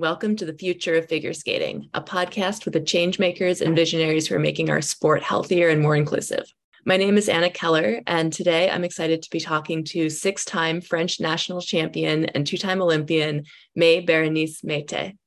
Welcome 0.00 0.34
to 0.36 0.46
the 0.46 0.56
Future 0.56 0.94
of 0.94 1.10
Figure 1.10 1.34
Skating, 1.34 1.90
a 1.92 2.00
podcast 2.00 2.64
with 2.64 2.72
the 2.72 2.80
changemakers 2.80 3.60
and 3.60 3.76
visionaries 3.76 4.26
who 4.26 4.34
are 4.34 4.38
making 4.38 4.70
our 4.70 4.80
sport 4.80 5.22
healthier 5.22 5.68
and 5.68 5.82
more 5.82 5.94
inclusive. 5.94 6.50
My 6.86 6.96
name 6.96 7.18
is 7.18 7.28
Anna 7.28 7.50
Keller, 7.50 8.00
and 8.06 8.32
today 8.32 8.70
I'm 8.70 8.82
excited 8.82 9.20
to 9.20 9.28
be 9.28 9.40
talking 9.40 9.84
to 9.84 10.08
six 10.08 10.46
time 10.46 10.80
French 10.80 11.20
national 11.20 11.60
champion 11.60 12.24
and 12.24 12.46
two 12.46 12.56
time 12.56 12.80
Olympian 12.80 13.44
Maé 13.78 14.02
Bérénice 14.08 14.64
Méité. 14.64 15.18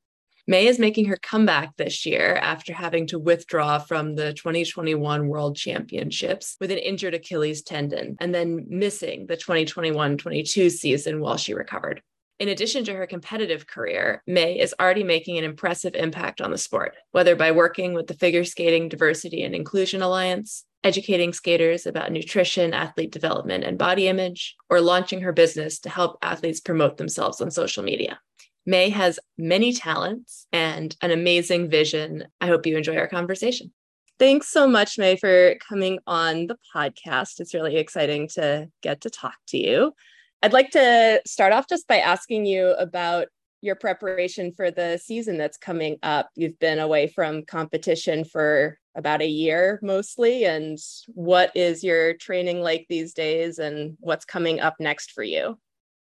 Maé 0.49 0.63
is 0.63 0.79
making 0.79 1.05
her 1.05 1.17
comeback 1.21 1.77
this 1.77 2.03
year 2.07 2.39
after 2.41 2.73
having 2.73 3.05
to 3.05 3.19
withdraw 3.19 3.77
from 3.77 4.15
the 4.15 4.33
2021 4.33 5.27
World 5.27 5.55
Championships 5.55 6.57
with 6.59 6.71
an 6.71 6.79
injured 6.79 7.13
Achilles 7.13 7.61
tendon 7.61 8.17
and 8.19 8.33
then 8.33 8.65
missing 8.69 9.27
the 9.27 9.37
2021 9.37 10.17
22 10.17 10.71
season 10.71 11.19
while 11.19 11.37
she 11.37 11.53
recovered. 11.53 12.01
In 12.39 12.49
addition 12.49 12.83
to 12.85 12.93
her 12.93 13.07
competitive 13.07 13.67
career, 13.67 14.23
Maé 14.27 14.59
is 14.59 14.73
already 14.79 15.03
making 15.03 15.37
an 15.37 15.43
impressive 15.43 15.95
impact 15.95 16.41
on 16.41 16.51
the 16.51 16.57
sport, 16.57 16.95
whether 17.11 17.35
by 17.35 17.51
working 17.51 17.93
with 17.93 18.07
the 18.07 18.15
Figure 18.15 18.43
Skating 18.43 18.89
Diversity 18.89 19.43
and 19.43 19.53
Inclusion 19.53 20.01
Alliance, 20.01 20.65
educating 20.83 21.31
skaters 21.31 21.85
about 21.85 22.11
nutrition, 22.11 22.73
athlete 22.73 23.11
development, 23.11 23.63
and 23.63 23.77
body 23.77 24.07
image, 24.07 24.55
or 24.69 24.81
launching 24.81 25.21
her 25.21 25.31
business 25.31 25.79
to 25.79 25.89
help 25.89 26.17
athletes 26.21 26.59
promote 26.59 26.97
themselves 26.97 27.39
on 27.39 27.51
social 27.51 27.83
media. 27.83 28.19
Maé 28.67 28.91
has 28.91 29.19
many 29.37 29.73
talents 29.73 30.47
and 30.51 30.95
an 31.01 31.11
amazing 31.11 31.69
vision. 31.69 32.25
I 32.41 32.47
hope 32.47 32.65
you 32.65 32.77
enjoy 32.77 32.97
our 32.97 33.07
conversation. 33.07 33.71
Thanks 34.19 34.49
so 34.49 34.67
much, 34.67 34.97
Maé, 34.97 35.19
for 35.19 35.55
coming 35.67 35.99
on 36.07 36.47
the 36.47 36.57
podcast. 36.73 37.39
It's 37.39 37.53
really 37.53 37.77
exciting 37.77 38.27
to 38.29 38.69
get 38.81 39.01
to 39.01 39.09
talk 39.09 39.35
to 39.47 39.57
you. 39.57 39.93
I'd 40.43 40.51
like 40.51 40.71
to 40.71 41.21
start 41.25 41.53
off 41.53 41.69
just 41.69 41.87
by 41.87 41.99
asking 41.99 42.45
you 42.45 42.71
about 42.71 43.27
your 43.61 43.75
preparation 43.75 44.51
for 44.51 44.71
the 44.71 44.99
season 45.01 45.37
that's 45.37 45.57
coming 45.57 45.97
up. 46.03 46.29
You've 46.35 46.59
been 46.59 46.79
away 46.79 47.07
from 47.07 47.45
competition 47.45 48.25
for 48.25 48.77
about 48.93 49.21
a 49.21 49.25
year 49.25 49.79
mostly. 49.81 50.43
And 50.43 50.77
what 51.07 51.55
is 51.55 51.81
your 51.81 52.15
training 52.15 52.59
like 52.59 52.87
these 52.89 53.13
days 53.13 53.57
and 53.57 53.95
what's 54.01 54.25
coming 54.25 54.59
up 54.59 54.75
next 54.81 55.13
for 55.13 55.23
you? 55.23 55.57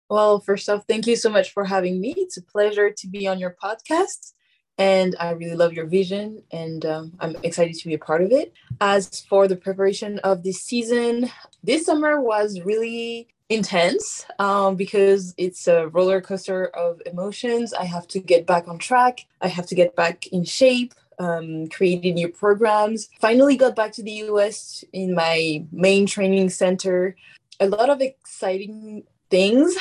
Well, 0.08 0.40
first 0.40 0.66
off, 0.70 0.84
thank 0.88 1.06
you 1.06 1.14
so 1.14 1.28
much 1.28 1.52
for 1.52 1.66
having 1.66 2.00
me. 2.00 2.14
It's 2.16 2.38
a 2.38 2.42
pleasure 2.42 2.90
to 2.90 3.06
be 3.08 3.28
on 3.28 3.38
your 3.38 3.54
podcast. 3.62 4.32
And 4.78 5.14
I 5.20 5.32
really 5.32 5.54
love 5.54 5.74
your 5.74 5.84
vision, 5.84 6.42
and 6.50 6.84
um, 6.86 7.12
I'm 7.20 7.36
excited 7.42 7.74
to 7.74 7.88
be 7.88 7.92
a 7.92 7.98
part 7.98 8.22
of 8.22 8.32
it. 8.32 8.54
As 8.80 9.20
for 9.28 9.46
the 9.46 9.54
preparation 9.54 10.18
of 10.20 10.42
this 10.42 10.62
season, 10.62 11.30
this 11.62 11.84
summer 11.84 12.22
was 12.22 12.58
really 12.64 13.28
intense 13.54 14.26
um, 14.38 14.76
because 14.76 15.34
it's 15.36 15.66
a 15.68 15.88
roller 15.88 16.20
coaster 16.20 16.66
of 16.68 17.00
emotions. 17.06 17.72
I 17.72 17.84
have 17.84 18.06
to 18.08 18.20
get 18.20 18.46
back 18.46 18.68
on 18.68 18.78
track. 18.78 19.26
I 19.40 19.48
have 19.48 19.66
to 19.66 19.74
get 19.74 19.94
back 19.96 20.26
in 20.28 20.44
shape. 20.44 20.94
Um, 21.18 21.68
new 21.80 22.28
programs. 22.28 23.08
Finally, 23.20 23.56
got 23.56 23.76
back 23.76 23.92
to 23.92 24.02
the 24.02 24.10
US 24.30 24.82
in 24.92 25.14
my 25.14 25.64
main 25.70 26.06
training 26.06 26.48
center. 26.50 27.14
A 27.60 27.68
lot 27.68 27.90
of 27.90 28.00
exciting 28.00 29.04
things 29.30 29.76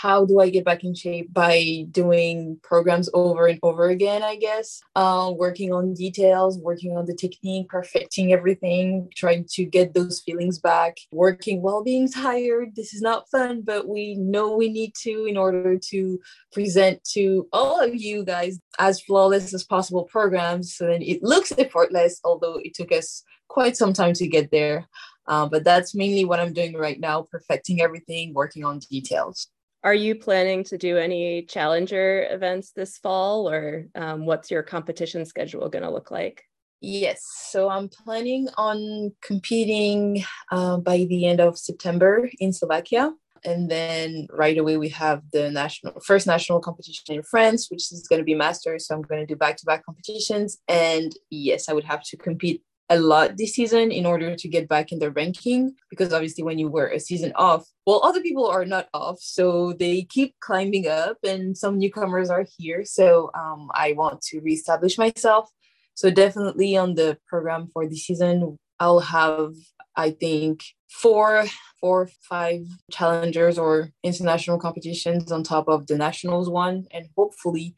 how 0.00 0.24
do 0.24 0.38
I 0.38 0.48
get 0.48 0.64
back 0.64 0.84
in 0.84 0.94
shape 0.94 1.32
by 1.32 1.84
doing 1.90 2.60
programs 2.62 3.10
over 3.14 3.48
and 3.48 3.58
over 3.64 3.88
again, 3.88 4.22
I 4.22 4.36
guess. 4.36 4.80
Uh, 4.94 5.32
working 5.34 5.72
on 5.72 5.94
details, 5.94 6.56
working 6.58 6.96
on 6.96 7.06
the 7.06 7.14
technique, 7.14 7.68
perfecting 7.68 8.32
everything, 8.32 9.10
trying 9.16 9.46
to 9.54 9.64
get 9.64 9.94
those 9.94 10.20
feelings 10.20 10.60
back, 10.60 10.98
working 11.10 11.62
while 11.62 11.82
being 11.82 12.08
tired. 12.24 12.76
This 12.76 12.94
is 12.94 13.02
not 13.02 13.28
fun, 13.28 13.62
but 13.62 13.88
we 13.88 14.14
know 14.14 14.56
we 14.56 14.68
need 14.68 14.94
to 15.02 15.24
in 15.24 15.36
order 15.36 15.76
to 15.90 16.20
present 16.52 17.02
to 17.14 17.48
all 17.52 17.80
of 17.80 17.96
you 17.96 18.24
guys 18.24 18.60
as 18.78 19.00
flawless 19.00 19.52
as 19.52 19.64
possible 19.64 20.04
programs. 20.04 20.76
So 20.76 20.86
then 20.86 21.02
it 21.02 21.24
looks 21.24 21.52
effortless, 21.58 22.20
although 22.22 22.60
it 22.62 22.74
took 22.74 22.92
us 22.92 23.24
quite 23.48 23.76
some 23.76 23.92
time 23.92 24.12
to 24.14 24.28
get 24.28 24.52
there. 24.52 24.86
Uh, 25.26 25.46
but 25.46 25.64
that's 25.64 25.94
mainly 25.94 26.24
what 26.24 26.38
I'm 26.40 26.52
doing 26.52 26.74
right 26.74 27.00
now, 27.00 27.26
perfecting 27.30 27.82
everything, 27.82 28.32
working 28.32 28.64
on 28.64 28.78
details. 28.78 29.48
Are 29.88 29.94
you 29.94 30.16
planning 30.16 30.64
to 30.64 30.76
do 30.76 30.98
any 30.98 31.44
challenger 31.44 32.26
events 32.30 32.72
this 32.72 32.98
fall, 32.98 33.48
or 33.48 33.86
um, 33.94 34.26
what's 34.26 34.50
your 34.50 34.62
competition 34.62 35.24
schedule 35.24 35.66
going 35.70 35.82
to 35.82 35.90
look 35.90 36.10
like? 36.10 36.44
Yes, 36.82 37.22
so 37.24 37.70
I'm 37.70 37.88
planning 37.88 38.50
on 38.58 39.14
competing 39.22 40.24
uh, 40.52 40.76
by 40.76 41.06
the 41.08 41.24
end 41.24 41.40
of 41.40 41.56
September 41.56 42.28
in 42.38 42.52
Slovakia. 42.52 43.14
And 43.46 43.70
then 43.70 44.26
right 44.30 44.58
away, 44.58 44.76
we 44.76 44.90
have 44.90 45.22
the 45.32 45.50
national 45.50 46.00
first 46.00 46.26
national 46.26 46.60
competition 46.60 47.14
in 47.14 47.22
France, 47.22 47.70
which 47.70 47.90
is 47.90 48.06
going 48.10 48.20
to 48.20 48.26
be 48.26 48.34
masters. 48.34 48.86
So 48.86 48.94
I'm 48.94 49.00
going 49.00 49.22
to 49.22 49.26
do 49.26 49.36
back 49.36 49.56
to 49.56 49.64
back 49.64 49.86
competitions. 49.86 50.58
And 50.68 51.14
yes, 51.30 51.70
I 51.70 51.72
would 51.72 51.84
have 51.84 52.02
to 52.10 52.18
compete 52.18 52.62
a 52.90 52.98
lot 52.98 53.36
this 53.36 53.54
season 53.54 53.90
in 53.90 54.06
order 54.06 54.34
to 54.34 54.48
get 54.48 54.68
back 54.68 54.92
in 54.92 54.98
the 54.98 55.10
ranking 55.10 55.74
because 55.90 56.12
obviously 56.12 56.42
when 56.42 56.58
you 56.58 56.68
were 56.68 56.86
a 56.86 56.98
season 56.98 57.32
off 57.36 57.66
well 57.86 58.00
other 58.02 58.22
people 58.22 58.46
are 58.46 58.64
not 58.64 58.88
off 58.94 59.18
so 59.20 59.74
they 59.74 60.02
keep 60.02 60.34
climbing 60.40 60.88
up 60.88 61.18
and 61.22 61.56
some 61.56 61.78
newcomers 61.78 62.30
are 62.30 62.46
here. 62.56 62.84
So 62.84 63.30
um, 63.34 63.70
i 63.74 63.92
want 63.92 64.22
to 64.22 64.40
reestablish 64.40 64.98
myself. 64.98 65.50
So 65.94 66.10
definitely 66.10 66.76
on 66.76 66.94
the 66.94 67.18
program 67.28 67.68
for 67.72 67.86
this 67.86 68.06
season 68.06 68.58
i'll 68.80 69.00
have 69.00 69.54
i 69.96 70.10
think 70.10 70.62
four 70.90 71.44
four 71.80 72.08
five 72.28 72.60
challengers 72.90 73.58
or 73.58 73.90
international 74.02 74.58
competitions 74.58 75.30
on 75.32 75.42
top 75.42 75.68
of 75.68 75.86
the 75.86 75.96
nationals 75.96 76.48
one 76.48 76.86
and 76.92 77.08
hopefully 77.16 77.74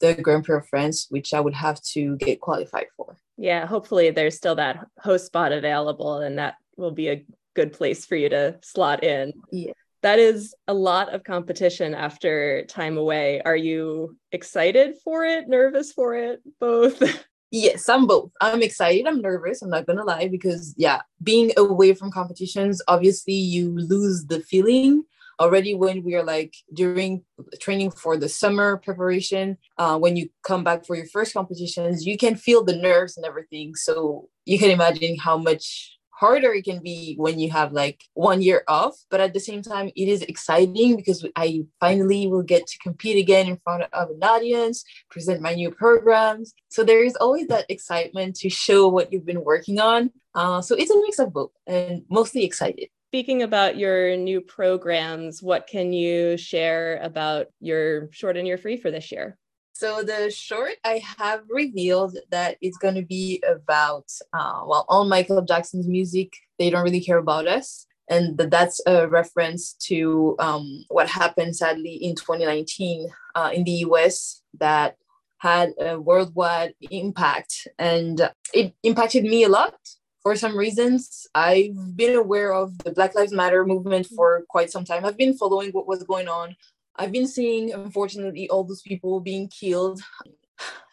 the 0.00 0.14
grand 0.14 0.44
prix 0.44 0.56
of 0.56 0.66
france 0.68 1.06
which 1.10 1.34
i 1.34 1.40
would 1.40 1.54
have 1.54 1.80
to 1.82 2.16
get 2.18 2.40
qualified 2.40 2.86
for 2.96 3.18
yeah, 3.36 3.66
hopefully 3.66 4.10
there's 4.10 4.36
still 4.36 4.56
that 4.56 4.86
host 4.98 5.26
spot 5.26 5.52
available 5.52 6.18
and 6.18 6.38
that 6.38 6.54
will 6.76 6.90
be 6.90 7.08
a 7.08 7.24
good 7.54 7.72
place 7.72 8.04
for 8.04 8.16
you 8.16 8.28
to 8.28 8.58
slot 8.62 9.04
in. 9.04 9.32
Yeah. 9.50 9.72
That 10.02 10.18
is 10.18 10.54
a 10.68 10.74
lot 10.74 11.14
of 11.14 11.24
competition 11.24 11.94
after 11.94 12.64
time 12.66 12.98
away. 12.98 13.40
Are 13.42 13.56
you 13.56 14.18
excited 14.32 14.96
for 15.02 15.24
it, 15.24 15.48
nervous 15.48 15.92
for 15.92 16.14
it, 16.14 16.40
both? 16.60 17.02
Yes, 17.50 17.88
I'm 17.88 18.08
both. 18.08 18.32
I'm 18.40 18.62
excited. 18.62 19.06
I'm 19.06 19.20
nervous. 19.20 19.62
I'm 19.62 19.70
not 19.70 19.86
going 19.86 19.98
to 19.98 20.04
lie 20.04 20.26
because, 20.26 20.74
yeah, 20.76 21.02
being 21.22 21.52
away 21.56 21.94
from 21.94 22.10
competitions, 22.10 22.82
obviously 22.88 23.34
you 23.34 23.78
lose 23.78 24.24
the 24.24 24.40
feeling 24.40 25.04
already 25.40 25.74
when 25.74 26.02
we 26.02 26.14
are 26.14 26.24
like 26.24 26.54
during 26.72 27.22
training 27.60 27.90
for 27.90 28.16
the 28.16 28.28
summer 28.28 28.78
preparation 28.78 29.56
uh, 29.78 29.98
when 29.98 30.16
you 30.16 30.28
come 30.42 30.64
back 30.64 30.86
for 30.86 30.96
your 30.96 31.06
first 31.06 31.34
competitions 31.34 32.06
you 32.06 32.16
can 32.16 32.34
feel 32.36 32.64
the 32.64 32.76
nerves 32.76 33.16
and 33.16 33.26
everything. 33.26 33.74
So 33.74 34.28
you 34.44 34.58
can 34.58 34.70
imagine 34.70 35.16
how 35.18 35.38
much 35.38 35.98
harder 36.10 36.52
it 36.54 36.64
can 36.64 36.80
be 36.80 37.16
when 37.16 37.40
you 37.40 37.50
have 37.50 37.72
like 37.72 38.04
one 38.14 38.40
year 38.40 38.62
off. 38.68 38.94
But 39.10 39.20
at 39.20 39.34
the 39.34 39.40
same 39.40 39.62
time 39.62 39.90
it 39.96 40.08
is 40.08 40.22
exciting 40.22 40.96
because 40.96 41.26
i 41.36 41.64
finally 41.80 42.26
will 42.28 42.42
get 42.42 42.66
to 42.68 42.78
compete 42.78 43.18
again 43.18 43.48
in 43.48 43.58
front 43.64 43.82
of 43.92 44.10
an 44.10 44.22
audience 44.22 44.84
present 45.10 45.40
my 45.40 45.54
new 45.54 45.70
programs. 45.70 46.54
So 46.68 46.84
there 46.84 47.04
is 47.04 47.16
always 47.16 47.48
that 47.48 47.66
excitement 47.68 48.36
to 48.36 48.48
show 48.48 48.88
what 48.88 49.12
you've 49.12 49.26
been 49.26 49.44
working 49.44 49.80
on. 49.80 50.10
Uh, 50.34 50.60
so 50.62 50.74
it's 50.76 50.90
a 50.90 51.00
mix 51.02 51.18
of 51.18 51.32
both 51.32 51.52
and 51.66 52.02
mostly 52.08 52.44
excited 52.44 52.88
speaking 53.14 53.42
about 53.42 53.76
your 53.76 54.16
new 54.16 54.40
programs, 54.40 55.40
what 55.40 55.68
can 55.68 55.92
you 55.92 56.36
share 56.36 56.98
about 57.00 57.46
your 57.60 58.10
short 58.10 58.36
and 58.36 58.44
your 58.44 58.58
free 58.58 58.76
for 58.76 58.90
this 58.90 59.12
year? 59.12 59.38
So 59.72 60.02
the 60.02 60.32
short, 60.32 60.72
I 60.84 61.00
have 61.18 61.42
revealed 61.48 62.18
that 62.32 62.56
it's 62.60 62.76
going 62.76 62.96
to 62.96 63.06
be 63.06 63.40
about 63.48 64.06
uh, 64.32 64.62
well, 64.66 64.84
all 64.88 65.04
Michael 65.04 65.42
Jackson's 65.42 65.86
music. 65.86 66.32
They 66.58 66.70
don't 66.70 66.82
really 66.82 67.00
care 67.00 67.18
about 67.18 67.46
us, 67.46 67.86
and 68.10 68.36
that's 68.36 68.80
a 68.84 69.06
reference 69.06 69.74
to 69.86 70.34
um, 70.40 70.84
what 70.88 71.08
happened 71.08 71.54
sadly 71.54 71.94
in 71.94 72.16
2019 72.16 73.12
uh, 73.36 73.50
in 73.54 73.62
the 73.62 73.86
U.S. 73.86 74.42
that 74.58 74.96
had 75.38 75.72
a 75.78 76.00
worldwide 76.00 76.74
impact, 76.90 77.68
and 77.78 78.28
it 78.52 78.74
impacted 78.82 79.22
me 79.22 79.44
a 79.44 79.48
lot 79.48 79.76
for 80.24 80.34
some 80.34 80.56
reasons, 80.56 81.26
I've 81.34 81.96
been 81.96 82.16
aware 82.16 82.54
of 82.54 82.78
the 82.78 82.92
Black 82.92 83.14
Lives 83.14 83.30
Matter 83.32 83.64
movement 83.66 84.06
for 84.06 84.44
quite 84.48 84.70
some 84.70 84.84
time. 84.84 85.04
I've 85.04 85.18
been 85.18 85.36
following 85.36 85.70
what 85.72 85.86
was 85.86 86.02
going 86.02 86.28
on. 86.28 86.56
I've 86.96 87.12
been 87.12 87.26
seeing, 87.26 87.72
unfortunately, 87.74 88.48
all 88.48 88.64
those 88.64 88.80
people 88.80 89.20
being 89.20 89.48
killed. 89.48 90.00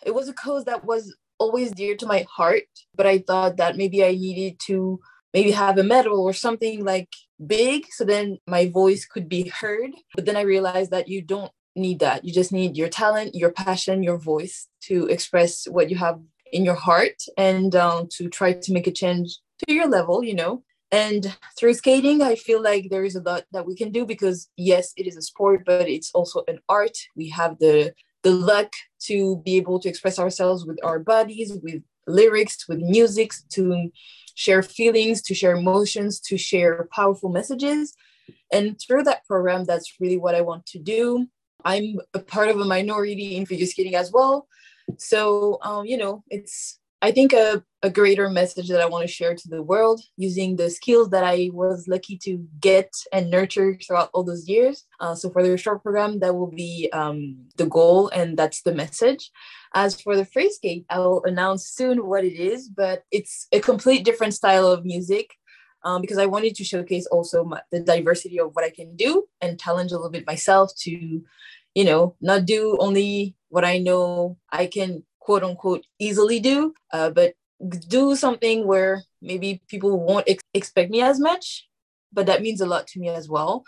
It 0.05 0.13
was 0.13 0.27
a 0.27 0.33
cause 0.33 0.65
that 0.65 0.83
was 0.83 1.15
always 1.39 1.71
dear 1.71 1.95
to 1.95 2.05
my 2.05 2.25
heart, 2.29 2.63
but 2.93 3.07
I 3.07 3.19
thought 3.19 3.55
that 3.57 3.77
maybe 3.77 4.03
I 4.03 4.11
needed 4.11 4.59
to 4.65 4.99
maybe 5.33 5.51
have 5.51 5.77
a 5.77 5.83
medal 5.83 6.19
or 6.19 6.33
something 6.33 6.83
like 6.83 7.07
big 7.45 7.85
so 7.89 8.03
then 8.03 8.37
my 8.47 8.67
voice 8.67 9.05
could 9.05 9.29
be 9.29 9.47
heard. 9.47 9.91
But 10.13 10.25
then 10.25 10.35
I 10.35 10.41
realized 10.41 10.91
that 10.91 11.07
you 11.07 11.21
don't 11.21 11.51
need 11.75 11.99
that. 11.99 12.25
You 12.25 12.33
just 12.33 12.51
need 12.51 12.75
your 12.75 12.89
talent, 12.89 13.33
your 13.33 13.51
passion, 13.51 14.03
your 14.03 14.17
voice 14.17 14.67
to 14.81 15.07
express 15.07 15.67
what 15.69 15.89
you 15.89 15.95
have 15.95 16.19
in 16.51 16.65
your 16.65 16.75
heart 16.75 17.21
and 17.37 17.75
um, 17.75 18.07
to 18.11 18.29
try 18.29 18.53
to 18.53 18.73
make 18.73 18.87
a 18.87 18.91
change 18.91 19.37
to 19.65 19.73
your 19.73 19.87
level, 19.87 20.23
you 20.23 20.35
know. 20.35 20.63
And 20.91 21.35
through 21.57 21.75
skating, 21.75 22.21
I 22.21 22.35
feel 22.35 22.61
like 22.61 22.89
there 22.89 23.05
is 23.05 23.15
a 23.15 23.21
lot 23.21 23.45
that 23.53 23.65
we 23.65 23.75
can 23.75 23.91
do 23.91 24.05
because, 24.05 24.49
yes, 24.57 24.91
it 24.97 25.07
is 25.07 25.15
a 25.15 25.21
sport, 25.21 25.63
but 25.65 25.87
it's 25.87 26.11
also 26.13 26.43
an 26.47 26.59
art. 26.67 26.97
We 27.15 27.29
have 27.29 27.59
the 27.59 27.93
the 28.23 28.31
luck 28.31 28.71
to 29.07 29.37
be 29.37 29.57
able 29.57 29.79
to 29.79 29.89
express 29.89 30.19
ourselves 30.19 30.63
with 30.65 30.77
our 30.83 30.99
bodies, 30.99 31.57
with 31.63 31.81
lyrics, 32.05 32.67
with 32.67 32.79
music, 32.79 33.31
to 33.49 33.89
share 34.35 34.61
feelings, 34.61 35.21
to 35.23 35.33
share 35.33 35.55
emotions, 35.55 36.19
to 36.19 36.37
share 36.37 36.87
powerful 36.93 37.29
messages. 37.29 37.95
And 38.51 38.79
through 38.79 39.03
that 39.03 39.25
program, 39.25 39.65
that's 39.65 39.95
really 39.99 40.17
what 40.17 40.35
I 40.35 40.41
want 40.41 40.65
to 40.67 40.79
do. 40.79 41.27
I'm 41.63 41.99
a 42.13 42.19
part 42.19 42.49
of 42.49 42.59
a 42.59 42.65
minority 42.65 43.35
in 43.35 43.45
figure 43.45 43.65
skating 43.65 43.95
as 43.95 44.11
well. 44.11 44.47
So, 44.97 45.59
um, 45.61 45.85
you 45.85 45.97
know, 45.97 46.23
it's 46.29 46.79
I 47.03 47.11
think 47.11 47.33
a, 47.33 47.63
a 47.81 47.89
greater 47.89 48.29
message 48.29 48.67
that 48.69 48.79
I 48.79 48.85
want 48.85 49.07
to 49.07 49.11
share 49.11 49.33
to 49.33 49.47
the 49.47 49.63
world 49.63 50.01
using 50.17 50.55
the 50.55 50.69
skills 50.69 51.09
that 51.09 51.23
I 51.23 51.49
was 51.51 51.87
lucky 51.87 52.15
to 52.19 52.45
get 52.59 52.93
and 53.11 53.31
nurture 53.31 53.75
throughout 53.75 54.11
all 54.13 54.23
those 54.23 54.47
years. 54.47 54.85
Uh, 54.99 55.15
so 55.15 55.31
for 55.31 55.41
the 55.41 55.57
short 55.57 55.81
program, 55.81 56.19
that 56.19 56.35
will 56.35 56.51
be 56.51 56.89
um, 56.93 57.37
the 57.57 57.65
goal 57.65 58.09
and 58.09 58.37
that's 58.37 58.61
the 58.61 58.75
message. 58.75 59.31
As 59.73 59.99
for 59.99 60.15
the 60.15 60.27
skate, 60.51 60.85
I 60.91 60.99
will 60.99 61.23
announce 61.23 61.65
soon 61.65 62.05
what 62.05 62.23
it 62.23 62.35
is, 62.35 62.69
but 62.69 63.03
it's 63.09 63.47
a 63.51 63.59
complete 63.59 64.05
different 64.05 64.35
style 64.35 64.67
of 64.67 64.85
music. 64.85 65.31
Um, 65.83 66.01
because 66.01 66.19
I 66.19 66.27
wanted 66.27 66.53
to 66.57 66.63
showcase 66.63 67.07
also 67.07 67.43
my, 67.43 67.59
the 67.71 67.79
diversity 67.79 68.39
of 68.39 68.53
what 68.53 68.63
I 68.63 68.69
can 68.69 68.95
do 68.95 69.25
and 69.41 69.59
challenge 69.59 69.91
a 69.91 69.95
little 69.95 70.11
bit 70.11 70.27
myself 70.27 70.71
to, 70.81 71.23
you 71.75 71.85
know, 71.85 72.15
not 72.21 72.45
do 72.45 72.77
only 72.79 73.35
what 73.49 73.65
I 73.65 73.77
know 73.77 74.37
I 74.51 74.67
can 74.67 75.03
quote 75.19 75.43
unquote 75.43 75.85
easily 75.99 76.39
do, 76.39 76.73
uh, 76.91 77.09
but 77.11 77.33
do 77.87 78.15
something 78.15 78.67
where 78.67 79.03
maybe 79.21 79.61
people 79.67 79.99
won't 79.99 80.27
ex- 80.27 80.43
expect 80.53 80.89
me 80.89 81.01
as 81.01 81.19
much, 81.19 81.67
but 82.11 82.25
that 82.25 82.41
means 82.41 82.61
a 82.61 82.65
lot 82.65 82.87
to 82.87 82.99
me 82.99 83.09
as 83.09 83.29
well. 83.29 83.63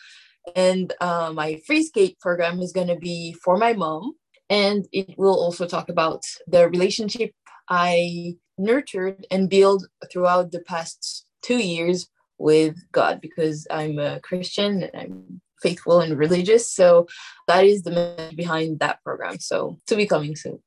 And 0.55 0.91
uh, 0.99 1.31
my 1.33 1.61
free 1.65 1.83
skate 1.83 2.19
program 2.19 2.59
is 2.59 2.73
going 2.73 2.87
to 2.87 2.97
be 2.97 3.33
for 3.43 3.57
my 3.57 3.73
mom, 3.73 4.13
and 4.49 4.85
it 4.91 5.15
will 5.17 5.39
also 5.39 5.65
talk 5.65 5.89
about 5.89 6.23
the 6.47 6.67
relationship 6.67 7.31
I 7.69 8.35
nurtured 8.57 9.25
and 9.31 9.49
built 9.49 9.87
throughout 10.11 10.51
the 10.51 10.59
past 10.61 11.25
two 11.41 11.57
years 11.57 12.09
with 12.37 12.75
God 12.91 13.21
because 13.21 13.67
I'm 13.69 13.99
a 13.99 14.19
Christian 14.19 14.83
and 14.83 14.91
I'm 14.95 15.32
faithful 15.61 16.01
and 16.01 16.17
religious. 16.17 16.69
So 16.69 17.07
that 17.47 17.65
is 17.65 17.83
the 17.83 17.91
message 17.91 18.35
behind 18.35 18.79
that 18.79 19.03
program. 19.03 19.39
So 19.39 19.77
to 19.87 19.95
be 19.95 20.05
coming 20.05 20.35
soon. 20.35 20.59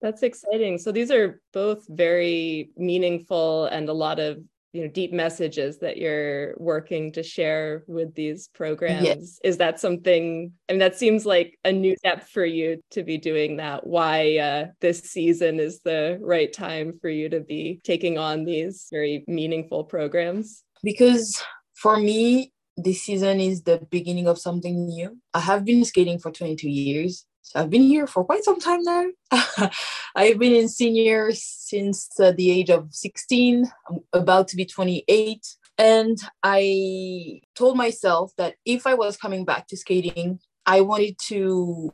That's 0.00 0.22
exciting. 0.22 0.78
So 0.78 0.92
these 0.92 1.10
are 1.10 1.40
both 1.52 1.86
very 1.88 2.70
meaningful 2.76 3.66
and 3.66 3.88
a 3.88 3.94
lot 3.94 4.18
of 4.20 4.38
you 4.74 4.82
know 4.82 4.88
deep 4.88 5.12
messages 5.12 5.78
that 5.78 5.96
you're 5.96 6.54
working 6.58 7.12
to 7.12 7.22
share 7.22 7.84
with 7.86 8.14
these 8.14 8.48
programs. 8.48 9.04
Yes. 9.04 9.38
Is 9.44 9.56
that 9.58 9.80
something? 9.80 10.52
I 10.68 10.72
mean, 10.72 10.80
that 10.80 10.98
seems 10.98 11.24
like 11.24 11.58
a 11.64 11.72
new 11.72 11.96
step 11.96 12.28
for 12.28 12.44
you 12.44 12.82
to 12.90 13.04
be 13.04 13.16
doing 13.16 13.56
that. 13.58 13.86
Why 13.86 14.36
uh, 14.38 14.66
this 14.80 15.00
season 15.02 15.60
is 15.60 15.80
the 15.80 16.18
right 16.20 16.52
time 16.52 16.98
for 17.00 17.08
you 17.08 17.28
to 17.28 17.40
be 17.40 17.80
taking 17.84 18.18
on 18.18 18.44
these 18.44 18.88
very 18.90 19.24
meaningful 19.28 19.84
programs? 19.84 20.64
Because 20.82 21.40
for 21.74 21.96
me, 21.96 22.52
this 22.76 23.02
season 23.02 23.40
is 23.40 23.62
the 23.62 23.86
beginning 23.90 24.26
of 24.26 24.38
something 24.38 24.86
new. 24.86 25.18
I 25.32 25.40
have 25.40 25.64
been 25.64 25.84
skating 25.84 26.18
for 26.18 26.30
22 26.30 26.68
years 26.68 27.26
so 27.44 27.60
I've 27.60 27.68
been 27.68 27.82
here 27.82 28.06
for 28.06 28.24
quite 28.24 28.42
some 28.42 28.58
time 28.58 28.82
now. 28.82 29.04
I've 30.16 30.38
been 30.38 30.54
in 30.54 30.66
senior 30.66 31.30
since 31.32 32.08
uh, 32.18 32.32
the 32.32 32.50
age 32.50 32.70
of 32.70 32.88
16. 32.90 33.70
I'm 33.88 34.00
about 34.14 34.48
to 34.48 34.56
be 34.56 34.64
28. 34.64 35.46
And 35.76 36.18
I 36.42 37.42
told 37.54 37.76
myself 37.76 38.32
that 38.38 38.54
if 38.64 38.86
I 38.86 38.94
was 38.94 39.18
coming 39.18 39.44
back 39.44 39.66
to 39.68 39.76
skating, 39.76 40.40
I 40.64 40.80
wanted 40.80 41.18
to 41.26 41.90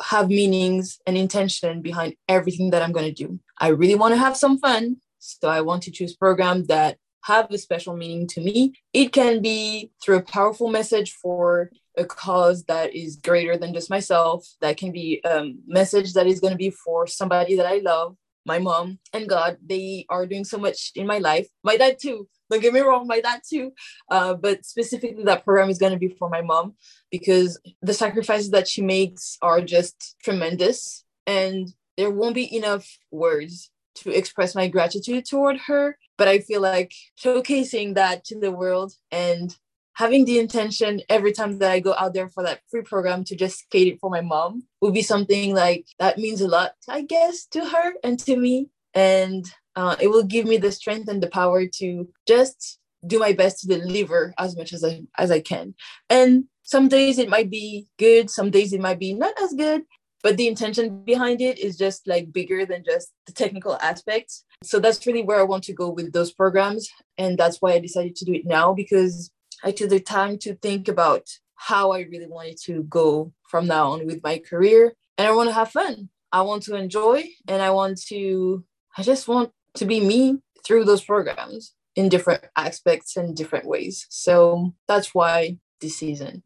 have 0.00 0.28
meanings 0.30 0.98
and 1.06 1.18
intention 1.18 1.82
behind 1.82 2.14
everything 2.26 2.70
that 2.70 2.80
I'm 2.80 2.92
going 2.92 3.14
to 3.14 3.26
do. 3.26 3.38
I 3.58 3.68
really 3.68 3.96
want 3.96 4.14
to 4.14 4.18
have 4.18 4.38
some 4.38 4.58
fun. 4.58 4.96
So 5.18 5.50
I 5.50 5.60
want 5.60 5.82
to 5.82 5.90
choose 5.90 6.16
programs 6.16 6.68
that 6.68 6.96
have 7.24 7.50
a 7.50 7.58
special 7.58 7.96
meaning 7.96 8.26
to 8.26 8.40
me. 8.40 8.74
It 8.92 9.12
can 9.12 9.40
be 9.40 9.90
through 10.02 10.18
a 10.18 10.22
powerful 10.22 10.68
message 10.68 11.12
for 11.12 11.70
a 11.96 12.04
cause 12.04 12.64
that 12.64 12.94
is 12.94 13.16
greater 13.16 13.56
than 13.56 13.72
just 13.72 13.88
myself. 13.88 14.46
That 14.60 14.76
can 14.76 14.92
be 14.92 15.20
a 15.24 15.52
message 15.66 16.12
that 16.14 16.26
is 16.26 16.40
going 16.40 16.52
to 16.52 16.58
be 16.58 16.70
for 16.70 17.06
somebody 17.06 17.56
that 17.56 17.66
i 17.66 17.78
love 17.78 18.16
my 18.44 18.58
mom. 18.58 18.98
And 19.14 19.26
god 19.26 19.56
they 19.64 20.04
are 20.10 20.26
doing 20.26 20.44
so 20.44 20.58
much 20.58 20.92
in 20.94 21.06
my 21.06 21.18
life. 21.18 21.48
My 21.62 21.76
dad 21.76 21.96
too. 22.00 22.28
Don't 22.50 22.60
get 22.60 22.74
me 22.74 22.80
wrong 22.80 23.06
my 23.06 23.20
dad 23.20 23.40
too. 23.48 23.72
Uh, 24.10 24.34
but 24.34 24.66
specifically 24.66 25.24
that 25.24 25.44
program 25.44 25.70
is 25.70 25.78
going 25.78 25.94
to 25.94 25.98
be 25.98 26.08
for 26.08 26.28
my 26.28 26.42
mom 26.42 26.74
because 27.10 27.58
the 27.80 27.94
sacrifices 27.94 28.50
that 28.50 28.68
she 28.68 28.82
makes 28.82 29.38
are 29.40 29.62
just 29.62 30.16
tremendous. 30.22 31.04
And 31.26 31.72
there 31.96 32.10
won't 32.10 32.34
be 32.34 32.54
enough 32.54 32.98
words 33.10 33.70
to 33.94 34.10
express 34.10 34.54
my 34.54 34.68
gratitude 34.68 35.24
toward 35.24 35.56
her 35.66 35.96
but 36.16 36.28
i 36.28 36.38
feel 36.38 36.60
like 36.60 36.92
showcasing 37.22 37.94
that 37.94 38.24
to 38.24 38.38
the 38.38 38.50
world 38.50 38.92
and 39.10 39.56
having 39.94 40.24
the 40.24 40.38
intention 40.38 41.00
every 41.08 41.32
time 41.32 41.58
that 41.58 41.70
I 41.70 41.80
go 41.80 41.94
out 41.96 42.14
there 42.14 42.28
for 42.28 42.42
that 42.42 42.60
free 42.70 42.82
program 42.82 43.24
to 43.24 43.36
just 43.36 43.60
skate 43.60 43.88
it 43.88 44.00
for 44.00 44.10
my 44.10 44.20
mom 44.20 44.64
would 44.80 44.94
be 44.94 45.02
something 45.02 45.54
like 45.54 45.86
that 45.98 46.18
means 46.18 46.40
a 46.40 46.48
lot, 46.48 46.72
I 46.88 47.02
guess, 47.02 47.46
to 47.52 47.64
her 47.64 47.94
and 48.02 48.18
to 48.20 48.36
me. 48.36 48.68
And 48.92 49.44
uh, 49.76 49.96
it 50.00 50.08
will 50.08 50.24
give 50.24 50.46
me 50.46 50.56
the 50.56 50.72
strength 50.72 51.08
and 51.08 51.22
the 51.22 51.28
power 51.28 51.66
to 51.66 52.08
just 52.26 52.78
do 53.06 53.18
my 53.18 53.32
best 53.32 53.60
to 53.60 53.66
deliver 53.68 54.34
as 54.38 54.56
much 54.56 54.72
as 54.72 54.84
I 54.84 55.02
as 55.16 55.30
I 55.30 55.40
can. 55.40 55.74
And 56.10 56.44
some 56.62 56.88
days 56.88 57.18
it 57.18 57.28
might 57.28 57.50
be 57.50 57.86
good, 57.98 58.30
some 58.30 58.50
days 58.50 58.72
it 58.72 58.80
might 58.80 58.98
be 58.98 59.14
not 59.14 59.34
as 59.40 59.52
good, 59.52 59.82
but 60.24 60.38
the 60.38 60.48
intention 60.48 61.04
behind 61.04 61.42
it 61.42 61.58
is 61.58 61.76
just 61.76 62.08
like 62.08 62.32
bigger 62.32 62.64
than 62.64 62.82
just 62.82 63.12
the 63.26 63.32
technical 63.32 63.76
aspects. 63.82 64.44
So 64.62 64.80
that's 64.80 65.06
really 65.06 65.22
where 65.22 65.38
I 65.38 65.42
want 65.42 65.64
to 65.64 65.74
go 65.74 65.90
with 65.90 66.14
those 66.14 66.32
programs. 66.32 66.88
And 67.18 67.36
that's 67.36 67.60
why 67.60 67.72
I 67.72 67.78
decided 67.78 68.16
to 68.16 68.24
do 68.24 68.32
it 68.32 68.46
now 68.46 68.72
because 68.72 69.30
I 69.62 69.70
took 69.70 69.90
the 69.90 70.00
time 70.00 70.38
to 70.38 70.54
think 70.54 70.88
about 70.88 71.28
how 71.56 71.92
I 71.92 72.00
really 72.10 72.26
wanted 72.26 72.56
to 72.64 72.84
go 72.84 73.34
from 73.50 73.66
now 73.66 73.92
on 73.92 74.06
with 74.06 74.22
my 74.24 74.38
career. 74.38 74.94
And 75.18 75.28
I 75.28 75.32
want 75.32 75.50
to 75.50 75.54
have 75.54 75.70
fun. 75.70 76.08
I 76.32 76.40
want 76.40 76.62
to 76.64 76.74
enjoy 76.74 77.28
and 77.46 77.60
I 77.60 77.70
want 77.72 78.00
to, 78.06 78.64
I 78.96 79.02
just 79.02 79.28
want 79.28 79.52
to 79.74 79.84
be 79.84 80.00
me 80.00 80.38
through 80.66 80.84
those 80.84 81.04
programs 81.04 81.74
in 81.96 82.08
different 82.08 82.44
aspects 82.56 83.18
and 83.18 83.36
different 83.36 83.66
ways. 83.66 84.06
So 84.08 84.74
that's 84.88 85.14
why 85.14 85.58
this 85.82 85.98
season. 85.98 86.44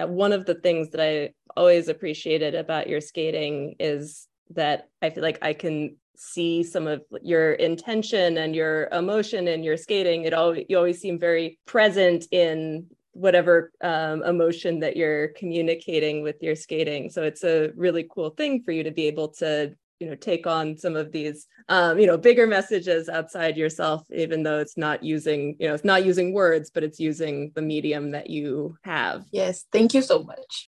Yeah, 0.00 0.06
one 0.06 0.32
of 0.32 0.46
the 0.46 0.54
things 0.54 0.88
that 0.90 1.00
I 1.02 1.34
always 1.58 1.88
appreciated 1.88 2.54
about 2.54 2.88
your 2.88 3.02
skating 3.02 3.74
is 3.78 4.28
that 4.54 4.88
I 5.02 5.10
feel 5.10 5.22
like 5.22 5.38
I 5.42 5.52
can 5.52 5.96
see 6.16 6.62
some 6.62 6.86
of 6.86 7.02
your 7.20 7.52
intention 7.52 8.38
and 8.38 8.56
your 8.56 8.88
emotion 8.92 9.46
in 9.46 9.62
your 9.62 9.76
skating. 9.76 10.24
It 10.24 10.32
always 10.32 10.64
you 10.70 10.78
always 10.78 11.02
seem 11.02 11.18
very 11.18 11.58
present 11.66 12.24
in 12.30 12.86
whatever 13.12 13.72
um, 13.82 14.22
emotion 14.22 14.80
that 14.80 14.96
you're 14.96 15.28
communicating 15.36 16.22
with 16.22 16.36
your 16.40 16.56
skating. 16.56 17.10
So 17.10 17.22
it's 17.22 17.44
a 17.44 17.70
really 17.76 18.08
cool 18.10 18.30
thing 18.30 18.62
for 18.62 18.72
you 18.72 18.82
to 18.84 18.90
be 18.90 19.06
able 19.06 19.28
to 19.40 19.74
you 20.00 20.08
know 20.08 20.14
take 20.16 20.46
on 20.46 20.76
some 20.76 20.96
of 20.96 21.12
these 21.12 21.46
um, 21.68 21.98
you 21.98 22.06
know 22.06 22.16
bigger 22.16 22.46
messages 22.46 23.08
outside 23.08 23.56
yourself 23.56 24.02
even 24.10 24.42
though 24.42 24.58
it's 24.58 24.76
not 24.76 25.04
using 25.04 25.54
you 25.60 25.68
know 25.68 25.74
it's 25.74 25.84
not 25.84 26.04
using 26.04 26.32
words 26.32 26.70
but 26.70 26.82
it's 26.82 26.98
using 26.98 27.52
the 27.54 27.62
medium 27.62 28.10
that 28.10 28.28
you 28.28 28.76
have. 28.82 29.24
Yes 29.30 29.66
thank 29.72 29.94
you 29.94 30.02
so 30.02 30.22
much. 30.22 30.68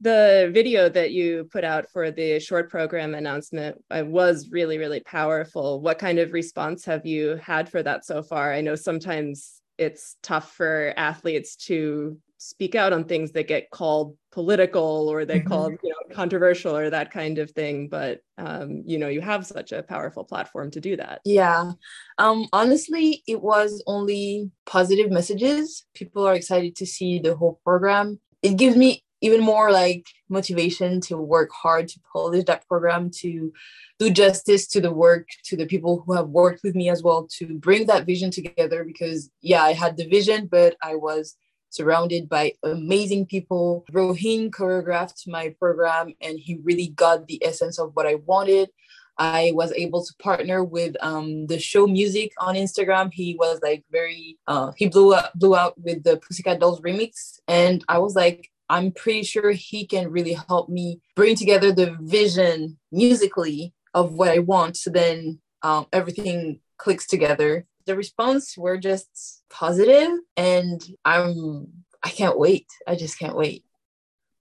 The 0.00 0.50
video 0.52 0.90
that 0.90 1.12
you 1.12 1.48
put 1.50 1.64
out 1.64 1.88
for 1.90 2.10
the 2.10 2.38
short 2.38 2.70
program 2.70 3.14
announcement 3.14 3.82
uh, 3.90 4.02
was 4.04 4.50
really 4.50 4.78
really 4.78 5.00
powerful. 5.00 5.80
What 5.80 5.98
kind 5.98 6.18
of 6.18 6.32
response 6.32 6.84
have 6.84 7.06
you 7.06 7.36
had 7.36 7.70
for 7.70 7.82
that 7.82 8.04
so 8.04 8.22
far? 8.22 8.52
I 8.52 8.60
know 8.60 8.74
sometimes 8.74 9.62
it's 9.78 10.16
tough 10.22 10.52
for 10.52 10.92
athletes 10.96 11.56
to 11.56 12.18
speak 12.38 12.74
out 12.74 12.92
on 12.92 13.04
things 13.04 13.32
that 13.32 13.48
get 13.48 13.70
called 13.70 14.16
political 14.30 15.08
or 15.08 15.24
they 15.24 15.38
mm-hmm. 15.38 15.48
called 15.48 15.72
you 15.82 15.90
know 15.90 16.14
controversial 16.14 16.76
or 16.76 16.90
that 16.90 17.10
kind 17.10 17.38
of 17.38 17.50
thing 17.52 17.88
but 17.88 18.20
um, 18.38 18.82
you 18.84 18.98
know 18.98 19.08
you 19.08 19.20
have 19.20 19.46
such 19.46 19.72
a 19.72 19.82
powerful 19.82 20.24
platform 20.24 20.70
to 20.70 20.80
do 20.80 20.96
that. 20.96 21.20
Yeah. 21.24 21.72
Um, 22.18 22.46
honestly 22.52 23.22
it 23.26 23.40
was 23.40 23.82
only 23.86 24.50
positive 24.66 25.10
messages. 25.10 25.84
People 25.94 26.26
are 26.26 26.34
excited 26.34 26.76
to 26.76 26.86
see 26.86 27.18
the 27.18 27.36
whole 27.36 27.60
program. 27.64 28.20
It 28.42 28.56
gives 28.56 28.76
me 28.76 29.02
even 29.22 29.40
more 29.40 29.70
like 29.70 30.06
motivation 30.28 31.00
to 31.00 31.16
work 31.16 31.50
hard 31.50 31.88
to 31.88 32.00
polish 32.12 32.44
that 32.44 32.66
program 32.68 33.10
to 33.10 33.52
do 33.98 34.10
justice 34.10 34.66
to 34.66 34.80
the 34.80 34.92
work 34.92 35.26
to 35.44 35.56
the 35.56 35.66
people 35.66 36.02
who 36.04 36.12
have 36.12 36.28
worked 36.28 36.62
with 36.62 36.74
me 36.74 36.90
as 36.90 37.02
well 37.02 37.26
to 37.38 37.58
bring 37.58 37.86
that 37.86 38.04
vision 38.04 38.30
together 38.30 38.84
because 38.84 39.30
yeah 39.40 39.62
i 39.62 39.72
had 39.72 39.96
the 39.96 40.06
vision 40.08 40.46
but 40.46 40.76
i 40.82 40.94
was 40.94 41.36
surrounded 41.70 42.28
by 42.28 42.52
amazing 42.62 43.26
people 43.26 43.84
Rohene 43.92 44.50
choreographed 44.50 45.26
my 45.26 45.54
program 45.58 46.14
and 46.20 46.38
he 46.38 46.58
really 46.62 46.88
got 46.88 47.26
the 47.26 47.42
essence 47.44 47.78
of 47.78 47.92
what 47.94 48.06
i 48.06 48.14
wanted 48.14 48.70
I 49.18 49.52
was 49.54 49.72
able 49.72 50.04
to 50.04 50.14
partner 50.18 50.62
with 50.62 50.94
um, 51.00 51.46
the 51.46 51.58
show 51.58 51.86
music 51.86 52.32
on 52.38 52.54
Instagram. 52.54 53.12
He 53.12 53.34
was 53.34 53.60
like 53.62 53.84
very, 53.90 54.38
uh, 54.46 54.72
he 54.76 54.88
blew 54.88 55.14
up, 55.14 55.32
blew 55.34 55.56
out 55.56 55.80
with 55.80 56.04
the 56.04 56.18
Pussycat 56.18 56.60
Dolls 56.60 56.80
remix, 56.82 57.38
and 57.48 57.82
I 57.88 57.98
was 57.98 58.14
like, 58.14 58.50
I'm 58.68 58.92
pretty 58.92 59.22
sure 59.22 59.52
he 59.52 59.86
can 59.86 60.10
really 60.10 60.36
help 60.48 60.68
me 60.68 61.00
bring 61.14 61.36
together 61.36 61.72
the 61.72 61.96
vision 62.00 62.78
musically 62.92 63.72
of 63.94 64.12
what 64.12 64.28
I 64.28 64.40
want. 64.40 64.76
So 64.76 64.90
then 64.90 65.40
um, 65.62 65.86
everything 65.92 66.60
clicks 66.76 67.06
together. 67.06 67.66
The 67.86 67.96
response 67.96 68.56
were 68.58 68.78
just 68.78 69.42
positive, 69.50 70.10
and 70.36 70.82
I'm 71.04 71.68
I 72.02 72.10
can't 72.10 72.38
wait. 72.38 72.66
I 72.86 72.94
just 72.96 73.18
can't 73.18 73.36
wait 73.36 73.64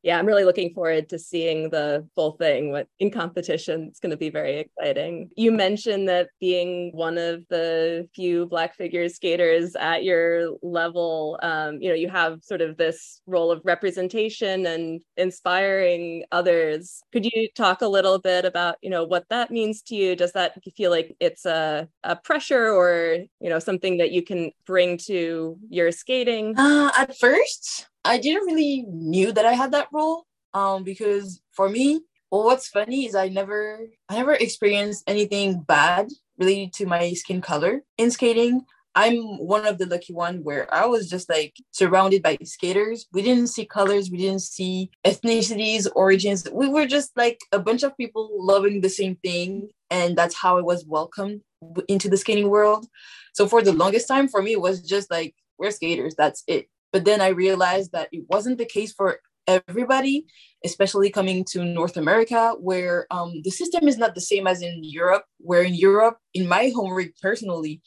yeah, 0.05 0.19
I'm 0.19 0.27
really 0.27 0.45
looking 0.45 0.71
forward 0.71 1.09
to 1.09 1.17
seeing 1.17 1.71
the 1.71 2.07
full 2.13 2.33
thing 2.33 2.79
in 2.99 3.09
competition. 3.09 3.87
It's 3.89 3.99
going 3.99 4.11
to 4.11 4.17
be 4.17 4.29
very 4.29 4.59
exciting. 4.59 5.31
You 5.35 5.51
mentioned 5.51 6.07
that 6.09 6.29
being 6.39 6.91
one 6.93 7.17
of 7.17 7.43
the 7.49 8.07
few 8.13 8.45
Black 8.45 8.75
figure 8.75 9.09
skaters 9.09 9.75
at 9.75 10.03
your 10.03 10.57
level, 10.61 11.39
um, 11.41 11.81
you 11.81 11.89
know, 11.89 11.95
you 11.95 12.07
have 12.07 12.43
sort 12.43 12.61
of 12.61 12.77
this 12.77 13.19
role 13.25 13.49
of 13.49 13.61
representation 13.63 14.67
and 14.67 15.01
inspiring 15.17 16.23
others. 16.31 17.01
Could 17.11 17.25
you 17.25 17.47
talk 17.55 17.81
a 17.81 17.87
little 17.87 18.19
bit 18.19 18.45
about, 18.45 18.75
you 18.83 18.91
know, 18.91 19.05
what 19.05 19.25
that 19.31 19.49
means 19.49 19.81
to 19.87 19.95
you? 19.95 20.15
Does 20.15 20.33
that 20.33 20.53
feel 20.77 20.91
like 20.91 21.15
it's 21.19 21.47
a, 21.47 21.89
a 22.03 22.15
pressure 22.15 22.69
or, 22.69 23.17
you 23.39 23.49
know, 23.49 23.57
something 23.57 23.97
that 23.97 24.11
you 24.11 24.21
can 24.21 24.51
bring 24.67 24.99
to 25.07 25.57
your 25.67 25.91
skating? 25.91 26.53
Uh, 26.59 26.91
at 26.95 27.17
first, 27.17 27.87
I 28.05 28.19
didn't 28.19 28.45
really 28.45 28.85
knew 28.87 29.31
that 29.31 29.45
I 29.45 29.53
had 29.53 29.71
that 29.71 29.87
role 29.91 30.25
um, 30.53 30.83
because 30.83 31.41
for 31.51 31.67
me, 31.67 32.01
well, 32.31 32.43
what's 32.43 32.67
funny 32.67 33.07
is 33.07 33.15
I 33.15 33.29
never 33.29 33.87
I 34.09 34.15
never 34.15 34.33
experienced 34.33 35.03
anything 35.07 35.61
bad 35.61 36.09
related 36.37 36.73
to 36.73 36.85
my 36.85 37.13
skin 37.13 37.41
color 37.41 37.81
in 37.97 38.11
skating. 38.11 38.65
I'm 38.93 39.17
one 39.39 39.65
of 39.65 39.77
the 39.77 39.87
lucky 39.87 40.13
one 40.13 40.43
where 40.43 40.73
I 40.73 40.85
was 40.85 41.09
just 41.09 41.29
like 41.29 41.53
surrounded 41.71 42.21
by 42.23 42.37
skaters. 42.43 43.07
We 43.11 43.23
didn't 43.23 43.47
see 43.47 43.65
colors, 43.65 44.09
we 44.09 44.19
didn't 44.19 44.43
see 44.43 44.91
ethnicities, 45.05 45.87
origins. 45.95 46.47
We 46.51 46.69
were 46.69 46.85
just 46.85 47.11
like 47.17 47.39
a 47.51 47.59
bunch 47.59 47.83
of 47.83 47.97
people 47.97 48.29
loving 48.37 48.81
the 48.81 48.89
same 48.89 49.15
thing, 49.17 49.69
and 49.89 50.15
that's 50.15 50.35
how 50.35 50.57
I 50.57 50.61
was 50.61 50.85
welcomed 50.85 51.41
into 51.87 52.07
the 52.09 52.17
skating 52.17 52.49
world. 52.49 52.85
So 53.33 53.47
for 53.47 53.61
the 53.61 53.73
longest 53.73 54.07
time, 54.07 54.27
for 54.27 54.41
me, 54.41 54.53
it 54.53 54.61
was 54.61 54.81
just 54.81 55.09
like 55.09 55.35
we're 55.57 55.71
skaters. 55.71 56.15
That's 56.15 56.43
it. 56.47 56.67
But 56.91 57.05
then 57.05 57.21
I 57.21 57.29
realized 57.29 57.91
that 57.91 58.09
it 58.11 58.25
wasn't 58.29 58.57
the 58.57 58.65
case 58.65 58.93
for 58.93 59.19
everybody, 59.47 60.25
especially 60.63 61.09
coming 61.09 61.43
to 61.51 61.63
North 61.63 61.97
America, 61.97 62.55
where 62.59 63.07
um, 63.11 63.41
the 63.43 63.51
system 63.51 63.87
is 63.87 63.97
not 63.97 64.15
the 64.15 64.21
same 64.21 64.47
as 64.47 64.61
in 64.61 64.83
Europe. 64.83 65.23
Where 65.39 65.63
in 65.63 65.75
Europe, 65.75 66.17
in 66.33 66.47
my 66.47 66.71
home 66.75 66.93
rig 66.93 67.13
personally, 67.21 67.81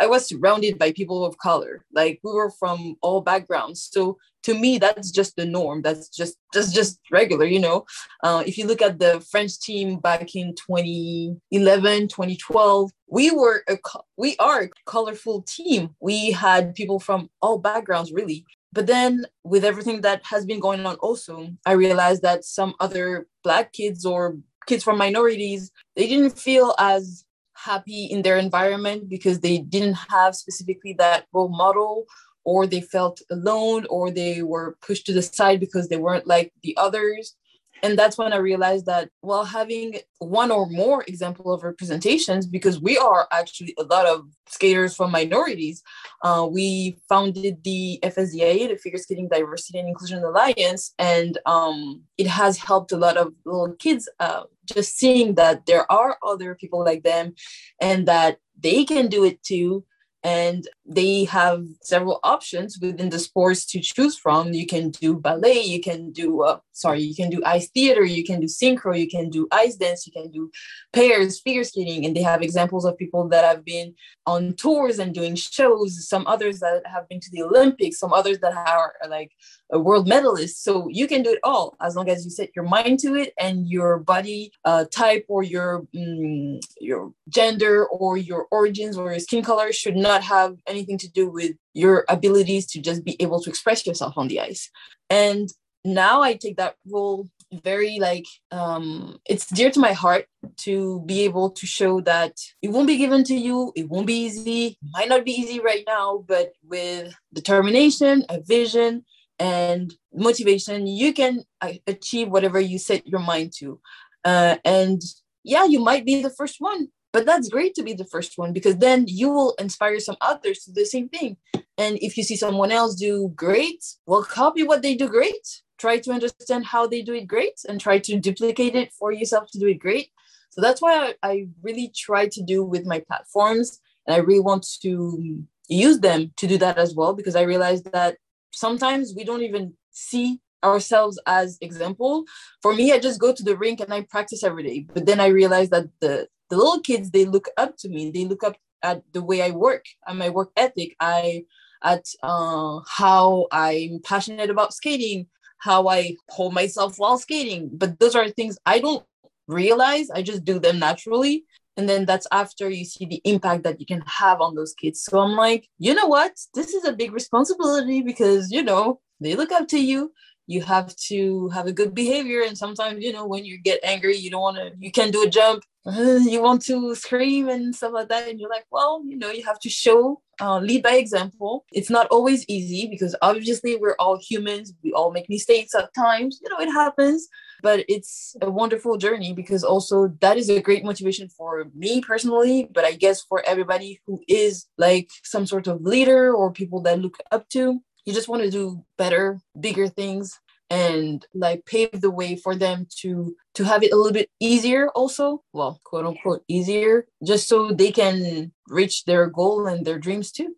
I 0.00 0.06
was 0.06 0.26
surrounded 0.26 0.78
by 0.78 0.92
people 0.92 1.24
of 1.24 1.38
color. 1.38 1.84
Like 1.92 2.20
we 2.24 2.32
were 2.32 2.50
from 2.50 2.96
all 3.02 3.20
backgrounds. 3.20 3.88
So 3.92 4.18
to 4.44 4.54
me 4.54 4.78
that's 4.78 5.10
just 5.10 5.36
the 5.36 5.44
norm 5.44 5.82
that's 5.82 6.08
just 6.08 6.36
just 6.52 6.74
just 6.74 7.00
regular 7.10 7.46
you 7.46 7.58
know 7.58 7.84
uh, 8.22 8.42
if 8.46 8.56
you 8.56 8.66
look 8.66 8.82
at 8.82 8.98
the 8.98 9.20
french 9.30 9.58
team 9.58 9.98
back 9.98 10.34
in 10.36 10.54
2011 10.54 12.08
2012 12.08 12.90
we 13.08 13.30
were 13.30 13.64
a 13.68 13.78
we 14.16 14.36
are 14.38 14.62
a 14.62 14.70
colorful 14.86 15.42
team 15.42 15.94
we 16.00 16.30
had 16.30 16.74
people 16.74 17.00
from 17.00 17.28
all 17.40 17.58
backgrounds 17.58 18.12
really 18.12 18.44
but 18.74 18.86
then 18.86 19.24
with 19.44 19.64
everything 19.64 20.00
that 20.02 20.20
has 20.24 20.44
been 20.44 20.60
going 20.60 20.84
on 20.84 20.96
also 20.96 21.48
i 21.64 21.72
realized 21.72 22.22
that 22.22 22.44
some 22.44 22.74
other 22.80 23.26
black 23.42 23.72
kids 23.72 24.04
or 24.04 24.36
kids 24.66 24.84
from 24.84 24.98
minorities 24.98 25.70
they 25.96 26.06
didn't 26.06 26.38
feel 26.38 26.74
as 26.78 27.24
happy 27.54 28.04
in 28.06 28.22
their 28.22 28.36
environment 28.36 29.08
because 29.08 29.40
they 29.40 29.58
didn't 29.58 29.98
have 30.10 30.34
specifically 30.34 30.92
that 30.92 31.26
role 31.32 31.48
model 31.48 32.04
or 32.44 32.66
they 32.66 32.80
felt 32.80 33.22
alone 33.30 33.86
or 33.88 34.10
they 34.10 34.42
were 34.42 34.76
pushed 34.86 35.06
to 35.06 35.12
the 35.12 35.22
side 35.22 35.60
because 35.60 35.88
they 35.88 35.96
weren't 35.96 36.26
like 36.26 36.52
the 36.62 36.76
others 36.76 37.36
and 37.84 37.98
that's 37.98 38.16
when 38.16 38.32
i 38.32 38.36
realized 38.36 38.86
that 38.86 39.10
while 39.20 39.44
having 39.44 39.98
one 40.18 40.50
or 40.50 40.66
more 40.70 41.04
example 41.06 41.52
of 41.52 41.62
representations 41.62 42.46
because 42.46 42.80
we 42.80 42.96
are 42.96 43.28
actually 43.30 43.74
a 43.78 43.84
lot 43.84 44.06
of 44.06 44.26
skaters 44.48 44.96
from 44.96 45.10
minorities 45.10 45.82
uh, 46.22 46.46
we 46.50 46.96
founded 47.08 47.62
the 47.64 47.98
FSDIA 48.02 48.68
the 48.68 48.76
figure 48.76 48.98
skating 48.98 49.28
diversity 49.28 49.78
and 49.78 49.88
inclusion 49.88 50.24
alliance 50.24 50.94
and 50.98 51.38
um, 51.46 52.02
it 52.16 52.26
has 52.26 52.56
helped 52.58 52.92
a 52.92 52.96
lot 52.96 53.16
of 53.16 53.32
little 53.44 53.72
kids 53.74 54.08
uh, 54.20 54.44
just 54.64 54.96
seeing 54.96 55.34
that 55.34 55.66
there 55.66 55.90
are 55.92 56.16
other 56.26 56.54
people 56.54 56.82
like 56.84 57.02
them 57.02 57.34
and 57.80 58.08
that 58.08 58.38
they 58.58 58.84
can 58.84 59.08
do 59.08 59.24
it 59.24 59.42
too 59.42 59.84
and 60.24 60.66
they 60.86 61.24
have 61.24 61.66
several 61.82 62.18
options 62.24 62.78
within 62.80 63.10
the 63.10 63.18
sports 63.18 63.66
to 63.66 63.78
choose 63.78 64.16
from. 64.16 64.54
You 64.54 64.66
can 64.66 64.90
do 64.90 65.16
ballet 65.16 65.60
you 65.62 65.80
can 65.80 66.12
do 66.12 66.42
uh, 66.42 66.58
sorry 66.74 67.00
you 67.00 67.14
can 67.14 67.30
do 67.30 67.40
ice 67.44 67.68
theater 67.70 68.04
you 68.04 68.24
can 68.24 68.40
do 68.40 68.46
synchro 68.46 68.98
you 68.98 69.08
can 69.08 69.30
do 69.30 69.48
ice 69.50 69.76
dance 69.76 70.06
you 70.06 70.12
can 70.12 70.30
do 70.30 70.50
pairs 70.92 71.40
figure 71.40 71.64
skating 71.64 72.04
and 72.04 72.14
they 72.16 72.22
have 72.22 72.42
examples 72.42 72.84
of 72.84 72.98
people 72.98 73.28
that 73.28 73.44
have 73.44 73.64
been 73.64 73.94
on 74.26 74.52
tours 74.54 74.98
and 74.98 75.14
doing 75.14 75.34
shows 75.34 76.08
some 76.08 76.26
others 76.26 76.60
that 76.60 76.82
have 76.86 77.08
been 77.08 77.20
to 77.20 77.30
the 77.32 77.42
olympics 77.42 77.98
some 77.98 78.12
others 78.12 78.38
that 78.40 78.54
are 78.54 78.94
like 79.08 79.30
a 79.74 79.78
world 79.78 80.06
medalist. 80.06 80.62
So 80.62 80.88
you 80.88 81.06
can 81.06 81.22
do 81.22 81.32
it 81.32 81.40
all 81.42 81.76
as 81.80 81.96
long 81.96 82.08
as 82.08 82.24
you 82.24 82.30
set 82.30 82.50
your 82.54 82.64
mind 82.64 83.00
to 83.00 83.14
it 83.14 83.32
and 83.38 83.68
your 83.68 83.98
body 83.98 84.52
uh, 84.64 84.84
type 84.90 85.24
or 85.28 85.42
your 85.42 85.86
mm, 85.94 86.60
your 86.80 87.12
gender 87.28 87.86
or 87.86 88.16
your 88.16 88.46
origins 88.50 88.96
or 88.96 89.10
your 89.10 89.20
skin 89.20 89.42
color 89.42 89.72
should 89.72 89.96
not 89.96 90.22
have 90.22 90.56
anything 90.66 90.98
to 90.98 91.10
do 91.10 91.28
with 91.28 91.52
your 91.72 92.04
abilities 92.08 92.66
to 92.66 92.80
just 92.80 93.04
be 93.04 93.20
able 93.20 93.40
to 93.42 93.50
express 93.50 93.86
yourself 93.86 94.14
on 94.16 94.28
the 94.28 94.40
ice. 94.40 94.70
And 95.10 95.48
now 95.84 96.22
i 96.22 96.34
take 96.34 96.56
that 96.56 96.76
role 96.90 97.28
very 97.62 97.98
like 98.00 98.24
um 98.50 99.18
it's 99.26 99.46
dear 99.46 99.70
to 99.70 99.78
my 99.78 99.92
heart 99.92 100.26
to 100.56 101.02
be 101.06 101.22
able 101.22 101.50
to 101.50 101.66
show 101.66 102.00
that 102.00 102.32
it 102.62 102.68
won't 102.68 102.86
be 102.86 102.96
given 102.96 103.22
to 103.22 103.34
you 103.34 103.72
it 103.76 103.88
won't 103.88 104.06
be 104.06 104.24
easy 104.24 104.66
it 104.66 104.76
might 104.92 105.08
not 105.08 105.24
be 105.24 105.32
easy 105.32 105.60
right 105.60 105.84
now 105.86 106.24
but 106.26 106.52
with 106.64 107.14
determination 107.32 108.24
a 108.28 108.40
vision 108.40 109.04
and 109.38 109.94
motivation 110.12 110.86
you 110.86 111.12
can 111.12 111.42
uh, 111.60 111.72
achieve 111.86 112.28
whatever 112.28 112.60
you 112.60 112.78
set 112.78 113.06
your 113.06 113.20
mind 113.20 113.52
to. 113.58 113.80
Uh, 114.24 114.56
and 114.64 115.02
yeah 115.42 115.64
you 115.64 115.80
might 115.80 116.04
be 116.06 116.22
the 116.22 116.30
first 116.30 116.56
one 116.58 116.88
but 117.12 117.26
that's 117.26 117.48
great 117.48 117.74
to 117.76 117.82
be 117.82 117.92
the 117.92 118.06
first 118.06 118.38
one 118.38 118.52
because 118.52 118.76
then 118.78 119.04
you 119.06 119.30
will 119.30 119.54
inspire 119.58 120.00
some 120.00 120.16
others 120.20 120.60
to 120.60 120.72
do 120.72 120.80
the 120.80 120.86
same 120.86 121.08
thing. 121.08 121.36
And 121.78 121.96
if 122.02 122.16
you 122.16 122.24
see 122.24 122.34
someone 122.34 122.72
else 122.72 122.96
do 122.96 123.32
great 123.36 123.84
well 124.06 124.22
copy 124.22 124.62
what 124.62 124.82
they 124.82 124.94
do 124.94 125.08
great 125.08 125.62
try 125.78 125.98
to 125.98 126.10
understand 126.12 126.64
how 126.64 126.86
they 126.86 127.02
do 127.02 127.14
it 127.14 127.26
great 127.26 127.60
and 127.68 127.80
try 127.80 127.98
to 127.98 128.18
duplicate 128.18 128.74
it 128.74 128.92
for 128.92 129.12
yourself 129.12 129.50
to 129.50 129.58
do 129.58 129.68
it 129.68 129.78
great 129.78 130.10
so 130.50 130.60
that's 130.60 130.80
why 130.80 131.14
I, 131.22 131.30
I 131.30 131.46
really 131.62 131.92
try 131.94 132.28
to 132.28 132.42
do 132.42 132.64
with 132.64 132.86
my 132.86 133.00
platforms 133.00 133.80
and 134.06 134.14
i 134.14 134.18
really 134.18 134.40
want 134.40 134.66
to 134.82 135.44
use 135.68 136.00
them 136.00 136.32
to 136.36 136.46
do 136.46 136.58
that 136.58 136.78
as 136.78 136.94
well 136.94 137.14
because 137.14 137.36
i 137.36 137.42
realize 137.42 137.82
that 137.82 138.18
sometimes 138.52 139.14
we 139.16 139.24
don't 139.24 139.42
even 139.42 139.74
see 139.90 140.40
ourselves 140.64 141.20
as 141.26 141.58
example. 141.60 142.24
For 142.62 142.74
me, 142.74 142.92
I 142.92 142.98
just 142.98 143.20
go 143.20 143.32
to 143.32 143.42
the 143.42 143.56
rink 143.56 143.80
and 143.80 143.92
I 143.92 144.00
practice 144.02 144.42
every 144.42 144.62
day. 144.62 144.86
But 144.92 145.06
then 145.06 145.20
I 145.20 145.26
realize 145.26 145.68
that 145.70 145.88
the 146.00 146.26
the 146.50 146.56
little 146.56 146.80
kids 146.80 147.10
they 147.10 147.24
look 147.24 147.48
up 147.56 147.76
to 147.78 147.88
me. 147.88 148.10
They 148.10 148.24
look 148.24 148.42
up 148.42 148.56
at 148.82 149.02
the 149.12 149.22
way 149.22 149.42
I 149.42 149.50
work, 149.50 149.84
at 150.06 150.16
my 150.16 150.30
work 150.30 150.50
ethic, 150.56 150.94
I 151.00 151.44
at 151.82 152.06
uh, 152.22 152.80
how 152.86 153.46
I'm 153.52 154.00
passionate 154.02 154.50
about 154.50 154.72
skating, 154.72 155.26
how 155.64 155.88
I 155.88 156.16
hold 156.28 156.52
myself 156.52 156.98
while 156.98 157.18
skating. 157.18 157.70
But 157.72 157.98
those 157.98 158.14
are 158.14 158.28
things 158.28 158.58
I 158.66 158.78
don't 158.80 159.04
realize. 159.48 160.10
I 160.10 160.22
just 160.22 160.44
do 160.44 160.58
them 160.58 160.78
naturally 160.78 161.44
and 161.76 161.88
then 161.88 162.04
that's 162.04 162.26
after 162.30 162.68
you 162.68 162.84
see 162.84 163.06
the 163.06 163.20
impact 163.24 163.64
that 163.64 163.80
you 163.80 163.86
can 163.86 164.02
have 164.06 164.40
on 164.40 164.54
those 164.54 164.74
kids 164.74 165.02
so 165.02 165.18
i'm 165.18 165.36
like 165.36 165.68
you 165.78 165.94
know 165.94 166.06
what 166.06 166.32
this 166.54 166.72
is 166.74 166.84
a 166.84 166.92
big 166.92 167.12
responsibility 167.12 168.00
because 168.02 168.50
you 168.50 168.62
know 168.62 169.00
they 169.20 169.34
look 169.34 169.52
up 169.52 169.66
to 169.68 169.78
you 169.78 170.12
you 170.46 170.62
have 170.62 170.94
to 170.96 171.48
have 171.50 171.66
a 171.66 171.72
good 171.72 171.94
behavior 171.94 172.42
and 172.42 172.56
sometimes 172.56 173.02
you 173.02 173.12
know 173.12 173.26
when 173.26 173.44
you 173.44 173.58
get 173.58 173.80
angry 173.82 174.16
you 174.16 174.30
don't 174.30 174.40
want 174.40 174.56
to 174.56 174.72
you 174.78 174.90
can't 174.90 175.12
do 175.12 175.22
a 175.22 175.28
jump 175.28 175.62
you 175.86 176.40
want 176.42 176.62
to 176.62 176.94
scream 176.94 177.48
and 177.48 177.74
stuff 177.74 177.92
like 177.92 178.08
that 178.08 178.28
and 178.28 178.40
you're 178.40 178.50
like 178.50 178.66
well 178.70 179.02
you 179.06 179.16
know 179.16 179.30
you 179.30 179.44
have 179.44 179.58
to 179.58 179.68
show 179.68 180.20
uh, 180.40 180.58
lead 180.58 180.82
by 180.82 180.94
example. 180.94 181.64
It's 181.72 181.90
not 181.90 182.06
always 182.08 182.44
easy 182.48 182.88
because 182.88 183.14
obviously 183.22 183.76
we're 183.76 183.96
all 183.98 184.18
humans 184.18 184.72
we 184.82 184.92
all 184.92 185.10
make 185.10 185.28
mistakes 185.28 185.74
at 185.74 185.94
times 185.94 186.40
you 186.42 186.48
know 186.50 186.58
it 186.58 186.70
happens 186.70 187.28
but 187.62 187.84
it's 187.88 188.36
a 188.42 188.50
wonderful 188.50 188.98
journey 188.98 189.32
because 189.32 189.64
also 189.64 190.08
that 190.20 190.36
is 190.36 190.50
a 190.50 190.60
great 190.60 190.84
motivation 190.84 191.28
for 191.28 191.64
me 191.74 192.00
personally 192.00 192.68
but 192.74 192.84
i 192.84 192.92
guess 192.92 193.22
for 193.22 193.42
everybody 193.46 194.00
who 194.06 194.20
is 194.28 194.66
like 194.76 195.08
some 195.22 195.46
sort 195.46 195.66
of 195.66 195.80
leader 195.82 196.34
or 196.34 196.52
people 196.52 196.80
that 196.82 196.98
look 196.98 197.16
up 197.30 197.48
to 197.48 197.80
you 198.04 198.12
just 198.12 198.28
want 198.28 198.42
to 198.42 198.50
do 198.50 198.84
better 198.98 199.40
bigger 199.58 199.88
things 199.88 200.40
and 200.70 201.26
like 201.34 201.64
pave 201.66 202.00
the 202.00 202.10
way 202.10 202.36
for 202.36 202.56
them 202.56 202.86
to 203.00 203.36
to 203.54 203.64
have 203.64 203.82
it 203.82 203.92
a 203.92 203.96
little 203.96 204.12
bit 204.12 204.30
easier 204.40 204.88
also 204.90 205.42
well 205.52 205.80
quote 205.84 206.06
unquote 206.06 206.42
easier 206.48 207.06
just 207.24 207.48
so 207.48 207.70
they 207.70 207.92
can 207.92 208.52
reach 208.68 209.04
their 209.04 209.26
goal 209.26 209.66
and 209.66 209.84
their 209.84 209.98
dreams 209.98 210.32
too 210.32 210.54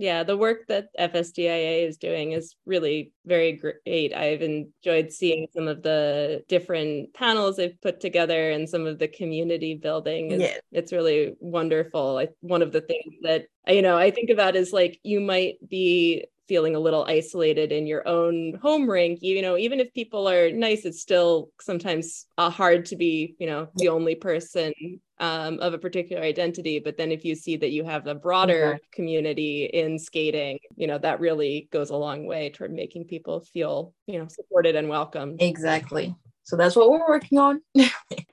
Yeah, 0.00 0.22
the 0.22 0.34
work 0.34 0.66
that 0.68 0.88
FSDIA 0.98 1.86
is 1.86 1.98
doing 1.98 2.32
is 2.32 2.56
really 2.64 3.12
very 3.26 3.52
great. 3.52 4.14
I've 4.14 4.40
enjoyed 4.40 5.12
seeing 5.12 5.46
some 5.52 5.68
of 5.68 5.82
the 5.82 6.42
different 6.48 7.12
panels 7.12 7.58
they've 7.58 7.78
put 7.82 8.00
together 8.00 8.50
and 8.50 8.66
some 8.66 8.86
of 8.86 8.98
the 8.98 9.08
community 9.08 9.74
building. 9.74 10.30
It's, 10.30 10.42
yeah. 10.42 10.56
it's 10.72 10.94
really 10.94 11.34
wonderful. 11.38 12.16
I, 12.16 12.28
one 12.40 12.62
of 12.62 12.72
the 12.72 12.80
things 12.80 13.14
that 13.24 13.48
you 13.68 13.82
know 13.82 13.98
I 13.98 14.10
think 14.10 14.30
about 14.30 14.56
is 14.56 14.72
like 14.72 14.98
you 15.02 15.20
might 15.20 15.56
be 15.68 16.24
feeling 16.50 16.74
a 16.74 16.80
little 16.80 17.04
isolated 17.04 17.70
in 17.70 17.86
your 17.86 18.02
own 18.08 18.58
home 18.60 18.90
rink 18.90 19.20
you 19.22 19.40
know 19.40 19.56
even 19.56 19.78
if 19.78 19.94
people 19.94 20.28
are 20.28 20.50
nice 20.50 20.84
it's 20.84 21.00
still 21.00 21.48
sometimes 21.60 22.26
uh, 22.38 22.50
hard 22.50 22.84
to 22.84 22.96
be 22.96 23.36
you 23.38 23.46
know 23.46 23.68
the 23.76 23.88
only 23.88 24.16
person 24.16 24.72
um, 25.20 25.58
of 25.60 25.74
a 25.74 25.78
particular 25.78 26.22
identity. 26.22 26.80
But 26.80 26.96
then 26.96 27.12
if 27.12 27.24
you 27.24 27.34
see 27.34 27.56
that 27.58 27.70
you 27.70 27.84
have 27.84 28.06
a 28.06 28.14
broader 28.14 28.74
okay. 28.74 28.84
community 28.90 29.66
in 29.72 29.98
skating 29.98 30.58
you 30.76 30.86
know 30.86 30.98
that 30.98 31.20
really 31.20 31.68
goes 31.70 31.90
a 31.90 31.96
long 31.96 32.26
way 32.26 32.50
toward 32.50 32.72
making 32.72 33.04
people 33.04 33.40
feel 33.40 33.94
you 34.06 34.18
know 34.18 34.26
supported 34.28 34.74
and 34.74 34.88
welcomed. 34.88 35.40
Exactly. 35.40 36.14
So 36.42 36.56
that's 36.56 36.74
what 36.74 36.90
we're 36.90 37.06
working 37.06 37.38
on 37.38 37.60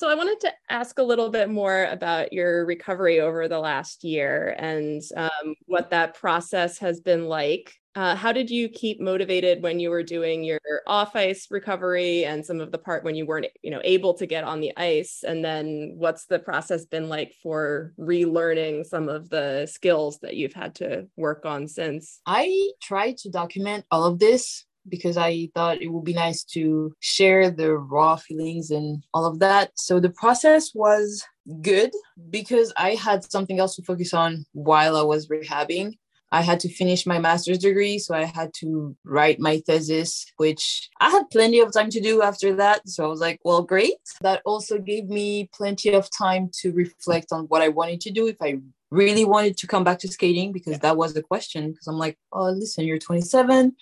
So 0.00 0.08
I 0.08 0.14
wanted 0.14 0.40
to 0.40 0.52
ask 0.70 0.98
a 0.98 1.02
little 1.02 1.28
bit 1.28 1.50
more 1.50 1.84
about 1.84 2.32
your 2.32 2.64
recovery 2.64 3.20
over 3.20 3.48
the 3.48 3.58
last 3.58 4.02
year 4.02 4.56
and 4.58 5.02
um, 5.14 5.54
what 5.66 5.90
that 5.90 6.14
process 6.14 6.78
has 6.78 7.02
been 7.02 7.26
like. 7.26 7.74
Uh, 7.94 8.16
how 8.16 8.32
did 8.32 8.48
you 8.48 8.70
keep 8.70 8.98
motivated 8.98 9.62
when 9.62 9.78
you 9.78 9.90
were 9.90 10.02
doing 10.02 10.42
your 10.42 10.58
off 10.86 11.14
ice 11.14 11.48
recovery 11.50 12.24
and 12.24 12.46
some 12.46 12.60
of 12.60 12.72
the 12.72 12.78
part 12.78 13.04
when 13.04 13.14
you 13.14 13.26
weren't, 13.26 13.48
you 13.60 13.70
know, 13.70 13.82
able 13.84 14.14
to 14.14 14.24
get 14.24 14.42
on 14.42 14.60
the 14.60 14.72
ice? 14.78 15.22
And 15.22 15.44
then 15.44 15.92
what's 15.98 16.24
the 16.24 16.38
process 16.38 16.86
been 16.86 17.10
like 17.10 17.34
for 17.42 17.92
relearning 17.98 18.86
some 18.86 19.10
of 19.10 19.28
the 19.28 19.66
skills 19.70 20.18
that 20.20 20.34
you've 20.34 20.54
had 20.54 20.76
to 20.76 21.08
work 21.18 21.44
on 21.44 21.68
since? 21.68 22.22
I 22.24 22.70
tried 22.80 23.18
to 23.18 23.28
document 23.28 23.84
all 23.90 24.06
of 24.06 24.18
this 24.18 24.64
because 24.88 25.16
I 25.16 25.48
thought 25.54 25.82
it 25.82 25.88
would 25.88 26.04
be 26.04 26.12
nice 26.12 26.44
to 26.44 26.92
share 27.00 27.50
the 27.50 27.74
raw 27.74 28.16
feelings 28.16 28.70
and 28.70 29.04
all 29.14 29.26
of 29.26 29.38
that. 29.40 29.72
So 29.76 30.00
the 30.00 30.10
process 30.10 30.72
was 30.74 31.24
good 31.62 31.90
because 32.30 32.72
I 32.76 32.94
had 32.94 33.30
something 33.30 33.58
else 33.58 33.76
to 33.76 33.82
focus 33.82 34.14
on 34.14 34.46
while 34.52 34.96
I 34.96 35.02
was 35.02 35.28
rehabbing. 35.28 35.94
I 36.32 36.42
had 36.42 36.60
to 36.60 36.68
finish 36.68 37.06
my 37.06 37.18
master's 37.18 37.58
degree, 37.58 37.98
so 37.98 38.14
I 38.14 38.24
had 38.24 38.54
to 38.60 38.96
write 39.04 39.40
my 39.40 39.58
thesis, 39.66 40.24
which 40.36 40.88
I 41.00 41.10
had 41.10 41.28
plenty 41.30 41.58
of 41.58 41.72
time 41.72 41.90
to 41.90 42.00
do 42.00 42.22
after 42.22 42.54
that. 42.54 42.88
So 42.88 43.04
I 43.04 43.08
was 43.08 43.20
like, 43.20 43.40
well, 43.44 43.62
great. 43.62 43.96
That 44.20 44.40
also 44.44 44.78
gave 44.78 45.08
me 45.08 45.50
plenty 45.52 45.92
of 45.92 46.08
time 46.16 46.48
to 46.60 46.70
reflect 46.72 47.32
on 47.32 47.46
what 47.46 47.62
I 47.62 47.68
wanted 47.68 48.00
to 48.02 48.12
do 48.12 48.28
if 48.28 48.36
I 48.40 48.58
really 48.92 49.24
wanted 49.24 49.56
to 49.56 49.66
come 49.66 49.82
back 49.82 49.98
to 50.00 50.08
skating, 50.08 50.52
because 50.52 50.78
that 50.78 50.96
was 50.96 51.14
the 51.14 51.22
question. 51.22 51.72
Because 51.72 51.88
I'm 51.88 51.98
like, 51.98 52.16
oh, 52.32 52.50
listen, 52.50 52.84
you're 52.84 52.98
27 52.98 53.74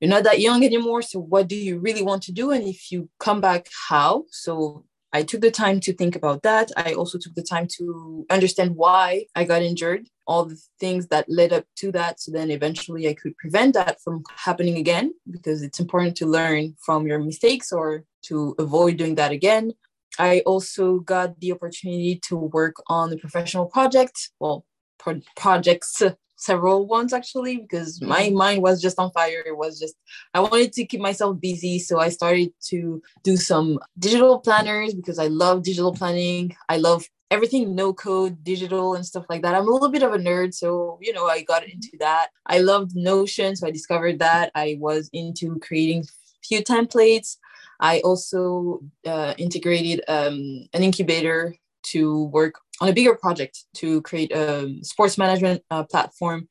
you're 0.00 0.10
not 0.10 0.24
that 0.24 0.40
young 0.40 0.64
anymore 0.64 1.02
so 1.02 1.20
what 1.20 1.46
do 1.46 1.56
you 1.56 1.78
really 1.78 2.02
want 2.02 2.22
to 2.24 2.32
do? 2.32 2.50
And 2.50 2.66
if 2.66 2.90
you 2.90 3.08
come 3.18 3.40
back 3.40 3.68
how? 3.88 4.24
So 4.30 4.84
i 5.12 5.24
took 5.24 5.40
the 5.40 5.50
time 5.50 5.80
to 5.80 5.92
think 5.92 6.14
about 6.14 6.42
that. 6.42 6.70
I 6.76 6.92
also 6.94 7.18
took 7.18 7.34
the 7.34 7.42
time 7.42 7.66
to 7.76 8.24
understand 8.30 8.76
why 8.76 9.26
i 9.34 9.44
got 9.44 9.62
injured 9.62 10.08
all 10.26 10.44
the 10.44 10.60
things 10.78 11.08
that 11.08 11.28
led 11.28 11.52
up 11.52 11.64
to 11.80 11.92
that. 11.92 12.20
So 12.20 12.32
then 12.32 12.50
eventually 12.50 13.08
i 13.08 13.14
could 13.14 13.36
prevent 13.36 13.74
that 13.74 14.00
from 14.04 14.22
happening 14.46 14.76
again 14.76 15.12
because 15.30 15.62
it's 15.62 15.80
important 15.80 16.16
to 16.18 16.26
learn 16.26 16.76
from 16.86 17.06
your 17.06 17.18
mistakes 17.18 17.72
or 17.72 18.04
to 18.28 18.54
avoid 18.58 18.96
doing 18.96 19.16
that 19.16 19.32
again. 19.32 19.72
I 20.18 20.40
also 20.40 20.98
got 20.98 21.40
the 21.40 21.52
opportunity 21.52 22.20
to 22.28 22.36
work 22.36 22.76
on 22.86 23.12
a 23.12 23.16
professional 23.16 23.66
project 23.66 24.16
well 24.40 24.64
pro- 24.98 25.26
projects 25.36 26.02
several 26.40 26.86
ones 26.86 27.12
actually 27.12 27.58
because 27.58 28.00
my 28.00 28.22
mm-hmm. 28.22 28.36
mind 28.36 28.62
was 28.62 28.80
just 28.80 28.98
on 28.98 29.10
fire. 29.12 29.42
It 29.46 29.56
was 29.56 29.78
just 29.78 29.94
i 30.34 30.40
wanted 30.40 30.72
to 30.72 30.86
keep 30.86 31.00
myself 31.00 31.40
busy 31.40 31.78
so 31.78 32.00
i 32.00 32.08
started 32.08 32.52
to 32.70 33.02
do 33.22 33.36
some 33.36 33.78
digital 33.98 34.40
planners 34.40 34.94
because 34.94 35.18
i 35.18 35.26
love 35.26 35.62
digital 35.62 35.92
planning. 35.92 36.56
I 36.68 36.78
love 36.78 37.04
everything 37.30 37.74
no 37.74 37.92
code 37.92 38.42
digital 38.42 38.94
and 38.94 39.06
stuff 39.06 39.26
like 39.28 39.42
that. 39.42 39.54
I'm 39.54 39.68
a 39.68 39.70
little 39.70 39.90
bit 39.90 40.02
of 40.02 40.12
a 40.12 40.18
nerd 40.18 40.54
so 40.54 40.98
you 41.00 41.12
know 41.12 41.26
i 41.26 41.42
got 41.42 41.62
into 41.64 41.92
that. 42.00 42.28
I 42.46 42.58
loved 42.58 42.96
notion 42.96 43.54
so 43.54 43.66
i 43.66 43.70
discovered 43.70 44.18
that. 44.20 44.50
I 44.54 44.78
was 44.80 45.10
into 45.12 45.58
creating 45.60 46.04
few 46.42 46.62
templates. 46.62 47.36
I 47.80 48.00
also 48.00 48.80
uh, 49.06 49.34
integrated 49.38 50.02
um, 50.08 50.68
an 50.74 50.82
incubator 50.82 51.54
to 51.82 52.24
work 52.24 52.54
on 52.80 52.88
a 52.88 52.92
bigger 52.92 53.14
project 53.14 53.64
to 53.74 54.00
create 54.02 54.32
a 54.32 54.68
sports 54.82 55.18
management 55.18 55.62
uh, 55.70 55.84
platform 55.84 56.48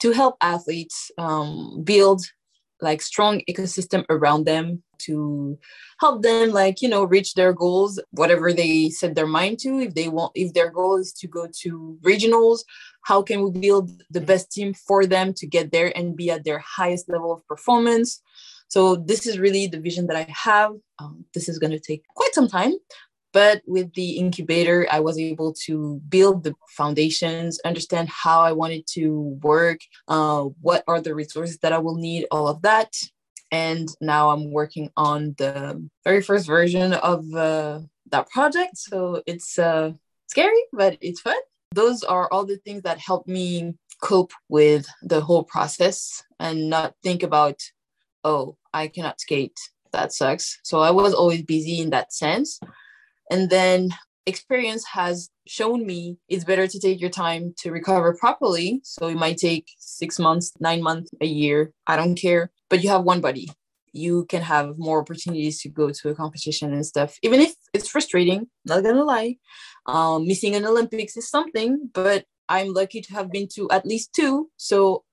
to 0.00 0.12
help 0.12 0.36
athletes 0.40 1.10
um, 1.18 1.82
build 1.84 2.22
like 2.80 3.02
strong 3.02 3.42
ecosystem 3.50 4.04
around 4.08 4.44
them 4.44 4.82
to 4.98 5.58
help 6.00 6.22
them 6.22 6.50
like 6.50 6.80
you 6.82 6.88
know 6.88 7.04
reach 7.04 7.34
their 7.34 7.52
goals 7.52 8.00
whatever 8.10 8.52
they 8.52 8.88
set 8.88 9.14
their 9.14 9.26
mind 9.26 9.58
to. 9.60 9.80
If 9.80 9.94
they 9.94 10.08
want 10.08 10.32
if 10.34 10.54
their 10.54 10.70
goal 10.70 10.96
is 10.96 11.12
to 11.14 11.28
go 11.28 11.48
to 11.62 11.98
regionals 12.02 12.60
how 13.08 13.22
can 13.22 13.42
we 13.42 13.50
build 13.58 13.90
the 14.10 14.20
best 14.20 14.52
team 14.52 14.74
for 14.74 15.06
them 15.06 15.32
to 15.32 15.46
get 15.46 15.72
there 15.72 15.90
and 15.96 16.14
be 16.14 16.30
at 16.30 16.44
their 16.44 16.58
highest 16.58 17.08
level 17.08 17.32
of 17.32 17.46
performance? 17.46 18.20
So 18.68 18.96
this 18.96 19.26
is 19.26 19.38
really 19.38 19.66
the 19.66 19.80
vision 19.80 20.06
that 20.08 20.16
i 20.16 20.26
have. 20.28 20.72
Um, 20.98 21.24
this 21.32 21.48
is 21.48 21.58
going 21.58 21.70
to 21.70 21.80
take 21.80 22.02
quite 22.14 22.34
some 22.34 22.48
time 22.48 22.74
but 23.38 23.62
with 23.68 23.94
the 23.94 24.18
incubator, 24.18 24.84
I 24.90 24.98
was 24.98 25.16
able 25.16 25.52
to 25.66 26.00
build 26.08 26.42
the 26.42 26.54
foundations, 26.70 27.60
understand 27.64 28.08
how 28.08 28.40
I 28.40 28.50
wanted 28.50 28.84
to 28.94 29.38
work, 29.50 29.78
uh, 30.08 30.42
what 30.60 30.82
are 30.88 31.00
the 31.00 31.14
resources 31.14 31.58
that 31.58 31.72
I 31.72 31.78
will 31.78 31.94
need, 31.94 32.26
all 32.32 32.48
of 32.48 32.62
that. 32.62 32.92
And 33.52 33.88
now 34.00 34.30
I'm 34.30 34.50
working 34.50 34.90
on 34.96 35.36
the 35.38 35.88
very 36.02 36.20
first 36.20 36.48
version 36.48 36.94
of 36.94 37.32
uh, 37.32 37.82
that 38.10 38.28
project. 38.28 38.76
So 38.76 39.22
it's 39.24 39.56
uh, 39.56 39.92
scary, 40.26 40.64
but 40.72 40.98
it's 41.00 41.20
fun. 41.20 41.40
Those 41.72 42.02
are 42.02 42.26
all 42.32 42.44
the 42.44 42.58
things 42.64 42.82
that 42.82 42.98
help 42.98 43.28
me 43.28 43.76
cope 44.02 44.32
with 44.48 44.84
the 45.02 45.20
whole 45.20 45.44
process 45.44 46.24
and 46.40 46.68
not 46.68 46.96
think 47.04 47.22
about, 47.22 47.62
oh, 48.24 48.56
I 48.74 48.88
cannot 48.88 49.20
skate. 49.20 49.56
That 49.92 50.12
sucks. 50.12 50.58
So 50.64 50.80
I 50.80 50.90
was 50.90 51.14
always 51.14 51.42
busy 51.42 51.78
in 51.78 51.90
that 51.90 52.12
sense. 52.12 52.58
And 53.30 53.50
then 53.50 53.90
experience 54.26 54.84
has 54.92 55.30
shown 55.46 55.86
me 55.86 56.18
it's 56.28 56.44
better 56.44 56.66
to 56.66 56.78
take 56.78 57.00
your 57.00 57.10
time 57.10 57.54
to 57.58 57.70
recover 57.70 58.14
properly. 58.14 58.80
So 58.84 59.08
it 59.08 59.16
might 59.16 59.38
take 59.38 59.66
six 59.78 60.18
months, 60.18 60.52
nine 60.60 60.82
months, 60.82 61.10
a 61.20 61.26
year. 61.26 61.72
I 61.86 61.96
don't 61.96 62.14
care. 62.14 62.50
But 62.68 62.82
you 62.82 62.90
have 62.90 63.04
one 63.04 63.20
body. 63.20 63.50
You 63.92 64.26
can 64.26 64.42
have 64.42 64.78
more 64.78 65.00
opportunities 65.00 65.60
to 65.62 65.70
go 65.70 65.90
to 65.90 66.08
a 66.10 66.14
competition 66.14 66.72
and 66.74 66.84
stuff, 66.84 67.18
even 67.22 67.40
if 67.40 67.54
it's 67.72 67.88
frustrating, 67.88 68.46
not 68.66 68.84
gonna 68.84 69.02
lie. 69.02 69.36
Um, 69.86 70.26
missing 70.26 70.54
an 70.54 70.66
Olympics 70.66 71.16
is 71.16 71.30
something, 71.30 71.90
but 71.94 72.26
I'm 72.50 72.74
lucky 72.74 73.00
to 73.00 73.14
have 73.14 73.32
been 73.32 73.48
to 73.54 73.68
at 73.70 73.86
least 73.86 74.12
two. 74.12 74.50
So 74.58 75.04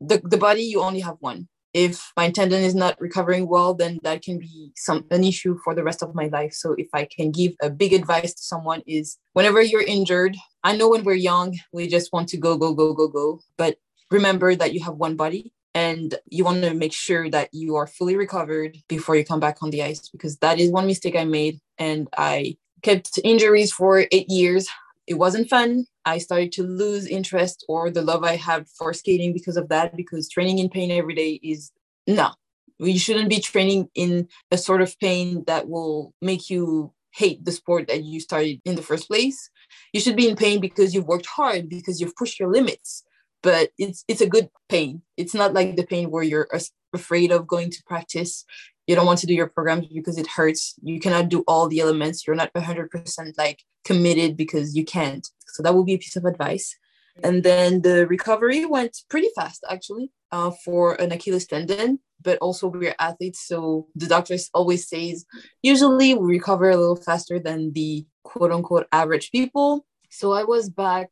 the, 0.00 0.20
the 0.24 0.36
body, 0.36 0.62
you 0.62 0.80
only 0.80 1.00
have 1.00 1.16
one 1.20 1.48
if 1.74 2.12
my 2.16 2.30
tendon 2.30 2.62
is 2.62 2.74
not 2.74 2.98
recovering 3.00 3.48
well 3.48 3.74
then 3.74 3.98
that 4.04 4.22
can 4.22 4.38
be 4.38 4.72
some 4.76 5.04
an 5.10 5.24
issue 5.24 5.58
for 5.64 5.74
the 5.74 5.82
rest 5.82 6.02
of 6.02 6.14
my 6.14 6.28
life. 6.28 6.54
So 6.54 6.74
if 6.78 6.88
i 6.94 7.04
can 7.04 7.30
give 7.30 7.52
a 7.60 7.68
big 7.68 7.92
advice 7.92 8.32
to 8.34 8.42
someone 8.42 8.82
is 8.86 9.18
whenever 9.32 9.60
you're 9.60 9.82
injured 9.82 10.36
i 10.62 10.76
know 10.76 10.88
when 10.88 11.04
we're 11.04 11.14
young 11.14 11.56
we 11.72 11.88
just 11.88 12.12
want 12.12 12.28
to 12.28 12.36
go 12.36 12.56
go 12.56 12.72
go 12.72 12.94
go 12.94 13.08
go. 13.08 13.40
But 13.58 13.76
remember 14.10 14.54
that 14.54 14.72
you 14.72 14.82
have 14.84 14.94
one 14.94 15.16
body 15.16 15.52
and 15.74 16.14
you 16.30 16.44
want 16.44 16.62
to 16.62 16.72
make 16.72 16.92
sure 16.92 17.28
that 17.30 17.48
you 17.52 17.74
are 17.74 17.86
fully 17.86 18.16
recovered 18.16 18.78
before 18.88 19.16
you 19.16 19.24
come 19.24 19.40
back 19.40 19.62
on 19.62 19.70
the 19.70 19.82
ice 19.82 20.08
because 20.08 20.36
that 20.38 20.60
is 20.60 20.70
one 20.70 20.86
mistake 20.86 21.16
i 21.16 21.24
made 21.24 21.58
and 21.78 22.08
i 22.16 22.56
kept 22.82 23.18
injuries 23.24 23.72
for 23.72 24.06
8 24.12 24.30
years 24.30 24.68
it 25.06 25.14
wasn't 25.14 25.48
fun. 25.48 25.86
I 26.04 26.18
started 26.18 26.52
to 26.52 26.62
lose 26.62 27.06
interest 27.06 27.64
or 27.68 27.90
the 27.90 28.02
love 28.02 28.24
I 28.24 28.36
had 28.36 28.66
for 28.68 28.92
skating 28.92 29.32
because 29.32 29.56
of 29.56 29.68
that, 29.68 29.96
because 29.96 30.28
training 30.28 30.58
in 30.58 30.68
pain 30.68 30.90
every 30.90 31.14
day 31.14 31.40
is 31.42 31.70
no. 32.06 32.32
You 32.78 32.98
shouldn't 32.98 33.30
be 33.30 33.40
training 33.40 33.88
in 33.94 34.28
a 34.50 34.58
sort 34.58 34.82
of 34.82 34.98
pain 34.98 35.44
that 35.46 35.68
will 35.68 36.12
make 36.20 36.50
you 36.50 36.92
hate 37.12 37.44
the 37.44 37.52
sport 37.52 37.86
that 37.86 38.02
you 38.02 38.18
started 38.18 38.60
in 38.64 38.74
the 38.74 38.82
first 38.82 39.06
place. 39.06 39.48
You 39.92 40.00
should 40.00 40.16
be 40.16 40.28
in 40.28 40.36
pain 40.36 40.60
because 40.60 40.92
you've 40.92 41.06
worked 41.06 41.26
hard, 41.26 41.68
because 41.68 42.00
you've 42.00 42.16
pushed 42.16 42.40
your 42.40 42.50
limits. 42.50 43.04
But 43.44 43.70
it's 43.78 44.04
it's 44.08 44.20
a 44.20 44.28
good 44.28 44.48
pain. 44.68 45.02
It's 45.16 45.34
not 45.34 45.54
like 45.54 45.76
the 45.76 45.86
pain 45.86 46.10
where 46.10 46.24
you're 46.24 46.48
afraid 46.92 47.30
of 47.30 47.46
going 47.46 47.70
to 47.70 47.82
practice. 47.86 48.44
You 48.88 48.96
don't 48.96 49.06
want 49.06 49.20
to 49.20 49.26
do 49.26 49.34
your 49.34 49.48
programs 49.48 49.86
because 49.86 50.18
it 50.18 50.26
hurts. 50.26 50.74
You 50.82 50.98
cannot 50.98 51.28
do 51.28 51.44
all 51.46 51.68
the 51.68 51.80
elements. 51.80 52.26
You're 52.26 52.36
not 52.36 52.52
100% 52.54 53.38
like 53.38 53.62
committed 53.84 54.36
because 54.36 54.76
you 54.76 54.84
can't. 54.84 55.26
So 55.54 55.62
that 55.62 55.74
would 55.74 55.86
be 55.86 55.94
a 55.94 55.98
piece 55.98 56.16
of 56.16 56.24
advice. 56.24 56.76
And 57.22 57.44
then 57.44 57.82
the 57.82 58.08
recovery 58.08 58.64
went 58.64 58.96
pretty 59.08 59.28
fast 59.36 59.64
actually 59.70 60.10
uh, 60.32 60.50
for 60.64 61.00
an 61.00 61.12
achilles 61.12 61.46
tendon 61.46 62.00
but 62.24 62.38
also 62.38 62.66
we're 62.66 62.96
athletes. 62.98 63.46
So 63.46 63.86
the 63.94 64.06
doctors 64.06 64.50
always 64.52 64.88
says 64.88 65.24
usually 65.62 66.14
we 66.14 66.26
recover 66.26 66.70
a 66.70 66.76
little 66.76 66.96
faster 66.96 67.38
than 67.38 67.72
the 67.72 68.06
quote 68.24 68.50
unquote 68.50 68.88
average 68.90 69.30
people. 69.30 69.86
So 70.10 70.32
i 70.32 70.44
was 70.44 70.68
back 70.68 71.10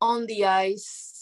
on 0.00 0.26
the 0.26 0.44
ice 0.46 1.13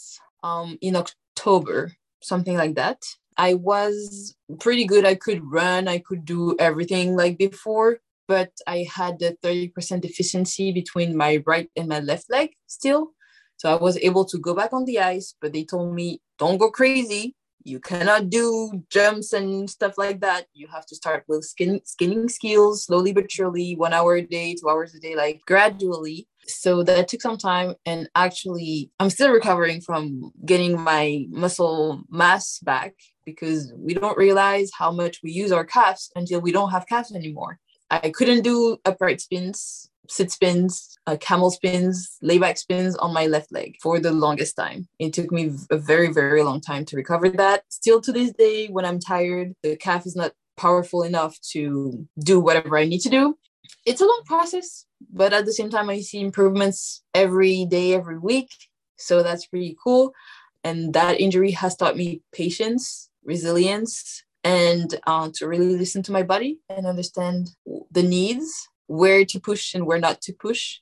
um, 0.43 0.77
in 0.81 0.95
October, 0.95 1.93
something 2.21 2.55
like 2.55 2.75
that. 2.75 3.01
I 3.37 3.55
was 3.55 4.35
pretty 4.59 4.85
good. 4.85 5.05
I 5.05 5.15
could 5.15 5.41
run, 5.51 5.87
I 5.87 5.99
could 5.99 6.25
do 6.25 6.55
everything 6.59 7.15
like 7.15 7.37
before, 7.37 7.99
but 8.27 8.51
I 8.67 8.87
had 8.93 9.19
the 9.19 9.37
30% 9.43 10.01
deficiency 10.01 10.71
between 10.71 11.17
my 11.17 11.41
right 11.45 11.69
and 11.75 11.87
my 11.87 11.99
left 11.99 12.29
leg 12.29 12.51
still. 12.67 13.13
So 13.57 13.71
I 13.71 13.75
was 13.75 13.97
able 13.97 14.25
to 14.25 14.37
go 14.37 14.53
back 14.53 14.73
on 14.73 14.85
the 14.85 14.99
ice, 14.99 15.35
but 15.41 15.53
they 15.53 15.63
told 15.63 15.95
me, 15.95 16.21
don't 16.37 16.57
go 16.57 16.69
crazy. 16.69 17.35
You 17.63 17.79
cannot 17.79 18.29
do 18.29 18.83
jumps 18.89 19.31
and 19.31 19.69
stuff 19.69 19.97
like 19.97 20.19
that. 20.19 20.47
You 20.53 20.67
have 20.67 20.85
to 20.87 20.95
start 20.95 21.23
with 21.29 21.45
skin, 21.45 21.79
skinning 21.85 22.27
skills 22.27 22.85
slowly 22.85 23.13
but 23.13 23.31
surely, 23.31 23.75
one 23.75 23.93
hour 23.93 24.15
a 24.17 24.21
day, 24.21 24.55
two 24.55 24.69
hours 24.69 24.93
a 24.93 24.99
day, 24.99 25.15
like 25.15 25.41
gradually. 25.47 26.27
So 26.47 26.83
that 26.83 27.07
took 27.07 27.21
some 27.21 27.37
time. 27.37 27.75
And 27.85 28.09
actually, 28.15 28.91
I'm 28.99 29.09
still 29.09 29.31
recovering 29.31 29.81
from 29.81 30.31
getting 30.45 30.79
my 30.79 31.25
muscle 31.29 32.03
mass 32.09 32.59
back 32.59 32.93
because 33.25 33.73
we 33.77 33.93
don't 33.93 34.17
realize 34.17 34.71
how 34.77 34.91
much 34.91 35.19
we 35.23 35.31
use 35.31 35.51
our 35.51 35.65
calves 35.65 36.11
until 36.15 36.41
we 36.41 36.51
don't 36.51 36.71
have 36.71 36.87
calves 36.87 37.13
anymore. 37.13 37.59
I 37.89 38.09
couldn't 38.09 38.41
do 38.41 38.77
upright 38.85 39.21
spins, 39.21 39.89
sit 40.09 40.31
spins, 40.31 40.97
uh, 41.05 41.17
camel 41.19 41.51
spins, 41.51 42.17
layback 42.23 42.57
spins 42.57 42.95
on 42.95 43.13
my 43.13 43.27
left 43.27 43.51
leg 43.51 43.75
for 43.81 43.99
the 43.99 44.11
longest 44.11 44.55
time. 44.55 44.87
It 44.99 45.13
took 45.13 45.31
me 45.31 45.51
a 45.69 45.77
very, 45.77 46.11
very 46.11 46.43
long 46.43 46.59
time 46.59 46.85
to 46.85 46.95
recover 46.95 47.29
that. 47.29 47.63
Still 47.69 48.01
to 48.01 48.11
this 48.11 48.31
day, 48.33 48.67
when 48.67 48.85
I'm 48.85 48.99
tired, 48.99 49.53
the 49.61 49.75
calf 49.75 50.05
is 50.05 50.15
not 50.15 50.33
powerful 50.57 51.03
enough 51.03 51.39
to 51.51 52.07
do 52.19 52.39
whatever 52.39 52.77
I 52.77 52.85
need 52.85 53.01
to 53.01 53.09
do. 53.09 53.37
It's 53.85 54.01
a 54.01 54.05
long 54.05 54.21
process, 54.25 54.85
but 55.11 55.33
at 55.33 55.45
the 55.45 55.53
same 55.53 55.69
time, 55.69 55.89
I 55.89 55.99
see 56.01 56.19
improvements 56.19 57.03
every 57.13 57.65
day, 57.65 57.93
every 57.93 58.17
week. 58.17 58.49
So 58.97 59.23
that's 59.23 59.45
pretty 59.47 59.75
cool. 59.83 60.13
And 60.63 60.93
that 60.93 61.19
injury 61.19 61.51
has 61.51 61.75
taught 61.75 61.97
me 61.97 62.21
patience, 62.31 63.09
resilience, 63.23 64.23
and 64.43 64.99
uh, 65.07 65.29
to 65.35 65.47
really 65.47 65.77
listen 65.77 66.03
to 66.03 66.11
my 66.11 66.23
body 66.23 66.59
and 66.69 66.85
understand 66.85 67.51
the 67.91 68.03
needs, 68.03 68.69
where 68.87 69.25
to 69.25 69.39
push 69.39 69.73
and 69.73 69.85
where 69.85 69.99
not 69.99 70.21
to 70.21 70.33
push. 70.33 70.79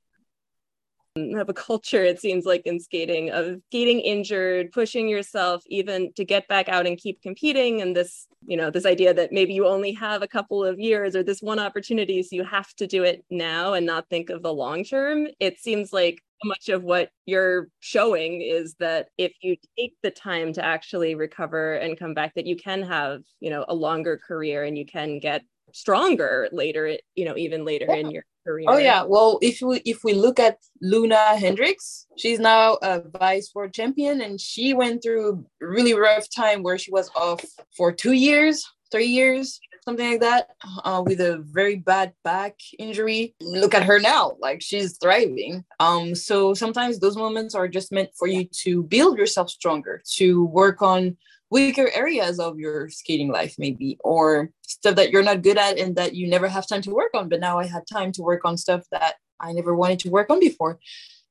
Have 1.18 1.50
a 1.50 1.54
culture, 1.54 2.06
it 2.06 2.22
seems 2.22 2.46
like, 2.46 2.62
in 2.66 2.80
skating 2.80 3.32
of 3.32 3.60
getting 3.70 4.00
injured, 4.00 4.72
pushing 4.72 5.10
yourself 5.10 5.62
even 5.68 6.14
to 6.14 6.24
get 6.24 6.48
back 6.48 6.70
out 6.70 6.88
and 6.88 6.98
keep 6.98 7.22
competing. 7.22 7.82
And 7.82 7.94
this, 7.94 8.28
you 8.48 8.56
know, 8.56 8.70
this 8.70 8.86
idea 8.86 9.14
that 9.14 9.34
maybe 9.34 9.54
you 9.54 9.68
only 9.68 9.92
have 9.92 10.22
a 10.22 10.28
couple 10.28 10.64
of 10.64 10.80
years 10.80 11.14
or 11.14 11.22
this 11.22 11.42
one 11.42 11.60
opportunity, 11.60 12.24
so 12.24 12.38
you 12.38 12.46
have 12.46 12.74
to 12.76 12.88
do 12.88 13.04
it 13.04 13.26
now 13.30 13.74
and 13.74 13.86
not 13.86 14.08
think 14.10 14.30
of 14.30 14.42
the 14.42 14.54
long 14.54 14.86
term. 14.86 15.28
It 15.42 15.60
seems 15.60 15.92
like 15.92 16.22
much 16.46 16.70
of 16.70 16.82
what 16.84 17.10
you're 17.26 17.68
showing 17.82 18.42
is 18.42 18.76
that 18.76 19.10
if 19.18 19.34
you 19.42 19.58
take 19.78 19.96
the 20.04 20.12
time 20.12 20.54
to 20.54 20.64
actually 20.64 21.16
recover 21.16 21.74
and 21.74 22.00
come 22.00 22.14
back 22.14 22.34
that 22.36 22.48
you 22.48 22.56
can 22.56 22.82
have 22.82 23.22
you 23.40 23.50
know 23.50 23.64
a 23.68 23.76
longer 23.76 24.18
career 24.18 24.64
and 24.64 24.76
you 24.76 24.86
can 24.86 25.20
get 25.20 25.44
stronger 25.72 26.50
later 26.52 26.98
you 27.16 27.26
know 27.26 27.38
even 27.38 27.64
later 27.64 27.86
yeah. 27.88 27.96
in 27.96 28.10
your 28.10 28.24
career 28.44 28.66
oh 28.68 28.78
yeah 28.78 29.04
well 29.04 29.40
if 29.42 29.62
we 29.62 29.82
if 29.86 30.04
we 30.04 30.14
look 30.14 30.40
at 30.40 30.58
Loena 30.84 31.38
Hendrickx 31.38 32.06
she's 32.18 32.40
now 32.40 32.78
a 32.82 33.02
vice 33.20 33.52
world 33.54 33.74
champion 33.74 34.22
and 34.22 34.40
she 34.40 34.74
went 34.74 35.04
through 35.04 35.46
a 35.62 35.66
really 35.66 35.94
rough 35.94 36.28
time 36.34 36.64
where 36.64 36.78
she 36.78 36.92
was 36.92 37.10
off 37.16 37.44
for 37.76 37.92
two 37.92 38.14
years 38.14 38.66
three 38.92 39.08
years 39.08 39.60
something 39.84 40.12
like 40.12 40.20
that, 40.22 40.50
uh, 40.84 41.04
with 41.06 41.20
a 41.22 41.44
very 41.52 41.76
bad 41.76 42.14
back 42.24 42.56
injury. 42.78 43.36
Look 43.42 43.74
at 43.74 43.84
her 43.84 44.00
now, 44.00 44.34
like 44.40 44.62
she's 44.62 44.98
thriving. 44.98 45.66
Um, 45.80 46.16
so 46.16 46.54
sometimes 46.54 47.00
those 47.00 47.18
moments 47.18 47.56
are 47.56 47.68
just 47.68 47.92
meant 47.92 48.10
for 48.18 48.28
you 48.28 48.48
to 48.64 48.84
build 48.84 49.18
yourself 49.18 49.50
stronger, 49.50 50.02
to 50.18 50.46
work 50.46 50.82
on 50.82 51.18
weaker 51.52 51.90
areas 51.94 52.40
of 52.40 52.58
your 52.58 52.90
skating 52.90 53.32
life, 53.32 53.56
maybe, 53.60 53.98
or 54.04 54.50
stuff 54.62 54.96
that 54.96 55.12
you're 55.12 55.24
not 55.24 55.44
good 55.44 55.58
at 55.58 55.78
and 55.78 55.96
that 55.98 56.16
you 56.16 56.28
never 56.28 56.48
have 56.48 56.66
time 56.68 56.82
to 56.84 56.92
work 56.92 57.12
on. 57.14 57.30
But 57.30 57.42
now 57.42 57.60
I 57.60 57.68
had 57.68 57.84
time 57.86 58.12
to 58.14 58.24
work 58.24 58.46
on 58.46 58.58
stuff 58.58 58.84
that 58.92 59.16
I 59.40 59.52
never 59.52 59.76
wanted 59.76 60.00
to 60.00 60.10
work 60.10 60.30
on 60.30 60.40
before. 60.40 60.80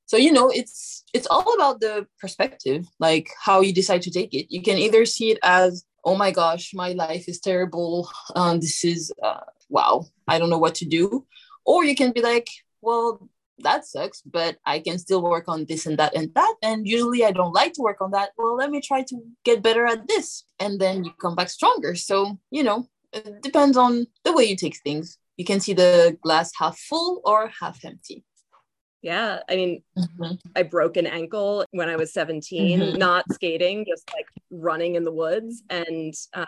So 0.07 0.17
you 0.17 0.33
know, 0.33 0.51
it's 0.51 1.05
it's 1.15 1.27
all 1.31 1.55
about 1.55 1.81
the 1.81 2.07
perspective, 2.21 2.87
like 2.99 3.29
how 3.41 3.61
you 3.61 3.73
decide 3.73 4.03
to 4.03 4.11
take 4.11 4.35
it. 4.35 4.47
You 4.51 4.63
can 4.63 4.77
either 4.79 5.05
see 5.05 5.31
it 5.31 5.39
as 5.43 5.85
oh 6.05 6.17
my 6.17 6.31
gosh, 6.31 6.73
my 6.75 6.93
life 6.93 7.29
is 7.29 7.41
terrible. 7.41 8.09
Um, 8.37 8.61
this 8.61 8.85
is, 8.85 9.13
uh, 9.23 9.41
wow, 9.69 10.07
I 10.27 10.39
don't 10.39 10.51
know 10.51 10.59
what 10.59 10.77
to 10.77 10.85
do. 10.85 11.27
Or 11.65 11.85
you 11.85 11.95
can 11.95 12.13
be 12.13 12.23
like, 12.23 12.49
well, 12.81 13.29
that 13.63 13.87
sucks, 13.87 14.23
but 14.23 14.57
I 14.65 14.81
can 14.81 14.99
still 14.99 15.23
work 15.23 15.49
on 15.49 15.65
this 15.67 15.87
and 15.87 15.99
that 15.99 16.15
and 16.15 16.33
that. 16.35 16.55
And 16.63 16.87
usually 16.87 17.25
I 17.25 17.31
don't 17.31 17.53
like 17.53 17.73
to 17.75 17.83
work 17.83 18.01
on 18.01 18.11
that. 18.13 18.31
Well, 18.37 18.57
let 18.57 18.71
me 18.71 18.81
try 18.81 19.03
to 19.03 19.17
get 19.45 19.63
better 19.63 19.87
at 19.87 20.09
this. 20.09 20.45
And 20.59 20.81
then 20.81 21.05
you 21.05 21.13
come 21.21 21.35
back 21.35 21.51
stronger. 21.51 21.95
So, 21.95 22.39
you 22.51 22.63
know, 22.63 22.89
it 23.13 23.43
depends 23.43 23.77
on 23.77 24.07
the 24.25 24.33
way 24.33 24.45
you 24.45 24.57
take 24.57 24.79
things. 24.79 25.19
You 25.37 25.45
can 25.45 25.61
see 25.61 25.73
the 25.73 26.19
glass 26.23 26.53
half 26.59 26.79
full 26.79 27.23
or 27.25 27.51
half 27.61 27.85
empty. 27.85 28.25
Yeah. 29.03 29.41
I 29.49 29.57
mean, 29.57 29.83
mm-hmm. 29.97 30.35
I 30.55 30.63
broke 30.63 30.97
an 30.97 31.07
ankle 31.07 31.65
when 31.71 31.89
I 31.89 31.97
was 31.97 32.13
17, 32.13 32.81
mm-hmm. 32.81 32.99
not 32.99 33.25
skating, 33.33 33.87
just 33.89 34.11
like 34.15 34.27
running 34.51 34.97
in 34.97 35.05
the 35.05 35.13
woods. 35.13 35.63
And 35.71 36.15
um, 36.35 36.47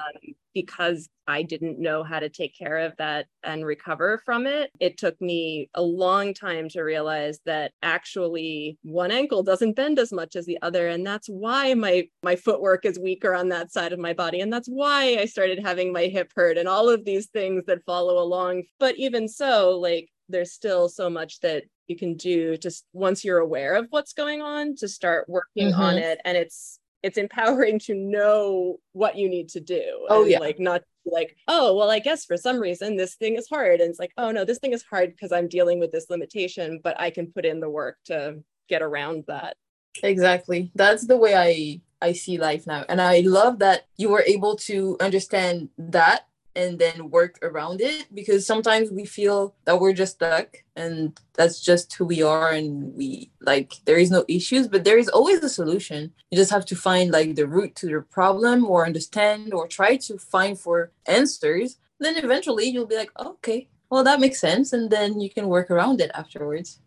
because 0.55 1.09
I 1.27 1.43
didn't 1.43 1.79
know 1.79 2.03
how 2.03 2.19
to 2.19 2.29
take 2.29 2.57
care 2.57 2.79
of 2.79 2.95
that 2.99 3.27
and 3.43 3.65
recover 3.65 4.21
from 4.25 4.47
it, 4.47 4.71
it 4.81 4.99
took 4.99 5.19
me 5.21 5.71
a 5.75 5.83
long 5.83 6.35
time 6.35 6.69
to 6.71 6.83
realize 6.83 7.39
that 7.47 7.73
actually 7.83 8.77
one 8.83 9.11
ankle 9.11 9.43
doesn't 9.43 9.77
bend 9.77 9.99
as 9.99 10.13
much 10.13 10.37
as 10.37 10.45
the 10.47 10.59
other. 10.63 10.89
And 10.89 11.07
that's 11.07 11.29
why 11.29 11.75
my, 11.75 12.09
my 12.23 12.37
footwork 12.37 12.85
is 12.85 12.99
weaker 12.99 13.35
on 13.35 13.49
that 13.51 13.73
side 13.73 13.93
of 13.93 13.99
my 13.99 14.13
body. 14.13 14.41
And 14.41 14.53
that's 14.53 14.69
why 14.69 15.17
I 15.19 15.25
started 15.25 15.61
having 15.61 15.93
my 15.93 16.05
hip 16.05 16.33
hurt 16.35 16.59
and 16.59 16.69
all 16.69 16.91
of 16.91 17.05
these 17.05 17.29
things 17.29 17.65
that 17.67 17.85
follow 17.87 18.23
along. 18.23 18.65
But 18.79 18.97
even 18.99 19.29
so, 19.29 19.79
like, 19.79 20.09
there's 20.33 20.53
still 20.53 20.89
so 20.89 21.09
much 21.09 21.41
that 21.41 21.65
you 21.87 21.97
can 21.97 22.15
do 22.15 22.57
just 22.57 22.85
once 22.93 23.25
you're 23.25 23.39
aware 23.39 23.75
of 23.75 23.87
what's 23.91 24.13
going 24.13 24.43
on 24.43 24.75
to 24.77 24.89
start 24.89 25.29
working 25.29 25.69
mm-hmm. 25.69 25.81
on 25.81 25.99
it. 25.99 26.19
And 26.25 26.37
it's 26.37 26.81
it's 27.03 27.19
empowering 27.19 27.79
to 27.81 27.95
know 27.95 28.79
what 28.93 29.17
you 29.17 29.29
need 29.29 29.49
to 29.49 29.59
do 29.59 30.07
oh 30.09 30.25
yeah. 30.25 30.39
like 30.39 30.61
not 30.61 30.83
like 31.05 31.37
oh 31.49 31.77
well 31.77 31.91
i 31.91 31.99
guess 31.99 32.25
for 32.25 32.37
some 32.37 32.61
reason 32.61 32.97
this 32.97 33.17
thing 33.17 33.35
is 33.35 33.49
hard. 33.49 33.81
And 33.81 33.91
it's 33.91 33.99
like 33.99 34.13
oh 34.17 34.31
no 34.31 34.45
this 34.45 34.59
thing 34.59 34.73
is 34.73 34.85
hard 34.85 35.11
because 35.11 35.33
i'm 35.33 35.49
dealing 35.49 35.81
with 35.81 35.91
this 35.91 36.09
limitation 36.11 36.81
but 36.83 36.99
i 37.01 37.11
can 37.11 37.27
put 37.33 37.45
in 37.45 37.61
the 37.61 37.69
work 37.69 37.99
to 38.07 38.43
get 38.69 38.83
around 38.83 39.25
that. 39.27 39.57
Exactly. 40.03 40.71
That's 40.75 41.07
the 41.07 41.17
way 41.17 41.35
i 41.37 41.81
i 42.01 42.13
see 42.13 42.39
life 42.39 42.67
now. 42.67 42.85
And 42.89 43.01
i 43.01 43.21
love 43.21 43.59
that 43.59 43.87
you 43.97 44.09
were 44.09 44.25
able 44.27 44.57
to 44.69 44.97
understand 45.01 45.71
that 45.79 46.27
and 46.55 46.79
then 46.79 47.11
work 47.11 47.39
around 47.43 47.81
it 47.81 48.07
because 48.15 48.47
sometimes 48.47 48.91
we 48.91 49.05
feel 49.05 49.55
that 49.65 49.81
we're 49.81 49.93
just 49.93 50.15
stuck 50.15 50.57
and 50.77 51.19
that's 51.35 51.61
just 51.61 51.93
who 51.95 52.05
we 52.05 52.23
are 52.23 52.51
and 52.51 52.95
we 52.95 53.31
like 53.41 53.75
there 53.85 53.97
is 53.97 54.11
no 54.11 54.25
issues 54.29 54.69
but 54.69 54.85
there 54.85 54.99
is 54.99 55.09
always 55.09 55.43
a 55.43 55.49
solution. 55.49 56.13
You 56.31 56.37
just 56.37 56.51
have 56.51 56.67
to 56.67 56.77
find 56.77 57.11
like 57.11 57.35
the 57.35 57.47
root 57.47 57.75
to 57.77 57.87
the 57.87 58.03
problem 58.03 58.67
or 58.67 58.87
understand 58.87 59.55
or 59.55 59.67
try 59.67 59.97
to 59.97 60.19
find 60.19 60.59
for 60.59 60.93
answers. 61.07 61.79
Then 62.01 62.17
eventually 62.17 62.67
you'll 62.67 62.87
be 62.87 62.97
like 62.97 63.13
okay 63.19 63.69
well 63.91 64.05
that 64.05 64.21
makes 64.21 64.41
sense 64.41 64.73
and 64.73 64.91
then 64.91 65.21
you 65.21 65.31
can 65.31 65.49
work 65.49 65.71
around 65.71 66.01
it 66.01 66.11
afterwards 66.15 66.81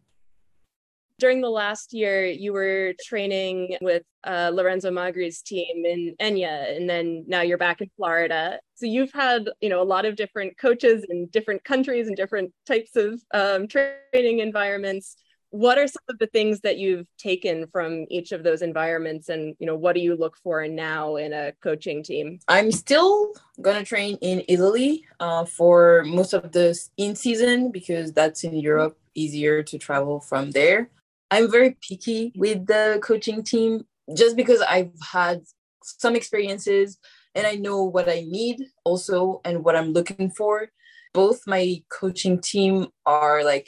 during 1.17 1.41
the 1.41 1.49
last 1.49 1.93
year, 1.93 2.25
you 2.25 2.51
were 2.51 2.93
training 3.03 3.77
with 3.81 4.03
uh, 4.25 4.51
Lorenzo 4.53 4.91
Magri's 4.91 5.41
team 5.41 5.85
in 5.85 6.15
Egna, 6.19 6.65
and 6.69 6.89
then 6.89 7.23
now 7.27 7.41
you're 7.41 7.57
back 7.57 7.81
in 7.81 7.89
Florida. 7.95 8.59
So 8.75 8.85
you've 8.85 9.13
had, 9.13 9.49
you 9.61 9.69
know, 9.69 9.81
a 9.81 9.83
lot 9.83 10.05
of 10.05 10.15
different 10.15 10.57
coaches 10.57 11.05
in 11.09 11.27
different 11.27 11.63
countries 11.63 12.07
and 12.07 12.17
different 12.17 12.51
types 12.65 12.95
of 12.95 13.21
um, 13.33 13.67
training 13.67 14.39
environments. 14.39 15.15
What 15.51 15.77
are 15.77 15.87
some 15.87 16.03
of 16.09 16.19
the 16.19 16.27
things 16.27 16.59
that 16.61 16.77
you've 16.77 17.07
taken 17.17 17.67
from 17.67 18.07
each 18.09 18.33
of 18.33 18.43
those 18.43 18.61
environments, 18.61 19.29
and 19.29 19.55
you 19.59 19.67
know, 19.67 19.75
what 19.75 19.95
do 19.95 20.01
you 20.01 20.17
look 20.17 20.35
for 20.43 20.67
now 20.67 21.15
in 21.15 21.31
a 21.31 21.53
coaching 21.63 22.03
team? 22.03 22.39
I'm 22.49 22.73
still 22.73 23.31
gonna 23.61 23.85
train 23.85 24.17
in 24.19 24.43
Italy 24.49 25.05
uh, 25.21 25.45
for 25.45 26.03
most 26.05 26.33
of 26.33 26.51
the 26.51 26.77
in 26.97 27.15
season 27.15 27.71
because 27.71 28.11
that's 28.11 28.43
in 28.43 28.57
Europe 28.57 28.97
easier 29.13 29.63
to 29.63 29.77
travel 29.77 30.19
from 30.19 30.51
there. 30.51 30.89
I'm 31.35 31.51
very 31.51 31.75
picky 31.85 32.31
with 32.37 32.65
the 32.65 33.01
coaching 33.03 33.43
team 33.43 33.83
just 34.15 34.37
because 34.37 34.61
I've 34.61 34.93
had 35.11 35.41
some 35.83 36.15
experiences 36.15 36.97
and 37.35 37.45
I 37.45 37.55
know 37.55 37.83
what 37.83 38.07
I 38.07 38.23
need 38.25 38.61
also 38.85 39.41
and 39.43 39.61
what 39.61 39.75
I'm 39.75 39.91
looking 39.91 40.31
for. 40.31 40.69
Both 41.13 41.41
my 41.45 41.83
coaching 41.89 42.39
team 42.39 42.87
are 43.05 43.43
like 43.43 43.67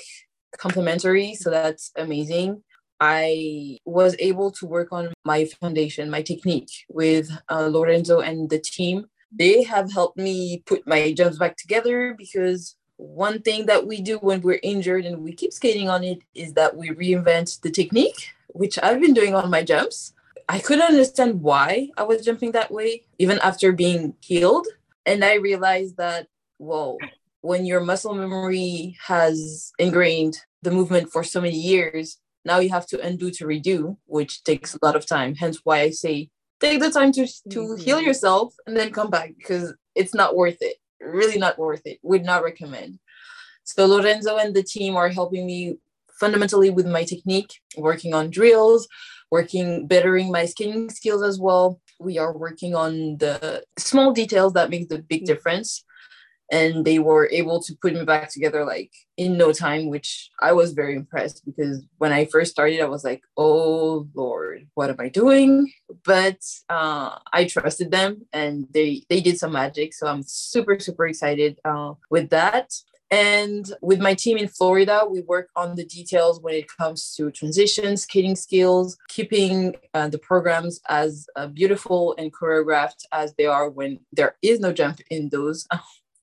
complementary, 0.58 1.36
so 1.36 1.50
that's 1.50 1.92
amazing. 1.98 2.64
I 3.02 3.80
was 3.84 4.16
able 4.20 4.52
to 4.52 4.66
work 4.66 4.94
on 4.94 5.12
my 5.26 5.44
foundation, 5.60 6.10
my 6.10 6.22
technique 6.22 6.72
with 6.88 7.30
uh, 7.52 7.68
Lorenzo 7.68 8.22
and 8.22 8.50
the 8.50 8.60
team. 8.60 9.08
They 9.30 9.64
have 9.64 9.92
helped 9.92 10.18
me 10.18 10.64
put 10.66 10.88
my 10.88 11.12
jumps 11.12 11.38
back 11.38 11.58
together 11.58 12.16
because 12.18 12.77
one 12.98 13.42
thing 13.42 13.68
that 13.68 13.88
we 13.88 14.02
do 14.02 14.18
when 14.18 14.42
we're 14.42 14.60
injured 14.64 15.06
and 15.06 15.24
we 15.24 15.32
keep 15.32 15.54
skating 15.54 15.90
on 15.90 16.04
it 16.04 16.20
is 16.34 16.54
that 16.54 16.76
we 16.76 16.90
reinvent 16.90 17.62
the 17.62 17.72
technique, 17.72 18.34
which 18.48 18.78
I've 18.82 19.00
been 19.00 19.14
doing 19.14 19.36
on 19.36 19.50
my 19.50 19.64
jumps. 19.64 20.14
I 20.50 20.60
couldn't 20.60 20.88
understand 20.88 21.42
why 21.42 21.90
I 21.98 22.04
was 22.04 22.26
jumping 22.26 22.54
that 22.54 22.72
way, 22.72 23.04
even 23.20 23.40
after 23.40 23.72
being 23.72 24.16
healed. 24.22 24.68
And 25.06 25.24
I 25.24 25.36
realized 25.36 25.98
that, 25.98 26.28
whoa, 26.58 26.98
when 27.42 27.66
your 27.66 27.82
muscle 27.82 28.16
memory 28.16 28.98
has 29.06 29.72
ingrained 29.78 30.40
the 30.64 30.72
movement 30.72 31.12
for 31.12 31.24
so 31.24 31.40
many 31.40 31.58
years, 31.58 32.18
now 32.46 32.60
you 32.60 32.70
have 32.70 32.88
to 32.88 33.02
undo 33.06 33.30
to 33.32 33.46
redo, 33.46 33.98
which 34.06 34.44
takes 34.44 34.74
a 34.74 34.80
lot 34.82 34.96
of 34.96 35.06
time. 35.06 35.36
Hence 35.36 35.60
why 35.64 35.82
I 35.82 35.90
say 35.92 36.30
take 36.60 36.80
the 36.80 36.90
time 36.90 37.12
to, 37.12 37.28
to 37.28 37.60
mm-hmm. 37.60 37.82
heal 37.82 38.02
yourself 38.02 38.56
and 38.66 38.76
then 38.76 38.92
come 38.92 39.10
back 39.10 39.34
because 39.38 39.74
it's 39.96 40.16
not 40.16 40.36
worth 40.36 40.58
it. 40.62 40.78
Really 41.02 41.38
not 41.38 41.58
worth 41.58 41.86
it. 41.86 42.00
Would 42.04 42.24
not 42.24 42.44
recommend. 42.44 43.00
So 43.64 43.86
Lorenzo 43.86 44.38
and 44.38 44.56
the 44.56 44.64
team 44.64 44.96
are 44.96 45.10
helping 45.10 45.46
me 45.46 45.78
fundamentally 46.20 46.70
with 46.70 46.88
my 46.88 47.04
technique, 47.04 47.54
working 47.78 48.14
on 48.14 48.30
drills, 48.30 48.88
working 49.30 49.88
bettering 49.88 50.32
my 50.32 50.46
skating 50.46 50.90
skills 50.90 51.22
as 51.22 51.40
well. 51.40 51.80
We 52.00 52.18
are 52.18 52.36
working 52.36 52.76
on 52.76 53.18
the 53.18 53.64
small 53.78 54.14
details 54.14 54.54
that 54.54 54.70
make 54.70 54.90
the 54.90 55.00
big 55.00 55.24
mm. 55.24 55.28
difference. 55.28 55.84
And 56.52 56.86
they 56.86 57.00
were 57.00 57.30
able 57.32 57.62
to 57.64 57.76
put 57.82 57.94
me 57.94 58.06
back 58.06 58.32
together 58.32 58.64
like 58.66 58.92
in 59.18 59.38
no 59.38 59.52
time, 59.52 59.90
which 59.90 60.30
I 60.40 60.54
was 60.54 60.74
very 60.74 60.96
impressed 60.96 61.46
because 61.46 61.84
when 61.98 62.14
I 62.14 62.26
first 62.26 62.52
started, 62.52 62.80
I 62.80 62.86
was 62.86 63.04
like, 63.04 63.24
oh 63.36 64.08
Lord, 64.14 64.68
what 64.76 64.90
am 64.90 64.98
I 65.00 65.10
doing? 65.10 65.72
But 66.06 66.40
uh, 66.70 67.18
I 67.34 67.46
trusted 67.46 67.92
them 67.92 68.26
and 68.32 68.68
they 68.74 69.04
they 69.10 69.22
did 69.22 69.38
some 69.38 69.52
magic. 69.52 69.94
So 69.94 70.08
I'm 70.08 70.24
super, 70.24 70.80
super 70.80 71.08
excited 71.08 71.60
uh, 71.66 71.94
with 72.10 72.30
that. 72.30 72.74
And 73.10 73.72
with 73.82 74.00
my 74.02 74.14
team 74.14 74.38
in 74.38 74.50
Florida, 74.50 75.06
we 75.10 75.22
work 75.22 75.50
on 75.56 75.76
the 75.76 75.86
details 75.86 76.42
when 76.42 76.56
it 76.56 76.68
comes 76.68 77.16
to 77.16 77.32
transitions, 77.32 78.04
skating 78.04 78.36
skills, 78.36 78.98
keeping 79.08 79.76
uh, 79.94 80.10
the 80.10 80.18
programs 80.18 80.82
as 80.90 81.28
uh, 81.38 81.48
beautiful 81.48 82.16
and 82.18 82.34
choreographed 82.34 83.06
as 83.14 83.34
they 83.36 83.46
are 83.46 83.70
when 83.70 84.00
there 84.12 84.36
is 84.42 84.60
no 84.60 84.74
jump 84.74 85.00
in 85.10 85.30
those. 85.30 85.68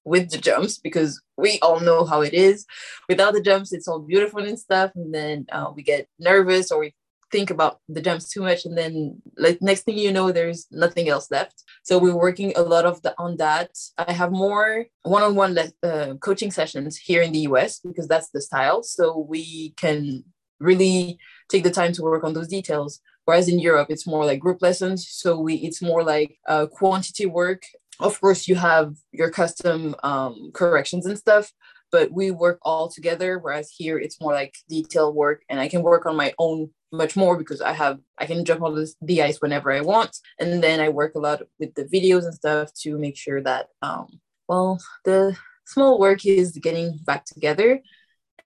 with 0.05 0.31
the 0.31 0.39
jumps 0.39 0.79
because 0.79 1.21
we 1.37 1.59
all 1.61 1.81
know 1.81 2.05
how 2.05 2.21
it 2.23 2.35
is. 2.35 2.67
Without 3.09 3.35
the 3.35 3.43
jumps 3.43 3.73
it's 3.73 3.89
all 3.89 4.01
beautiful 4.01 4.41
and 4.41 4.59
stuff 4.59 4.93
and 4.95 5.15
then 5.15 5.47
uh, 5.53 5.73
we 5.75 5.83
get 5.83 6.09
nervous 6.19 6.71
or 6.71 6.81
we 6.81 6.95
think 7.35 7.51
about 7.51 7.81
the 7.89 8.01
jumps 8.01 8.29
too 8.29 8.43
much 8.43 8.65
and 8.65 8.79
then 8.79 9.21
like 9.37 9.61
next 9.61 9.83
thing 9.83 9.99
you 9.99 10.13
know 10.13 10.31
there's 10.31 10.67
nothing 10.71 11.09
else 11.09 11.31
left. 11.31 11.65
So 11.83 11.99
we're 11.99 12.25
working 12.29 12.53
a 12.55 12.63
lot 12.63 12.85
of 12.85 13.03
the 13.03 13.13
on 13.19 13.37
that. 13.39 13.71
I 13.99 14.13
have 14.13 14.31
more 14.31 14.87
one-on-one 15.03 15.59
uh, 15.83 16.15
coaching 16.21 16.53
sessions 16.53 16.97
here 16.97 17.23
in 17.23 17.33
the 17.33 17.41
us 17.41 17.81
because 17.81 18.07
that's 18.07 18.31
the 18.31 18.41
style. 18.41 18.83
So 18.83 19.27
we 19.29 19.71
can 19.83 20.23
really 20.61 21.19
take 21.51 21.65
the 21.65 21.71
time 21.81 21.93
to 21.95 22.03
work 22.03 22.23
on 22.25 22.35
those 22.35 22.49
details. 22.59 23.01
Whereas 23.27 23.49
in 23.49 23.59
europe 23.59 23.89
it's 23.91 24.07
more 24.07 24.25
like 24.25 24.39
group 24.39 24.61
lessons. 24.63 24.99
So 25.09 25.29
we 25.41 25.55
it's 25.69 25.83
more 25.83 26.03
like 26.05 26.31
uh, 26.47 26.67
quantity 26.67 27.27
work 27.27 27.63
of 28.01 28.21
course 28.21 28.49
you 28.49 28.55
have 28.55 28.95
your 29.13 29.31
custom 29.31 29.95
um, 30.03 30.51
corrections 30.53 31.07
and 31.07 31.19
stuff 31.19 31.53
but 31.93 32.11
we 32.13 32.31
work 32.31 32.59
all 32.63 32.89
together 32.89 33.39
whereas 33.39 33.71
here 33.71 33.99
it's 33.99 34.21
more 34.21 34.33
like 34.33 34.55
detail 34.69 35.13
work 35.13 35.43
and 35.49 35.61
i 35.61 35.69
can 35.69 35.83
work 35.83 36.07
on 36.07 36.17
my 36.17 36.33
own 36.39 36.71
much 36.95 37.17
more 37.17 37.37
because 37.37 37.61
I 37.61 37.73
have 37.73 37.99
I 38.19 38.27
can 38.27 38.45
jump 38.45 38.63
on 38.63 38.75
this, 38.75 38.95
the 39.03 39.23
ice 39.23 39.41
whenever 39.41 39.71
I 39.73 39.81
want, 39.81 40.17
and 40.39 40.63
then 40.63 40.81
I 40.81 40.89
work 40.89 41.15
a 41.15 41.19
lot 41.19 41.43
with 41.59 41.75
the 41.75 41.85
videos 41.85 42.25
and 42.25 42.35
stuff 42.35 42.73
to 42.83 42.99
make 42.99 43.17
sure 43.17 43.43
that 43.43 43.67
um 43.83 44.21
well 44.49 44.79
the 45.05 45.37
small 45.67 45.99
work 45.99 46.25
is 46.25 46.53
getting 46.53 46.99
back 47.05 47.25
together, 47.27 47.81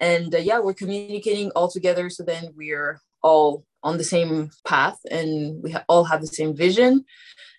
and 0.01 0.35
uh, 0.35 0.39
yeah 0.39 0.59
we're 0.59 0.75
communicating 0.75 1.51
all 1.51 1.71
together 1.71 2.11
so 2.11 2.23
then 2.25 2.53
we're 2.57 3.01
all 3.23 3.65
on 3.83 3.97
the 3.99 4.05
same 4.05 4.51
path 4.67 4.99
and 5.11 5.63
we 5.63 5.71
ha- 5.73 5.85
all 5.89 6.05
have 6.05 6.21
the 6.21 6.27
same 6.27 6.55
vision, 6.57 7.05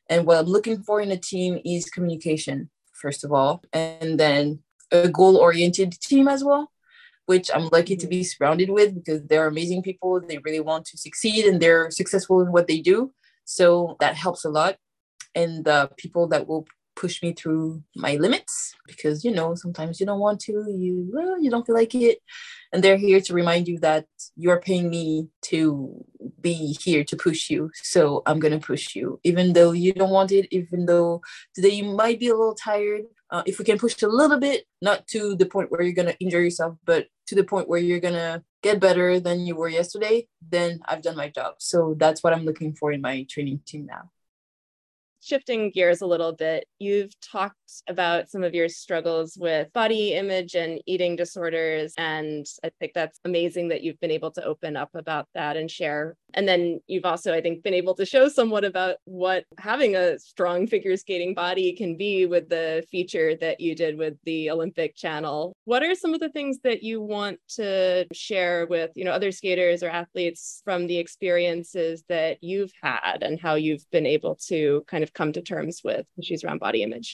and 0.10 0.26
what 0.26 0.38
I'm 0.40 0.46
looking 0.46 0.82
for 0.84 1.02
in 1.02 1.12
a 1.12 1.18
team 1.18 1.60
is 1.66 1.90
communication 1.90 2.70
first 2.94 3.24
of 3.24 3.32
all, 3.32 3.64
and 3.72 4.20
then 4.20 4.60
a 4.92 5.08
goal 5.08 5.38
oriented 5.38 5.94
team 5.94 6.28
as 6.28 6.44
well 6.44 6.72
which 7.30 7.52
I'm 7.54 7.70
lucky 7.72 7.96
to 7.96 8.08
mm-hmm. 8.08 8.10
be 8.10 8.24
surrounded 8.24 8.72
with 8.72 8.96
because 8.96 9.22
they're 9.28 9.46
amazing 9.46 9.84
people. 9.84 10.20
They 10.20 10.40
really 10.40 10.62
want 10.62 10.86
to 10.88 10.98
succeed 10.98 11.46
and 11.46 11.62
they're 11.62 11.92
successful 11.92 12.42
in 12.42 12.52
what 12.52 12.66
they 12.66 12.80
do. 12.80 13.14
So 13.46 13.98
that 14.00 14.16
helps 14.16 14.46
a 14.46 14.50
lot. 14.50 14.78
And 15.36 15.64
the 15.64 15.92
people 15.96 16.28
that 16.30 16.48
will 16.48 16.66
push 17.00 17.24
me 17.24 17.32
through 17.32 17.82
my 17.96 18.16
limits 18.16 18.76
because 18.86 19.24
you 19.24 19.32
know 19.32 19.56
sometimes 19.56 20.00
you 20.00 20.06
don't 20.06 20.20
want 20.20 20.40
to 20.42 20.54
you 20.68 21.10
well, 21.14 21.42
you 21.42 21.50
don't 21.50 21.66
feel 21.66 21.76
like 21.76 21.96
it. 21.96 22.20
And 22.72 22.84
they're 22.84 22.98
here 22.98 23.22
to 23.22 23.34
remind 23.34 23.68
you 23.68 23.80
that 23.80 24.06
you're 24.36 24.62
paying 24.62 24.90
me 24.90 25.30
to 25.50 26.06
be 26.40 26.78
here 26.80 27.04
to 27.06 27.16
push 27.16 27.50
you. 27.50 27.72
So 27.74 28.22
i'm 28.26 28.40
going 28.40 28.58
to 28.60 28.68
push 28.72 28.96
you. 28.96 29.20
Even 29.24 29.54
though 29.54 29.72
you 29.72 29.94
don't 29.94 30.18
want 30.20 30.32
it 30.32 30.48
even 30.52 30.86
though 30.86 31.22
today 31.56 31.74
you 31.80 31.86
might 31.86 32.20
be 32.20 32.28
a 32.28 32.36
little 32.36 32.56
tired 32.56 33.04
uh, 33.32 33.44
if 33.46 33.60
we 33.60 33.66
can 33.66 33.78
push 33.78 34.02
a 34.02 34.08
little 34.08 34.40
bit 34.40 34.66
not 34.82 35.08
to 35.08 35.36
the 35.36 35.46
point 35.46 35.72
where 35.72 35.82
you're 35.82 36.00
going 36.02 36.14
to 36.14 36.20
injure 36.20 36.42
yourself 36.42 36.76
but 36.86 37.08
to 37.28 37.36
the 37.36 37.44
point 37.44 37.70
where 37.70 37.80
you're 37.80 38.06
going 38.08 38.22
to 38.26 38.44
get 38.64 38.80
better 38.80 39.20
than 39.20 39.46
you 39.46 39.56
were 39.56 39.70
yesterday 39.70 40.28
then 40.56 40.80
i've 40.88 41.04
done 41.08 41.16
my 41.16 41.30
job. 41.30 41.54
So 41.60 41.96
that's 41.98 42.24
what 42.24 42.34
i'm 42.34 42.46
looking 42.50 42.74
for 42.74 42.92
in 42.92 43.02
my 43.02 43.26
training 43.30 43.62
team 43.66 43.86
now 43.86 44.10
shifting 45.30 45.72
gears 45.72 46.02
a 46.02 46.08
little 46.08 46.34
bit, 46.34 46.66
you've 46.80 47.14
talked 47.22 47.56
about 47.88 48.30
some 48.30 48.44
of 48.44 48.56
your 48.56 48.68
struggles 48.68 49.38
with 49.40 49.72
body 49.74 50.14
image 50.14 50.56
and 50.56 50.82
eating 50.88 51.16
disorders. 51.16 51.94
And 51.98 52.46
I 52.64 52.72
think 52.80 52.94
that's 52.94 53.20
amazing 53.26 53.68
that 53.70 53.84
you've 53.84 54.00
been 54.00 54.12
able 54.12 54.32
to 54.32 54.44
open 54.44 54.76
up 54.76 54.90
about 54.96 55.28
that 55.36 55.56
and 55.56 55.70
share. 55.70 56.16
And 56.34 56.48
then 56.48 56.80
you've 56.88 57.06
also, 57.06 57.34
I 57.34 57.42
think, 57.42 57.64
been 57.64 57.74
able 57.74 57.96
to 57.96 58.06
show 58.06 58.28
somewhat 58.28 58.64
about 58.64 58.98
what 59.06 59.44
having 59.58 59.96
a 59.96 60.18
strong 60.20 60.68
figure 60.68 60.98
skating 60.98 61.34
body 61.34 61.74
can 61.74 61.96
be 61.96 62.26
with 62.26 62.50
the 62.50 62.84
feature 62.90 63.36
that 63.38 63.60
you 63.60 63.76
did 63.76 63.98
with 63.98 64.16
the 64.26 64.50
Olympic 64.50 64.96
channel. 64.96 65.54
What 65.66 65.84
are 65.84 65.96
some 65.96 66.14
of 66.14 66.20
the 66.20 66.30
things 66.30 66.60
that 66.64 66.84
you 66.84 67.02
want 67.02 67.40
to 67.56 68.06
share 68.14 68.66
with, 68.68 68.92
you 68.96 69.06
know, 69.06 69.12
other 69.12 69.32
skaters 69.32 69.84
or 69.84 69.90
athletes 69.90 70.62
from 70.64 70.88
the 70.88 70.98
experiences 70.98 72.04
that 72.10 72.44
you've 72.44 72.72
had 72.82 73.20
and 73.22 73.40
how 73.40 73.56
you've 73.56 73.86
been 73.92 74.06
able 74.06 74.36
to 74.48 74.84
kind 74.88 75.04
of 75.04 75.14
come 75.20 75.34
to 75.34 75.42
terms 75.42 75.82
with 75.84 76.06
issues 76.18 76.44
around 76.44 76.60
body 76.60 76.82
image? 76.88 77.10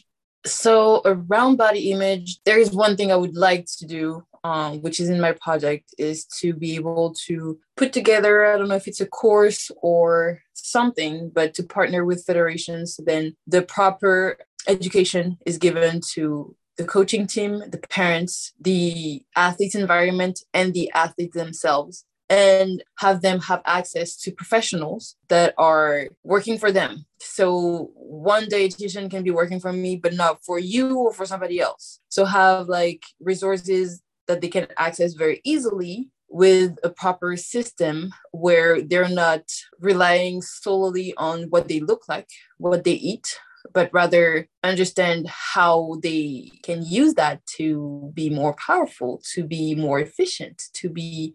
So, 0.46 1.02
around 1.06 1.56
body 1.56 1.92
image, 1.92 2.40
there 2.46 2.60
is 2.60 2.72
one 2.72 2.96
thing 2.96 3.12
I 3.12 3.16
would 3.24 3.36
like 3.36 3.66
to 3.80 3.86
do, 3.88 4.24
um, 4.44 4.72
which 4.84 5.00
is 5.00 5.10
in 5.10 5.20
my 5.20 5.34
project, 5.46 5.88
is 5.98 6.26
to 6.40 6.54
be 6.54 6.76
able 6.76 7.16
to 7.26 7.60
put 7.76 7.92
together, 7.94 8.46
I 8.46 8.58
don't 8.58 8.68
know 8.68 8.82
if 8.84 8.88
it's 8.88 9.02
a 9.02 9.08
course 9.08 9.72
or 9.92 10.42
something, 10.54 11.32
but 11.34 11.56
to 11.56 11.64
partner 11.64 12.06
with 12.06 12.26
federations. 12.30 13.00
Then 13.10 13.36
the 13.48 13.64
proper 13.64 14.38
education 14.68 15.40
is 15.48 15.58
given 15.58 16.02
to 16.14 16.56
the 16.78 16.86
coaching 16.86 17.26
team, 17.26 17.64
the 17.76 17.82
parents, 17.90 18.54
the 18.60 19.24
athletes 19.36 19.76
environment, 19.76 20.44
and 20.54 20.74
the 20.74 20.92
athletes 20.94 21.36
themselves 21.36 22.06
and 22.30 22.84
have 22.98 23.22
them 23.22 23.40
have 23.40 23.62
access 23.66 24.16
to 24.18 24.32
professionals 24.32 25.16
that 25.28 25.54
are 25.58 26.08
working 26.24 26.58
for 26.58 26.72
them. 26.72 27.06
So 27.20 27.92
one 27.96 28.46
dietitian 28.46 29.12
can 29.12 29.24
be 29.24 29.32
working 29.32 29.60
for 29.60 29.72
me, 29.72 29.98
but 29.98 30.14
not 30.14 30.44
for 30.44 30.58
you 30.58 30.98
or 30.98 31.14
for 31.14 31.26
somebody 31.26 31.60
else. 31.60 32.00
So 32.10 32.26
have 32.26 32.68
like 32.68 33.04
resources 33.20 34.02
that 34.28 34.42
they 34.42 34.48
can 34.48 34.68
access 34.78 35.14
very 35.14 35.42
easily 35.44 36.10
with 36.28 36.76
a 36.84 36.90
proper 36.90 37.38
system 37.38 38.12
where 38.32 38.82
they're 38.82 39.10
not 39.10 39.44
relying 39.80 40.42
solely 40.42 41.14
on 41.18 41.44
what 41.44 41.68
they 41.68 41.80
look 41.80 42.10
like, 42.10 42.28
what 42.58 42.84
they 42.84 42.94
eat, 42.94 43.38
but 43.74 43.90
rather 43.94 44.48
understand 44.64 45.28
how 45.28 45.98
they 46.02 46.52
can 46.64 46.84
use 46.86 47.14
that 47.16 47.46
to 47.46 48.12
be 48.14 48.30
more 48.30 48.54
powerful, 48.54 49.22
to 49.34 49.44
be 49.44 49.76
more 49.76 50.00
efficient, 50.00 50.64
to 50.74 50.90
be 50.90 51.34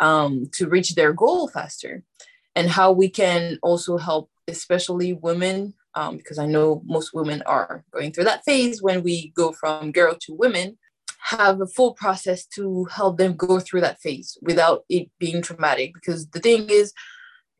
um, 0.00 0.46
to 0.54 0.68
reach 0.68 0.94
their 0.94 1.12
goal 1.12 1.48
faster, 1.48 2.02
and 2.54 2.68
how 2.68 2.92
we 2.92 3.08
can 3.08 3.58
also 3.62 3.96
help, 3.96 4.30
especially 4.48 5.12
women, 5.12 5.74
um, 5.94 6.16
because 6.16 6.38
I 6.38 6.46
know 6.46 6.82
most 6.84 7.14
women 7.14 7.42
are 7.46 7.84
going 7.92 8.12
through 8.12 8.24
that 8.24 8.44
phase 8.44 8.82
when 8.82 9.02
we 9.02 9.32
go 9.36 9.52
from 9.52 9.92
girl 9.92 10.16
to 10.22 10.34
women 10.34 10.78
have 11.22 11.60
a 11.60 11.66
full 11.66 11.94
process 11.94 12.44
to 12.44 12.84
help 12.86 13.16
them 13.16 13.36
go 13.36 13.60
through 13.60 13.80
that 13.80 14.00
phase 14.00 14.36
without 14.42 14.84
it 14.88 15.08
being 15.18 15.40
traumatic. 15.40 15.94
Because 15.94 16.26
the 16.28 16.40
thing 16.40 16.68
is 16.68 16.92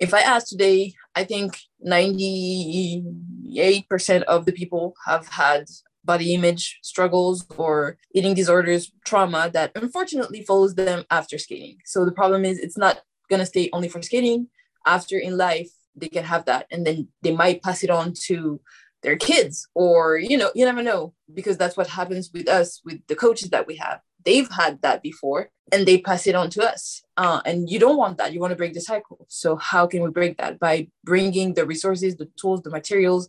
if 0.01 0.13
I 0.13 0.21
ask 0.21 0.49
today, 0.49 0.95
I 1.15 1.23
think 1.25 1.57
98% 1.87 4.23
of 4.23 4.47
the 4.47 4.53
people 4.53 4.95
have 5.07 5.29
had 5.29 5.67
body 6.05 6.35
image 6.35 6.79
struggles 6.83 7.47
or 7.57 7.99
eating 8.15 8.35
disorders, 8.35 8.93
trauma 9.05 9.51
that 9.53 9.73
unfortunately 9.75 10.43
follows 10.43 10.75
them 10.75 11.05
after 11.11 11.39
skating. 11.39 11.79
So 11.85 12.05
the 12.05 12.13
problem 12.13 12.45
is 12.45 12.59
it's 12.59 12.79
not 12.79 13.03
going 13.31 13.41
to 13.41 13.47
stay 13.47 13.71
only 13.73 13.89
for 13.89 14.03
skating. 14.03 14.49
After 14.85 15.17
in 15.17 15.37
life, 15.37 15.71
they 15.95 16.09
can 16.09 16.25
have 16.25 16.45
that 16.47 16.67
and 16.71 16.87
then 16.87 17.09
they 17.23 17.35
might 17.35 17.63
pass 17.63 17.83
it 17.85 17.91
on 17.91 18.15
to 18.27 18.61
their 19.03 19.17
kids 19.17 19.69
or 19.75 20.17
you 20.17 20.39
know 20.39 20.51
you 20.55 20.65
never 20.65 20.83
know 20.83 21.13
because 21.35 21.57
that's 21.59 21.77
what 21.77 21.89
happens 21.89 22.31
with 22.33 22.49
us 22.49 22.81
with 22.85 23.01
the 23.09 23.17
coaches 23.17 23.51
that 23.51 23.67
we 23.67 23.77
have. 23.77 24.01
They've 24.25 24.49
had 24.49 24.81
that 24.83 25.03
before 25.03 25.51
and 25.73 25.87
they 25.87 25.99
pass 25.99 26.27
it 26.29 26.37
on 26.37 26.49
to 26.51 26.63
us. 26.63 27.03
Uh, 27.17 27.41
and 27.45 27.69
you 27.69 27.81
don't 27.81 27.97
want 27.97 28.19
that. 28.19 28.33
You 28.33 28.39
want 28.39 28.53
to 28.53 28.57
break 28.57 28.73
the 28.73 28.81
cycle. 28.81 29.27
So 29.29 29.57
how 29.57 29.89
can 29.89 30.03
we 30.03 30.11
break 30.11 30.39
that? 30.39 30.61
By 30.61 30.89
bringing 31.03 31.55
the 31.55 31.67
resources 31.67 32.17
the 32.17 32.29
tools 32.41 32.63
the 32.63 32.71
materials 32.71 33.29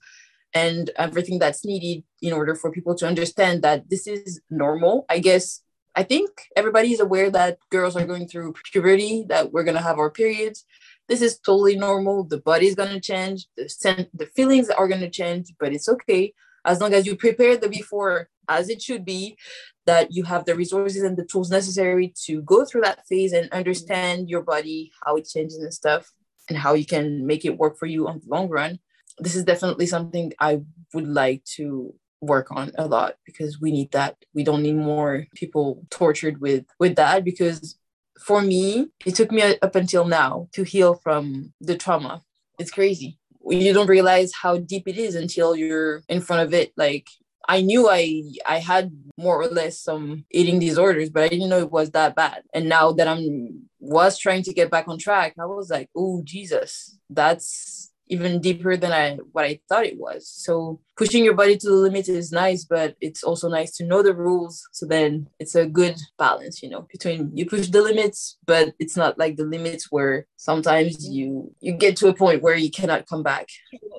and 0.53 0.91
everything 0.97 1.39
that's 1.39 1.65
needed 1.65 2.03
in 2.21 2.33
order 2.33 2.55
for 2.55 2.71
people 2.71 2.95
to 2.95 3.07
understand 3.07 3.61
that 3.61 3.89
this 3.89 4.07
is 4.07 4.41
normal 4.49 5.05
i 5.09 5.19
guess. 5.19 5.61
I 5.95 6.03
think 6.03 6.29
everybody 6.55 6.91
is 6.91 6.99
aware 6.99 7.29
that 7.29 7.59
girls 7.69 7.95
are 7.95 8.05
going 8.05 8.27
through 8.27 8.55
puberty 8.71 9.25
that 9.29 9.51
we're 9.51 9.63
going 9.63 9.77
to 9.77 9.83
have 9.83 9.99
our 9.99 10.09
periods. 10.09 10.65
This 11.07 11.21
is 11.21 11.37
totally 11.37 11.75
normal. 11.75 12.23
The 12.23 12.39
body's 12.39 12.73
going 12.73 12.89
to 12.89 12.99
change. 12.99 13.45
The, 13.57 13.69
sen- 13.69 14.07
the 14.11 14.25
feelings 14.25 14.69
are 14.69 14.87
going 14.87 15.01
to 15.01 15.09
change 15.09 15.53
but 15.59 15.73
it's 15.73 15.87
okay. 15.87 16.33
As 16.65 16.79
long 16.81 16.93
as 16.93 17.05
you 17.05 17.15
prepare 17.15 17.57
the 17.57 17.69
before 17.69 18.29
as 18.49 18.69
it 18.69 18.81
should 18.81 19.05
be 19.05 19.37
that 19.85 20.11
you 20.11 20.23
have 20.23 20.45
the 20.45 20.55
resources 20.55 21.03
and 21.03 21.17
the 21.17 21.25
tools 21.25 21.49
necessary 21.49 22.13
to 22.25 22.41
go 22.41 22.65
through 22.65 22.81
that 22.81 23.05
phase 23.07 23.33
and 23.33 23.51
understand 23.51 24.29
your 24.29 24.41
body 24.41 24.91
how 25.03 25.15
it 25.15 25.27
changes 25.27 25.57
and 25.57 25.73
stuff 25.73 26.11
and 26.49 26.57
how 26.57 26.73
you 26.73 26.85
can 26.85 27.25
make 27.25 27.45
it 27.45 27.57
work 27.57 27.77
for 27.77 27.85
you 27.85 28.07
on 28.07 28.19
the 28.19 28.27
long 28.27 28.49
run 28.49 28.79
this 29.19 29.35
is 29.35 29.43
definitely 29.43 29.85
something 29.85 30.33
i 30.39 30.61
would 30.93 31.07
like 31.07 31.43
to 31.43 31.93
work 32.23 32.51
on 32.51 32.71
a 32.77 32.87
lot 32.87 33.15
because 33.25 33.59
we 33.59 33.71
need 33.71 33.91
that. 33.91 34.15
We 34.33 34.43
don't 34.43 34.63
need 34.63 34.75
more 34.75 35.27
people 35.35 35.85
tortured 35.89 36.39
with 36.39 36.65
with 36.79 36.95
that 36.95 37.23
because 37.23 37.77
for 38.19 38.41
me 38.41 38.87
it 39.05 39.15
took 39.15 39.31
me 39.31 39.41
up 39.41 39.75
until 39.75 40.05
now 40.05 40.47
to 40.53 40.63
heal 40.63 40.95
from 40.95 41.53
the 41.59 41.77
trauma. 41.77 42.23
It's 42.57 42.71
crazy. 42.71 43.19
You 43.45 43.73
don't 43.73 43.89
realize 43.89 44.31
how 44.41 44.57
deep 44.57 44.87
it 44.87 44.97
is 44.97 45.15
until 45.15 45.55
you're 45.55 46.03
in 46.07 46.21
front 46.21 46.43
of 46.43 46.53
it. 46.53 46.71
Like 46.77 47.07
I 47.47 47.61
knew 47.61 47.89
I 47.89 48.23
I 48.45 48.59
had 48.59 48.91
more 49.17 49.41
or 49.41 49.47
less 49.47 49.79
some 49.79 50.25
eating 50.31 50.59
disorders, 50.59 51.09
but 51.09 51.23
I 51.23 51.27
didn't 51.27 51.49
know 51.49 51.59
it 51.59 51.71
was 51.71 51.91
that 51.91 52.15
bad. 52.15 52.43
And 52.53 52.69
now 52.69 52.93
that 52.93 53.07
I'm 53.07 53.69
was 53.79 54.17
trying 54.17 54.43
to 54.43 54.53
get 54.53 54.71
back 54.71 54.87
on 54.87 54.97
track, 54.97 55.33
I 55.37 55.45
was 55.45 55.69
like, 55.69 55.89
oh 55.95 56.21
Jesus, 56.23 56.97
that's 57.09 57.91
even 58.07 58.41
deeper 58.41 58.75
than 58.77 58.91
I 58.91 59.17
what 59.31 59.45
I 59.45 59.59
thought 59.69 59.85
it 59.85 59.97
was. 59.97 60.27
So 60.27 60.79
pushing 60.97 61.23
your 61.23 61.33
body 61.33 61.57
to 61.57 61.67
the 61.67 61.75
limit 61.75 62.09
is 62.09 62.31
nice, 62.31 62.65
but 62.65 62.95
it's 63.01 63.23
also 63.23 63.49
nice 63.49 63.75
to 63.77 63.85
know 63.85 64.03
the 64.03 64.13
rules. 64.13 64.61
So 64.71 64.85
then 64.85 65.29
it's 65.39 65.55
a 65.55 65.65
good 65.65 65.95
balance, 66.17 66.61
you 66.61 66.69
know, 66.69 66.87
between 66.91 67.31
you 67.35 67.45
push 67.45 67.67
the 67.67 67.81
limits, 67.81 68.37
but 68.45 68.73
it's 68.79 68.97
not 68.97 69.17
like 69.17 69.37
the 69.37 69.45
limits 69.45 69.91
where 69.91 70.27
sometimes 70.37 71.07
you 71.07 71.53
you 71.59 71.73
get 71.73 71.97
to 71.97 72.07
a 72.07 72.13
point 72.13 72.41
where 72.41 72.55
you 72.55 72.71
cannot 72.71 73.07
come 73.07 73.23
back. 73.23 73.47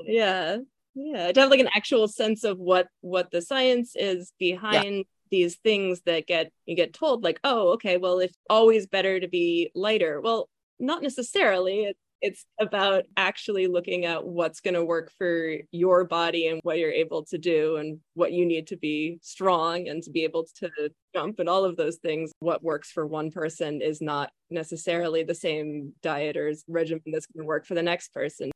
Yeah 0.06 0.58
yeah 0.94 1.32
to 1.32 1.40
have 1.40 1.50
like 1.50 1.60
an 1.60 1.70
actual 1.74 2.06
sense 2.06 2.44
of 2.44 2.58
what 2.58 2.86
what 3.00 3.30
the 3.30 3.42
science 3.42 3.92
is 3.96 4.32
behind 4.38 4.96
yeah. 4.96 5.02
these 5.30 5.56
things 5.56 6.00
that 6.06 6.26
get 6.26 6.52
you 6.66 6.76
get 6.76 6.92
told 6.92 7.24
like 7.24 7.40
oh 7.44 7.72
okay 7.72 7.96
well 7.96 8.20
it's 8.20 8.38
always 8.48 8.86
better 8.86 9.18
to 9.18 9.28
be 9.28 9.70
lighter 9.74 10.20
well 10.20 10.48
not 10.80 11.02
necessarily 11.02 11.84
it, 11.84 11.96
it's 12.24 12.46
about 12.58 13.04
actually 13.18 13.66
looking 13.66 14.06
at 14.06 14.24
what's 14.24 14.60
going 14.60 14.72
to 14.72 14.82
work 14.82 15.12
for 15.18 15.56
your 15.72 16.04
body 16.04 16.48
and 16.48 16.58
what 16.62 16.78
you're 16.78 16.90
able 16.90 17.22
to 17.22 17.36
do 17.36 17.76
and 17.76 17.98
what 18.14 18.32
you 18.32 18.46
need 18.46 18.66
to 18.66 18.78
be 18.78 19.18
strong 19.20 19.88
and 19.88 20.02
to 20.02 20.10
be 20.10 20.24
able 20.24 20.46
to 20.58 20.70
jump 21.14 21.38
and 21.38 21.50
all 21.50 21.66
of 21.66 21.76
those 21.76 21.96
things 21.96 22.32
what 22.40 22.62
works 22.62 22.90
for 22.90 23.06
one 23.06 23.30
person 23.30 23.82
is 23.82 24.00
not 24.00 24.30
necessarily 24.48 25.22
the 25.22 25.34
same 25.34 25.92
diet 26.02 26.34
or 26.34 26.50
regimen 26.66 27.02
that's 27.12 27.26
going 27.26 27.44
to 27.44 27.46
work 27.46 27.66
for 27.66 27.74
the 27.74 27.82
next 27.82 28.08
person 28.14 28.50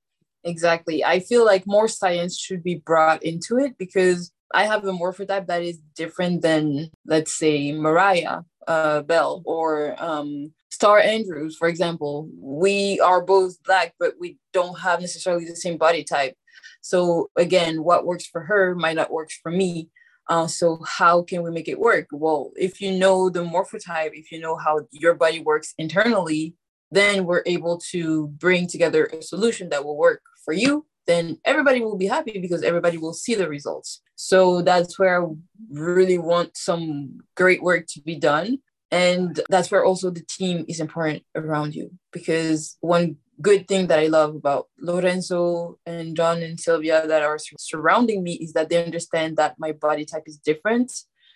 Exactly. 0.45 1.05
I 1.05 1.19
feel 1.19 1.45
like 1.45 1.67
more 1.67 1.89
science 1.89 2.39
should 2.39 2.63
be 2.63 2.77
brought 2.77 3.25
into 3.25 3.59
it 3.59 3.77
because 3.77 4.33
I 4.55 4.65
have 4.65 4.85
a 4.85 4.93
morphotype 4.93 5.49
that 5.49 5.63
is 5.63 5.81
different 5.97 6.43
than, 6.43 6.91
let's 7.05 7.37
say, 7.37 7.73
Mariah 7.73 8.43
uh, 8.67 9.03
Bell 9.03 9.43
or 9.45 9.95
um, 9.99 10.53
Starr 10.71 11.01
Andrews, 11.01 11.57
for 11.57 11.69
example. 11.69 12.29
We 12.39 13.01
are 13.01 13.25
both 13.25 13.63
black, 13.65 13.95
but 13.99 14.15
we 14.19 14.39
don't 14.53 14.79
have 14.81 15.01
necessarily 15.01 15.45
the 15.45 15.57
same 15.57 15.79
body 15.79 16.05
type. 16.05 16.35
So 16.81 17.31
again, 17.37 17.83
what 17.83 18.07
works 18.07 18.27
for 18.27 18.43
her 18.43 18.75
might 18.75 18.97
not 18.97 19.13
work 19.13 19.31
for 19.43 19.51
me. 19.51 19.89
Uh, 20.29 20.47
so 20.47 20.79
how 20.87 21.23
can 21.23 21.43
we 21.43 21.51
make 21.51 21.69
it 21.69 21.79
work? 21.79 22.07
Well, 22.13 22.53
if 22.57 22.83
you 22.83 22.93
know 22.93 23.31
the 23.31 23.43
morphotype, 23.43 24.11
if 24.13 24.31
you 24.31 24.41
know 24.41 24.57
how 24.57 24.81
your 24.91 25.15
body 25.15 25.41
works 25.41 25.73
internally, 25.79 26.55
then 26.91 27.25
we're 27.25 27.43
able 27.47 27.79
to 27.91 28.29
bring 28.29 28.67
together 28.67 29.05
a 29.07 29.23
solution 29.23 29.71
that 29.71 29.85
will 29.85 29.97
work 29.97 30.23
for 30.45 30.53
you 30.53 30.87
then 31.09 31.39
everybody 31.45 31.81
will 31.81 31.97
be 31.97 32.07
happy 32.07 32.39
because 32.39 32.63
everybody 32.63 32.99
will 32.99 33.15
see 33.15 33.35
the 33.35 33.49
results 33.49 34.03
so 34.15 34.63
that's 34.63 34.99
where 34.99 35.23
i 35.23 35.27
really 35.71 36.19
want 36.19 36.57
some 36.57 37.19
great 37.35 37.63
work 37.63 37.87
to 37.89 38.01
be 38.03 38.15
done 38.15 38.59
and 38.91 39.41
that's 39.49 39.71
where 39.71 39.85
also 39.85 40.11
the 40.11 40.25
team 40.29 40.65
is 40.69 40.81
important 40.81 41.23
around 41.35 41.75
you. 41.75 41.91
Because 42.13 42.77
one 42.81 43.17
good 43.41 43.69
thing 43.69 43.87
that 43.87 44.01
i 44.01 44.09
love 44.09 44.35
about 44.35 44.67
lorenzo 44.81 45.79
and 45.87 46.17
john 46.17 46.43
and 46.43 46.59
sylvia 46.59 47.07
that 47.07 47.23
are 47.23 47.39
surrounding 47.57 48.25
me 48.25 48.33
is 48.33 48.53
that 48.53 48.69
they 48.69 48.85
understand 48.85 49.37
that 49.37 49.55
my 49.61 49.71
body 49.71 50.05
type 50.05 50.25
is 50.27 50.39
different. 50.39 50.91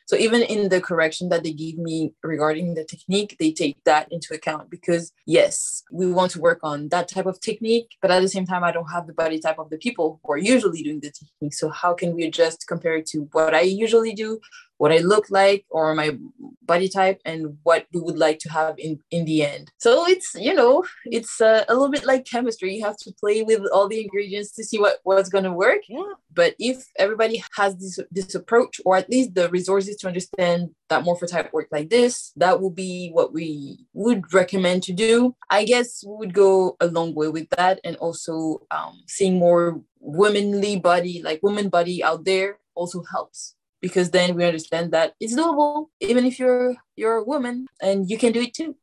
So 0.07 0.17
even 0.17 0.43
in 0.43 0.69
the 0.69 0.81
correction 0.81 1.29
that 1.29 1.45
they 1.45 1.53
give 1.53 1.79
me 1.79 2.13
regarding 2.23 2.75
the 2.75 2.85
technique, 2.85 3.37
they 3.39 3.53
take 3.53 3.83
that 3.85 4.09
into 4.11 4.35
account 4.35 4.69
because 4.71 5.13
yes, 5.27 5.85
we 5.91 6.11
want 6.11 6.33
to 6.33 6.41
work 6.41 6.59
on 6.63 6.89
that 6.89 7.09
type 7.09 7.27
of 7.27 7.41
technique, 7.41 7.97
but 8.01 8.11
at 8.11 8.21
the 8.21 8.29
same 8.29 8.45
time, 8.45 8.65
I 8.65 8.73
don't 8.73 8.91
have 8.91 9.07
the 9.07 9.13
body 9.13 9.39
type 9.39 9.59
of 9.59 9.71
the 9.71 9.79
people 9.79 10.21
who 10.23 10.33
are 10.33 10.39
usually 10.39 10.83
doing 10.83 11.01
the 11.01 11.13
technique. 11.13 11.55
So 11.55 11.69
how 11.71 11.95
can 11.95 12.15
we 12.15 12.25
adjust 12.25 12.67
compared 12.67 13.07
to 13.07 13.29
what 13.33 13.55
I 13.55 13.61
usually 13.61 14.13
do, 14.13 14.41
what 14.83 14.91
I 14.91 14.99
look 14.99 15.31
like 15.31 15.65
or 15.71 15.95
my 15.95 16.19
body 16.63 16.89
type 16.89 17.21
and 17.25 17.57
what 17.63 17.87
we 17.95 18.01
would 18.01 18.19
like 18.19 18.41
to 18.41 18.51
have 18.51 18.75
in 18.79 18.99
in 19.13 19.25
the 19.25 19.45
end. 19.45 19.71
So 19.79 20.09
it's 20.09 20.35
you 20.35 20.53
know 20.53 20.85
it's 21.05 21.41
uh, 21.41 21.65
a 21.69 21.73
little 21.73 21.93
bit 21.97 22.05
like 22.05 22.25
chemistry. 22.25 22.75
You 22.75 22.85
have 22.85 22.97
to 23.05 23.13
play 23.21 23.45
with 23.45 23.63
all 23.73 23.87
the 23.87 24.01
ingredients 24.03 24.51
to 24.57 24.65
see 24.65 24.81
what 24.81 24.97
what's 25.05 25.29
going 25.29 25.45
to 25.45 25.53
work. 25.53 25.83
Yeah. 25.89 26.15
But 26.35 26.57
if 26.59 26.79
everybody 26.99 27.45
has 27.57 27.77
this 27.77 28.01
this 28.11 28.35
approach 28.35 28.81
or 28.85 28.97
at 28.97 29.09
least 29.09 29.37
the 29.37 29.49
resources 29.51 29.95
to 29.99 30.09
understand 30.09 30.71
that 30.89 31.05
morphotype 31.05 31.53
work 31.53 31.69
like 31.71 31.89
this, 31.89 32.33
that 32.43 32.61
will 32.61 32.75
be 32.87 33.11
what 33.13 33.33
we 33.33 33.87
would 33.93 34.35
recommend 34.35 34.83
to 34.83 34.93
do. 34.93 35.37
I 35.49 35.65
guess 35.65 36.03
we 36.05 36.17
would 36.21 36.35
go 36.35 36.77
a 36.81 36.89
long 36.89 37.15
way 37.15 37.29
with 37.29 37.49
that 37.51 37.79
and 37.85 37.95
also 37.99 38.67
um, 38.73 38.95
seeing 39.07 39.39
more 39.39 39.81
womanly 40.01 40.75
body 40.91 41.23
like 41.23 41.41
woman 41.41 41.69
body 41.69 42.03
out 42.03 42.25
there 42.25 42.59
also 42.75 43.05
helps 43.15 43.55
because 43.83 44.11
then 44.11 44.35
we 44.37 44.45
understand 44.45 44.93
that 44.93 45.13
it's 45.21 45.37
doable 45.37 45.89
even 46.01 46.25
if 46.25 46.39
you're 46.39 46.75
you're 46.97 47.17
a 47.17 47.25
woman 47.25 47.67
and 47.83 48.09
you 48.09 48.17
can 48.17 48.33
do 48.33 48.41
it 48.41 48.55
too 48.55 48.75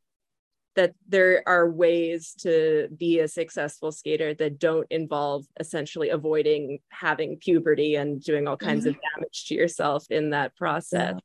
that 0.75 0.93
there 1.07 1.41
are 1.47 1.69
ways 1.69 2.35
to 2.39 2.87
be 2.95 3.19
a 3.19 3.27
successful 3.27 3.91
skater 3.91 4.33
that 4.35 4.59
don't 4.59 4.87
involve 4.91 5.45
essentially 5.59 6.09
avoiding 6.09 6.79
having 6.89 7.37
puberty 7.37 7.95
and 7.95 8.21
doing 8.21 8.47
all 8.47 8.57
kinds 8.57 8.85
mm-hmm. 8.85 8.95
of 8.95 9.01
damage 9.15 9.45
to 9.47 9.55
yourself 9.55 10.05
in 10.09 10.29
that 10.29 10.55
process 10.55 11.15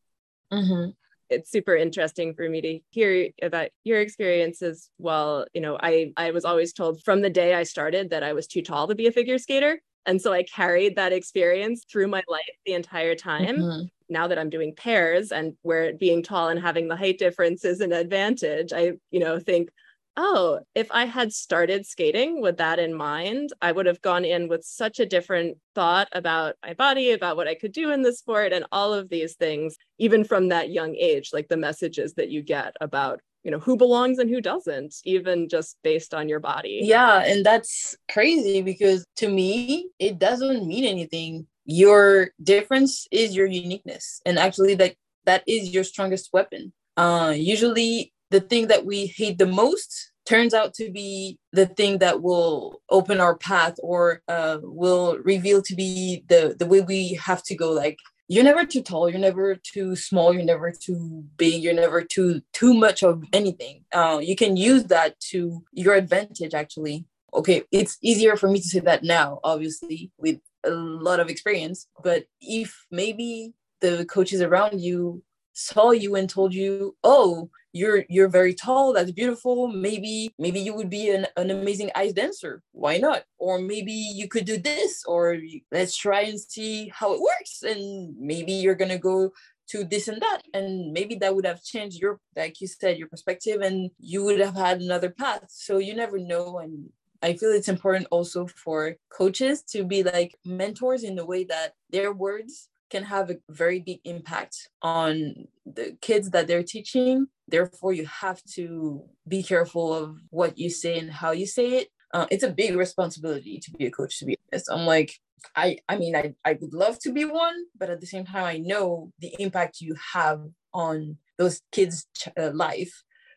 yeah. 0.51 0.59
mm-hmm. 0.59 0.91
it's 1.29 1.51
super 1.51 1.77
interesting 1.77 2.33
for 2.33 2.49
me 2.49 2.61
to 2.63 2.81
hear 2.91 3.29
about 3.43 3.69
your 3.83 4.01
experiences 4.01 4.89
well 4.99 5.47
you 5.53 5.61
know 5.61 5.77
i 5.81 6.13
i 6.17 6.31
was 6.31 6.45
always 6.45 6.73
told 6.73 7.03
from 7.03 7.21
the 7.21 7.31
day 7.31 7.55
i 7.55 7.65
started 7.65 8.11
that 8.11 8.23
i 8.23 8.33
was 8.33 8.47
too 8.47 8.63
tall 8.63 8.87
to 8.87 8.95
be 8.95 9.09
a 9.09 9.13
figure 9.13 9.39
skater 9.39 9.81
and 10.07 10.21
so 10.21 10.33
I 10.33 10.43
carried 10.43 10.97
that 10.97 11.13
experience 11.13 11.85
through 11.91 12.09
my 12.09 12.23
life 12.29 12.43
the 12.67 12.75
entire 12.75 13.15
time. 13.15 13.57
Mm-hmm. 13.57 13.87
Now 14.09 14.29
that 14.29 14.39
I'm 14.39 14.51
doing 14.51 14.75
pairs 14.75 15.33
and 15.33 15.55
where 15.63 15.95
being 15.95 16.23
tall 16.23 16.49
and 16.49 16.61
having 16.61 16.89
the 16.89 16.97
height 16.97 17.19
difference 17.19 17.65
is 17.65 17.81
an 17.81 17.93
advantage, 17.93 18.73
I, 18.73 18.93
you 19.11 19.21
know, 19.21 19.39
think, 19.39 19.71
oh, 20.17 20.61
if 20.75 20.89
I 20.93 21.07
had 21.07 21.33
started 21.33 21.87
skating 21.87 22.41
with 22.41 22.59
that 22.59 22.79
in 22.79 22.95
mind, 22.95 23.51
I 23.63 23.73
would 23.73 23.87
have 23.87 24.03
gone 24.03 24.25
in 24.25 24.47
with 24.47 24.63
such 24.65 25.01
a 25.01 25.07
different 25.07 25.57
thought 25.75 26.09
about 26.13 26.57
my 26.63 26.75
body, 26.75 27.11
about 27.13 27.37
what 27.37 27.49
I 27.49 27.55
could 27.55 27.73
do 27.73 27.91
in 27.91 28.03
the 28.03 28.13
sport, 28.13 28.53
and 28.53 28.67
all 28.71 28.93
of 28.93 29.09
these 29.09 29.35
things, 29.35 29.77
even 29.99 30.23
from 30.23 30.49
that 30.49 30.71
young 30.71 30.95
age, 30.95 31.31
like 31.33 31.49
the 31.49 31.57
messages 31.57 32.15
that 32.15 32.31
you 32.31 32.43
get 32.43 32.77
about 32.81 33.21
you 33.45 33.51
know 33.51 33.59
who 33.59 33.77
belongs 33.77 34.19
and 34.19 34.29
who 34.31 34.41
doesn't 34.41 34.95
even 35.05 35.49
just 35.49 35.77
based 35.85 36.15
on 36.15 36.29
your 36.29 36.41
body. 36.41 36.81
Yeah 36.83 37.23
and 37.25 37.45
that's 37.45 37.97
crazy 38.11 38.63
because 38.63 39.07
to 39.17 39.29
me 39.29 39.89
it 39.99 40.19
doesn't 40.19 40.67
mean 40.67 40.85
anything. 40.85 41.47
Your 41.67 42.31
difference 42.43 43.07
is 43.11 43.37
your 43.37 43.47
uniqueness 43.47 44.21
and 44.27 44.39
actually 44.39 44.75
that 44.77 44.95
that 45.27 45.43
is 45.47 45.71
your 45.71 45.85
strongest 45.85 46.31
weapon. 46.33 46.73
Uh 46.97 47.35
usually 47.37 48.13
the 48.31 48.41
thing 48.41 48.69
that 48.69 48.85
we 48.85 49.07
hate 49.07 49.39
the 49.39 49.47
most 49.47 50.13
turns 50.27 50.55
out 50.55 50.73
to 50.75 50.91
be 50.91 51.39
the 51.53 51.67
thing 51.67 51.99
that 51.99 52.23
will 52.23 52.81
open 52.91 53.21
our 53.21 53.37
path 53.37 53.75
or 53.83 54.23
uh, 54.29 54.59
will 54.63 55.19
reveal 55.19 55.61
to 55.63 55.75
be 55.75 56.25
the 56.29 56.57
the 56.59 56.67
way 56.67 56.81
we 56.81 57.15
have 57.15 57.43
to 57.43 57.55
go 57.55 57.71
like 57.71 57.99
you're 58.29 58.45
never 58.45 58.65
too 58.65 58.83
tall 58.83 59.09
you're 59.09 59.19
never 59.19 59.55
too 59.55 59.95
small 59.95 60.33
you're 60.33 60.45
never 60.45 60.71
too 60.71 61.25
big 61.37 61.63
you're 61.63 61.75
never 61.75 62.03
too 62.03 62.41
too 62.53 62.73
much 62.73 63.03
of 63.03 63.23
anything 63.33 63.85
uh, 63.93 64.19
you 64.23 64.37
can 64.37 64.57
use 64.57 64.85
that 64.85 65.19
to 65.21 65.63
your 65.73 65.95
advantage 65.95 66.55
actually 66.55 67.05
okay 67.33 67.63
it's 67.71 67.99
easier 68.03 68.37
for 68.37 68.49
me 68.49 68.59
to 68.59 68.69
say 68.69 68.81
that 68.81 69.03
now 69.03 69.41
obviously 69.45 70.11
with 70.19 70.39
a 70.65 70.71
lot 70.71 71.21
of 71.21 71.29
experience. 71.29 71.87
But 72.03 72.25
if 72.41 72.87
maybe 72.91 73.53
the 73.81 74.05
coaches 74.07 74.41
around 74.41 74.81
you 74.81 75.23
saw 75.53 75.93
you 75.93 76.17
and 76.17 76.29
told 76.29 76.55
you, 76.55 76.97
oh, 77.05 77.51
you're 77.75 78.05
you're 78.09 78.29
very 78.29 78.55
tall 78.55 78.93
that's 78.93 79.11
beautiful 79.13 79.69
maybe 79.69 80.31
maybe 80.39 80.61
you 80.61 80.73
would 80.75 80.89
be 80.89 81.11
an, 81.11 81.27
an 81.37 81.51
amazing 81.51 81.91
ice 81.95 82.15
dancer 82.15 82.63
why 82.85 82.99
not? 82.99 83.23
Or 83.39 83.59
maybe 83.59 83.93
you 83.93 84.29
could 84.29 84.45
do 84.45 84.59
this 84.59 85.05
or 85.07 85.39
let's 85.73 85.97
try 85.97 86.21
and 86.23 86.39
see 86.39 86.91
how 86.93 87.15
it 87.15 87.21
works 87.21 87.63
and 87.63 88.15
maybe 88.19 88.53
you're 88.53 88.75
gonna 88.75 88.99
go 88.99 89.33
to 89.71 89.85
this 89.85 90.09
and 90.09 90.21
that 90.21 90.43
and 90.53 90.93
maybe 90.93 91.15
that 91.15 91.35
would 91.35 91.47
have 91.47 91.63
changed 91.63 91.99
your 91.99 92.21
like 92.37 92.61
you 92.61 92.67
said 92.67 92.99
your 92.99 93.09
perspective 93.09 93.63
and 93.63 93.91
you 93.99 94.23
would 94.23 94.41
have 94.41 94.55
had 94.55 94.83
another 94.83 95.09
path. 95.09 95.47
So 95.49 95.79
you 95.79 95.95
never 95.95 96.19
know 96.19 96.59
and 96.59 96.91
I 97.23 97.33
feel 97.33 97.53
it's 97.53 97.71
important 97.71 98.07
also 98.11 98.47
for 98.47 98.97
coaches 99.09 99.63
to 99.73 99.83
be 99.83 100.03
like 100.03 100.35
mentors 100.45 101.05
in 101.05 101.15
the 101.15 101.25
way 101.25 101.45
that 101.45 101.73
their 101.89 102.13
words 102.13 102.69
can 102.95 103.03
have 103.03 103.29
a 103.31 103.37
very 103.51 103.81
big 103.81 103.99
impact 104.05 104.55
on 104.81 105.35
the 105.67 105.97
kids 106.01 106.31
that 106.31 106.47
they're 106.47 106.63
teaching. 106.63 107.27
Therefore, 107.49 107.93
you 107.93 108.07
have 108.07 108.41
to 108.55 109.03
be 109.27 109.43
careful 109.43 109.93
of 109.93 110.17
what 110.31 110.57
you 110.57 110.71
say 110.71 110.99
and 111.01 111.11
how 111.11 111.33
you 111.33 111.47
say 111.47 111.67
it. 111.79 111.89
Uh, 112.15 112.27
it's 112.31 112.45
a 112.45 112.57
big 112.63 112.77
responsibility 112.77 113.59
to 113.65 113.71
be 113.73 113.87
a 113.87 113.91
coach, 113.91 114.19
to 114.19 114.25
be 114.27 114.39
honest. 114.53 114.71
I'm 114.71 114.87
like, 114.87 115.11
I, 115.57 115.79
I 115.89 115.99
mean, 115.99 116.15
I, 116.15 116.35
I 116.45 116.53
would 116.61 116.73
love 116.73 117.01
to 117.01 117.11
be 117.13 117.25
one, 117.25 117.57
but 117.77 117.91
at 117.91 118.01
the 118.01 118.07
same 118.07 118.25
time, 118.25 118.45
I 118.45 118.59
know 118.59 119.11
the 119.19 119.35
impact 119.41 119.81
you 119.81 119.97
have 120.13 120.41
on 120.73 121.19
those 121.37 121.61
kids' 121.73 122.07
uh, 122.39 122.53
life 122.55 122.95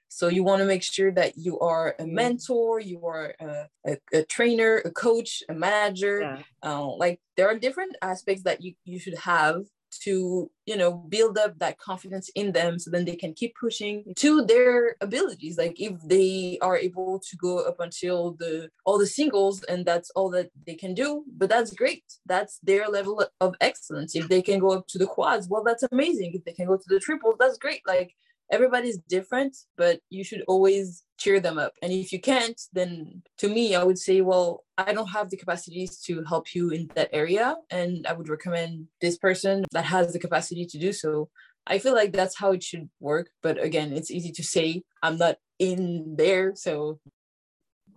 so 0.09 0.27
you 0.27 0.43
want 0.43 0.61
to 0.61 0.65
make 0.65 0.83
sure 0.83 1.11
that 1.11 1.37
you 1.37 1.59
are 1.59 1.95
a 1.99 2.03
mm-hmm. 2.03 2.15
mentor, 2.15 2.79
you 2.79 3.05
are 3.05 3.33
a, 3.39 3.67
a, 3.85 3.97
a 4.13 4.23
trainer, 4.23 4.77
a 4.85 4.91
coach, 4.91 5.43
a 5.49 5.53
manager. 5.53 6.21
Yeah. 6.21 6.41
Uh, 6.63 6.95
like 6.95 7.19
there 7.35 7.47
are 7.47 7.57
different 7.57 7.95
aspects 8.01 8.43
that 8.43 8.61
you, 8.61 8.73
you 8.85 8.99
should 8.99 9.17
have 9.17 9.65
to 9.89 10.51
you 10.65 10.75
know 10.75 10.91
build 10.91 11.37
up 11.37 11.57
that 11.59 11.79
confidence 11.79 12.29
in 12.35 12.51
them 12.51 12.77
so 12.77 12.91
then 12.91 13.05
they 13.05 13.15
can 13.15 13.33
keep 13.33 13.55
pushing 13.59 14.03
to 14.15 14.45
their 14.45 14.95
abilities 15.01 15.57
like 15.57 15.79
if 15.79 15.93
they 16.03 16.57
are 16.61 16.77
able 16.77 17.19
to 17.19 17.37
go 17.37 17.59
up 17.59 17.79
until 17.79 18.33
the 18.33 18.69
all 18.85 18.97
the 18.97 19.07
singles 19.07 19.63
and 19.63 19.85
that's 19.85 20.09
all 20.11 20.29
that 20.29 20.49
they 20.65 20.75
can 20.75 20.93
do 20.93 21.23
but 21.37 21.49
that's 21.49 21.73
great 21.73 22.03
that's 22.25 22.59
their 22.63 22.87
level 22.89 23.23
of 23.39 23.55
excellence 23.61 24.15
if 24.15 24.27
they 24.27 24.41
can 24.41 24.59
go 24.59 24.71
up 24.71 24.87
to 24.87 24.97
the 24.97 25.07
quads 25.07 25.47
well 25.49 25.63
that's 25.63 25.83
amazing 25.91 26.31
if 26.33 26.43
they 26.43 26.53
can 26.53 26.67
go 26.67 26.75
to 26.75 26.89
the 26.89 26.99
triples 26.99 27.35
that's 27.39 27.57
great 27.57 27.81
like 27.87 28.13
everybody's 28.51 28.97
different, 29.09 29.57
but 29.77 29.99
you 30.09 30.23
should 30.23 30.43
always 30.47 31.03
cheer 31.17 31.39
them 31.39 31.57
up. 31.57 31.73
And 31.81 31.91
if 31.91 32.11
you 32.11 32.19
can't, 32.19 32.59
then 32.73 33.23
to 33.37 33.49
me, 33.49 33.75
I 33.75 33.83
would 33.83 33.97
say, 33.97 34.21
well, 34.21 34.63
I 34.77 34.93
don't 34.93 35.09
have 35.09 35.29
the 35.29 35.37
capacities 35.37 35.99
to 36.01 36.23
help 36.23 36.53
you 36.53 36.69
in 36.69 36.89
that 36.95 37.09
area. 37.13 37.55
And 37.69 38.05
I 38.07 38.13
would 38.13 38.29
recommend 38.29 38.87
this 39.01 39.17
person 39.17 39.65
that 39.71 39.85
has 39.85 40.13
the 40.13 40.19
capacity 40.19 40.65
to 40.65 40.77
do 40.77 40.93
so. 40.93 41.29
I 41.65 41.79
feel 41.79 41.93
like 41.93 42.13
that's 42.13 42.37
how 42.37 42.51
it 42.51 42.63
should 42.63 42.89
work. 42.99 43.29
But 43.43 43.61
again, 43.61 43.93
it's 43.93 44.11
easy 44.11 44.31
to 44.31 44.43
say, 44.43 44.83
I'm 45.03 45.17
not 45.17 45.37
in 45.59 46.15
there. 46.17 46.53
So, 46.55 46.99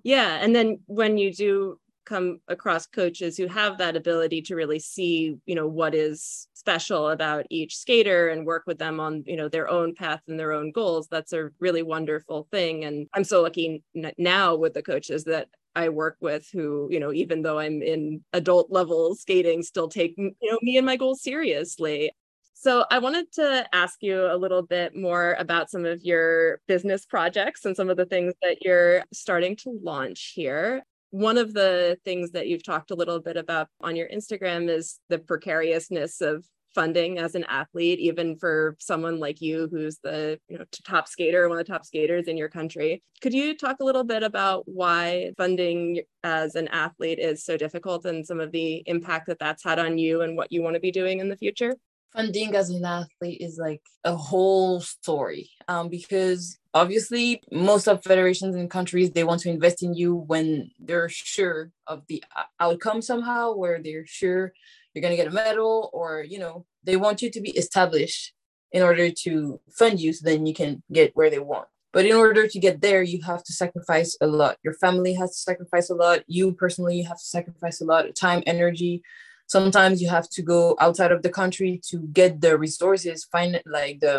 yeah. 0.03 0.38
And 0.40 0.55
then 0.55 0.80
when 0.86 1.18
you 1.18 1.32
do 1.32 1.80
come 2.05 2.40
across 2.48 2.86
coaches 2.86 3.36
who 3.36 3.46
have 3.46 3.78
that 3.78 3.96
ability 3.96 4.42
to 4.42 4.55
really 4.55 4.78
see 4.78 5.36
you 5.46 5.55
know 5.55 5.66
what 5.66 5.94
is 5.94 6.48
special 6.55 7.09
about 7.11 7.46
each 7.51 7.76
skater 7.76 8.28
and 8.28 8.46
work 8.46 8.64
with 8.66 8.78
them 8.78 9.01
on 9.01 9.22
you 9.26 9.36
know 9.36 9.48
their 9.48 9.68
own 9.68 9.94
path 9.94 10.20
and 10.28 10.38
their 10.38 10.53
own 10.53 10.72
goals. 10.72 11.09
That's 11.09 11.32
a 11.32 11.51
really 11.59 11.82
wonderful 11.82 12.48
thing. 12.51 12.84
And 12.84 13.09
i'm 13.14 13.24
so 13.24 13.42
lucky 13.42 13.82
now 14.18 14.57
with 14.57 14.74
the 14.74 14.82
coaches 14.82 15.24
that 15.24 15.48
I 15.76 15.88
work 15.88 16.16
with 16.20 16.48
who, 16.53 16.88
you 16.90 16.98
know, 16.98 17.12
even 17.12 17.42
though 17.42 17.59
I'm 17.59 17.80
in 17.80 18.24
adult 18.32 18.72
level 18.72 19.14
skating, 19.14 19.62
still 19.62 19.88
take, 19.88 20.14
you 20.18 20.34
know, 20.42 20.59
me 20.62 20.76
and 20.76 20.86
my 20.86 20.96
goals 20.96 21.22
seriously. 21.22 22.11
So 22.55 22.84
I 22.90 22.98
wanted 22.98 23.32
to 23.34 23.66
ask 23.72 24.03
you 24.03 24.26
a 24.26 24.36
little 24.36 24.62
bit 24.62 24.94
more 24.94 25.34
about 25.38 25.70
some 25.70 25.86
of 25.86 26.03
your 26.03 26.61
business 26.68 27.07
projects 27.07 27.64
and 27.64 27.74
some 27.74 27.88
of 27.88 27.96
the 27.96 28.05
things 28.05 28.34
that 28.42 28.59
you're 28.62 29.05
starting 29.12 29.57
to 29.57 29.78
launch 29.82 30.32
here 30.34 30.82
one 31.11 31.38
of 31.38 31.52
the 31.52 31.98
things 32.04 32.32
that 32.32 32.46
you've 32.46 32.64
talked 32.64 32.90
a 32.90 32.94
little 32.94 33.20
bit 33.20 33.36
about 33.36 33.68
on 33.80 33.96
your 33.96 34.08
Instagram 34.08 34.68
is 34.68 34.98
the 35.08 35.18
precariousness 35.18 36.20
of 36.20 36.44
funding 36.74 37.18
as 37.18 37.34
an 37.34 37.44
athlete 37.48 37.98
even 37.98 38.36
for 38.36 38.76
someone 38.78 39.18
like 39.18 39.40
you 39.40 39.68
who's 39.72 39.98
the 40.04 40.38
you 40.48 40.56
know 40.56 40.64
top 40.86 41.08
skater 41.08 41.48
one 41.48 41.58
of 41.58 41.66
the 41.66 41.72
top 41.72 41.84
skaters 41.84 42.28
in 42.28 42.36
your 42.36 42.48
country. 42.48 43.02
Could 43.20 43.34
you 43.34 43.56
talk 43.56 43.78
a 43.80 43.84
little 43.84 44.04
bit 44.04 44.22
about 44.22 44.62
why 44.66 45.32
funding 45.36 46.02
as 46.22 46.54
an 46.54 46.68
athlete 46.68 47.18
is 47.18 47.44
so 47.44 47.56
difficult 47.56 48.04
and 48.04 48.24
some 48.24 48.40
of 48.40 48.52
the 48.52 48.84
impact 48.86 49.26
that 49.26 49.40
that's 49.40 49.64
had 49.64 49.78
on 49.78 49.98
you 49.98 50.22
and 50.22 50.36
what 50.36 50.52
you 50.52 50.62
want 50.62 50.74
to 50.74 50.80
be 50.80 50.92
doing 50.92 51.18
in 51.18 51.28
the 51.28 51.36
future? 51.36 51.74
Funding 52.12 52.54
as 52.54 52.70
an 52.70 52.84
athlete 52.84 53.40
is 53.40 53.58
like 53.58 53.82
a 54.04 54.14
whole 54.14 54.80
story 54.80 55.50
um, 55.68 55.88
because 55.88 56.58
obviously 56.75 57.43
most 57.51 57.89
of 57.89 58.03
federations 58.03 58.55
and 58.55 58.71
countries 58.71 59.11
they 59.11 59.25
want 59.25 59.41
to 59.41 59.51
invest 59.51 59.83
in 59.83 59.95
you 59.95 60.14
when 60.14 60.71
they're 60.79 61.09
sure 61.09 61.71
of 61.87 62.03
the 62.09 62.23
outcome 62.61 63.03
somehow 63.03 63.53
where 63.55 63.83
they're 63.83 64.07
sure 64.07 64.53
you're 64.95 65.03
going 65.03 65.12
to 65.12 65.23
get 65.23 65.31
a 65.31 65.35
medal 65.35 65.91
or 65.93 66.23
you 66.23 66.39
know 66.39 66.64
they 66.85 66.97
want 66.97 67.23
you 67.23 67.31
to 67.31 67.41
be 67.41 67.51
established 67.51 68.33
in 68.73 68.83
order 68.83 69.11
to 69.11 69.61
fund 69.71 70.01
you 70.01 70.12
so 70.12 70.25
then 70.25 70.47
you 70.47 70.55
can 70.55 70.81
get 70.93 71.11
where 71.16 71.29
they 71.29 71.41
want. 71.41 71.66
But 71.93 72.07
in 72.07 72.14
order 72.14 72.47
to 72.47 72.59
get 72.61 72.81
there 72.81 73.03
you 73.03 73.21
have 73.23 73.43
to 73.45 73.53
sacrifice 73.53 74.16
a 74.21 74.27
lot. 74.27 74.59
Your 74.62 74.75
family 74.75 75.14
has 75.14 75.31
to 75.31 75.39
sacrifice 75.39 75.91
a 75.91 75.95
lot. 75.95 76.21
You 76.29 76.53
personally 76.53 77.03
have 77.03 77.18
to 77.18 77.25
sacrifice 77.25 77.81
a 77.81 77.85
lot 77.85 78.07
of 78.07 78.14
time 78.14 78.43
energy 78.47 79.03
sometimes 79.51 80.01
you 80.01 80.09
have 80.09 80.28
to 80.30 80.42
go 80.42 80.76
outside 80.78 81.11
of 81.11 81.22
the 81.22 81.28
country 81.28 81.80
to 81.88 81.98
get 82.12 82.40
the 82.40 82.57
resources 82.57 83.24
find 83.24 83.61
like 83.66 83.98
the 83.98 84.16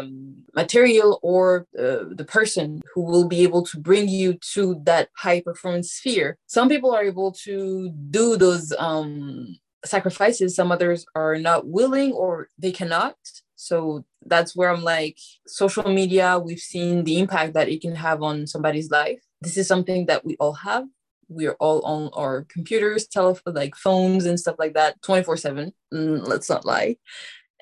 material 0.54 1.20
or 1.24 1.66
uh, 1.80 2.04
the 2.20 2.26
person 2.28 2.82
who 2.94 3.02
will 3.02 3.28
be 3.28 3.42
able 3.42 3.64
to 3.64 3.80
bring 3.80 4.10
you 4.10 4.34
to 4.54 4.82
that 4.84 5.08
high 5.16 5.40
performance 5.40 5.94
sphere. 5.94 6.38
Some 6.48 6.68
people 6.68 6.92
are 6.94 7.04
able 7.04 7.32
to 7.46 7.90
do 8.10 8.36
those 8.36 8.74
um, 8.78 9.58
sacrifices. 9.86 10.54
Some 10.54 10.70
others 10.72 11.06
are 11.16 11.38
not 11.38 11.66
willing 11.66 12.12
or 12.12 12.50
they 12.60 12.74
cannot. 12.74 13.16
So 13.56 14.04
that's 14.28 14.56
where 14.56 14.70
i'm 14.70 14.84
like 14.84 15.18
social 15.48 15.92
media 15.92 16.38
we've 16.38 16.60
seen 16.60 17.04
the 17.04 17.18
impact 17.18 17.54
that 17.56 17.68
it 17.68 17.82
can 17.82 17.96
have 17.96 18.22
on 18.22 18.46
somebody's 18.48 18.92
life. 18.92 19.22
This 19.42 19.58
is 19.58 19.68
something 19.68 20.06
that 20.08 20.26
we 20.26 20.36
all 20.40 20.54
have 20.54 20.86
we're 21.32 21.56
all 21.60 21.82
on 21.86 22.10
our 22.14 22.46
computers, 22.50 23.08
telephone, 23.08 23.54
like 23.54 23.76
phones 23.76 24.26
and 24.26 24.40
stuff 24.40 24.56
like 24.60 24.74
that, 24.74 25.02
24 25.02 25.38
7. 25.38 25.74
Mm, 25.94 26.28
let's 26.28 26.50
not 26.50 26.66
lie. 26.66 26.98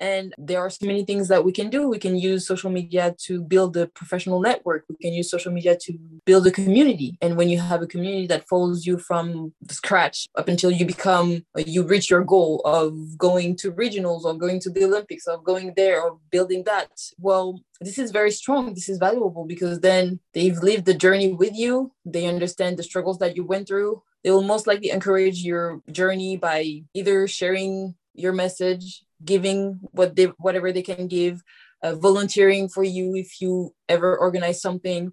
And 0.00 0.34
there 0.38 0.60
are 0.60 0.70
so 0.70 0.86
many 0.86 1.04
things 1.04 1.28
that 1.28 1.44
we 1.44 1.52
can 1.52 1.68
do. 1.68 1.86
We 1.88 1.98
can 1.98 2.16
use 2.16 2.46
social 2.46 2.70
media 2.70 3.14
to 3.26 3.42
build 3.42 3.76
a 3.76 3.86
professional 3.86 4.40
network. 4.40 4.86
We 4.88 4.96
can 4.96 5.12
use 5.12 5.30
social 5.30 5.52
media 5.52 5.76
to 5.76 5.98
build 6.24 6.46
a 6.46 6.50
community. 6.50 7.18
And 7.20 7.36
when 7.36 7.50
you 7.50 7.60
have 7.60 7.82
a 7.82 7.86
community 7.86 8.26
that 8.28 8.48
follows 8.48 8.86
you 8.86 8.98
from 8.98 9.52
scratch 9.68 10.26
up 10.36 10.48
until 10.48 10.70
you 10.70 10.86
become, 10.86 11.44
uh, 11.56 11.62
you 11.66 11.82
reach 11.86 12.08
your 12.08 12.24
goal 12.24 12.62
of 12.64 13.18
going 13.18 13.56
to 13.56 13.72
regionals 13.72 14.24
or 14.24 14.34
going 14.34 14.58
to 14.60 14.70
the 14.70 14.84
Olympics, 14.84 15.26
of 15.26 15.44
going 15.44 15.74
there 15.76 16.00
or 16.00 16.18
building 16.30 16.64
that, 16.64 16.88
well, 17.18 17.60
this 17.82 17.98
is 17.98 18.10
very 18.10 18.30
strong. 18.30 18.72
This 18.72 18.88
is 18.88 18.98
valuable 18.98 19.44
because 19.44 19.80
then 19.80 20.18
they've 20.32 20.56
lived 20.58 20.86
the 20.86 20.94
journey 20.94 21.32
with 21.32 21.54
you. 21.54 21.92
They 22.06 22.26
understand 22.26 22.78
the 22.78 22.82
struggles 22.82 23.18
that 23.18 23.36
you 23.36 23.44
went 23.44 23.68
through. 23.68 24.02
They 24.24 24.30
will 24.30 24.42
most 24.42 24.66
likely 24.66 24.90
encourage 24.90 25.42
your 25.42 25.82
journey 25.90 26.38
by 26.38 26.84
either 26.94 27.26
sharing 27.26 27.94
your 28.14 28.32
message 28.32 29.02
giving 29.24 29.80
what 29.92 30.16
they 30.16 30.26
whatever 30.38 30.72
they 30.72 30.82
can 30.82 31.06
give 31.06 31.42
uh, 31.82 31.94
volunteering 31.94 32.68
for 32.68 32.84
you 32.84 33.14
if 33.14 33.40
you 33.40 33.74
ever 33.88 34.16
organize 34.16 34.60
something. 34.60 35.12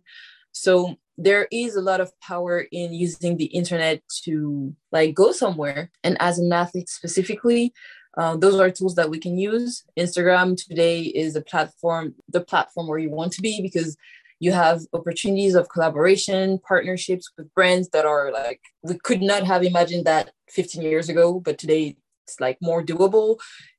So 0.51 0.95
there 1.17 1.47
is 1.51 1.75
a 1.75 1.81
lot 1.81 2.01
of 2.01 2.11
power 2.19 2.65
in 2.71 2.93
using 2.93 3.37
the 3.37 3.45
internet 3.45 4.01
to 4.23 4.75
like 4.91 5.15
go 5.15 5.31
somewhere. 5.31 5.91
And 6.03 6.17
as 6.19 6.39
an 6.39 6.51
athlete 6.51 6.89
specifically 6.89 7.73
uh, 8.17 8.35
those 8.35 8.59
are 8.59 8.71
tools 8.71 8.95
that 8.95 9.09
we 9.11 9.19
can 9.19 9.37
use. 9.37 9.83
Instagram 9.97 10.57
today 10.57 11.01
is 11.01 11.35
a 11.35 11.41
platform 11.41 12.15
the 12.27 12.41
platform 12.41 12.87
where 12.87 12.97
you 12.97 13.11
want 13.11 13.31
to 13.33 13.41
be 13.41 13.61
because 13.61 13.95
you 14.39 14.51
have 14.51 14.81
opportunities 14.93 15.55
of 15.55 15.69
collaboration 15.69 16.59
partnerships 16.67 17.29
with 17.37 17.53
brands 17.53 17.89
that 17.89 18.05
are 18.05 18.31
like 18.31 18.61
we 18.81 18.97
could 18.97 19.21
not 19.21 19.43
have 19.43 19.63
imagined 19.63 20.05
that 20.05 20.31
15 20.49 20.81
years 20.81 21.09
ago 21.09 21.39
but 21.39 21.57
today 21.57 21.95
it's 22.25 22.39
like 22.39 22.57
more 22.61 22.83
doable 22.83 23.37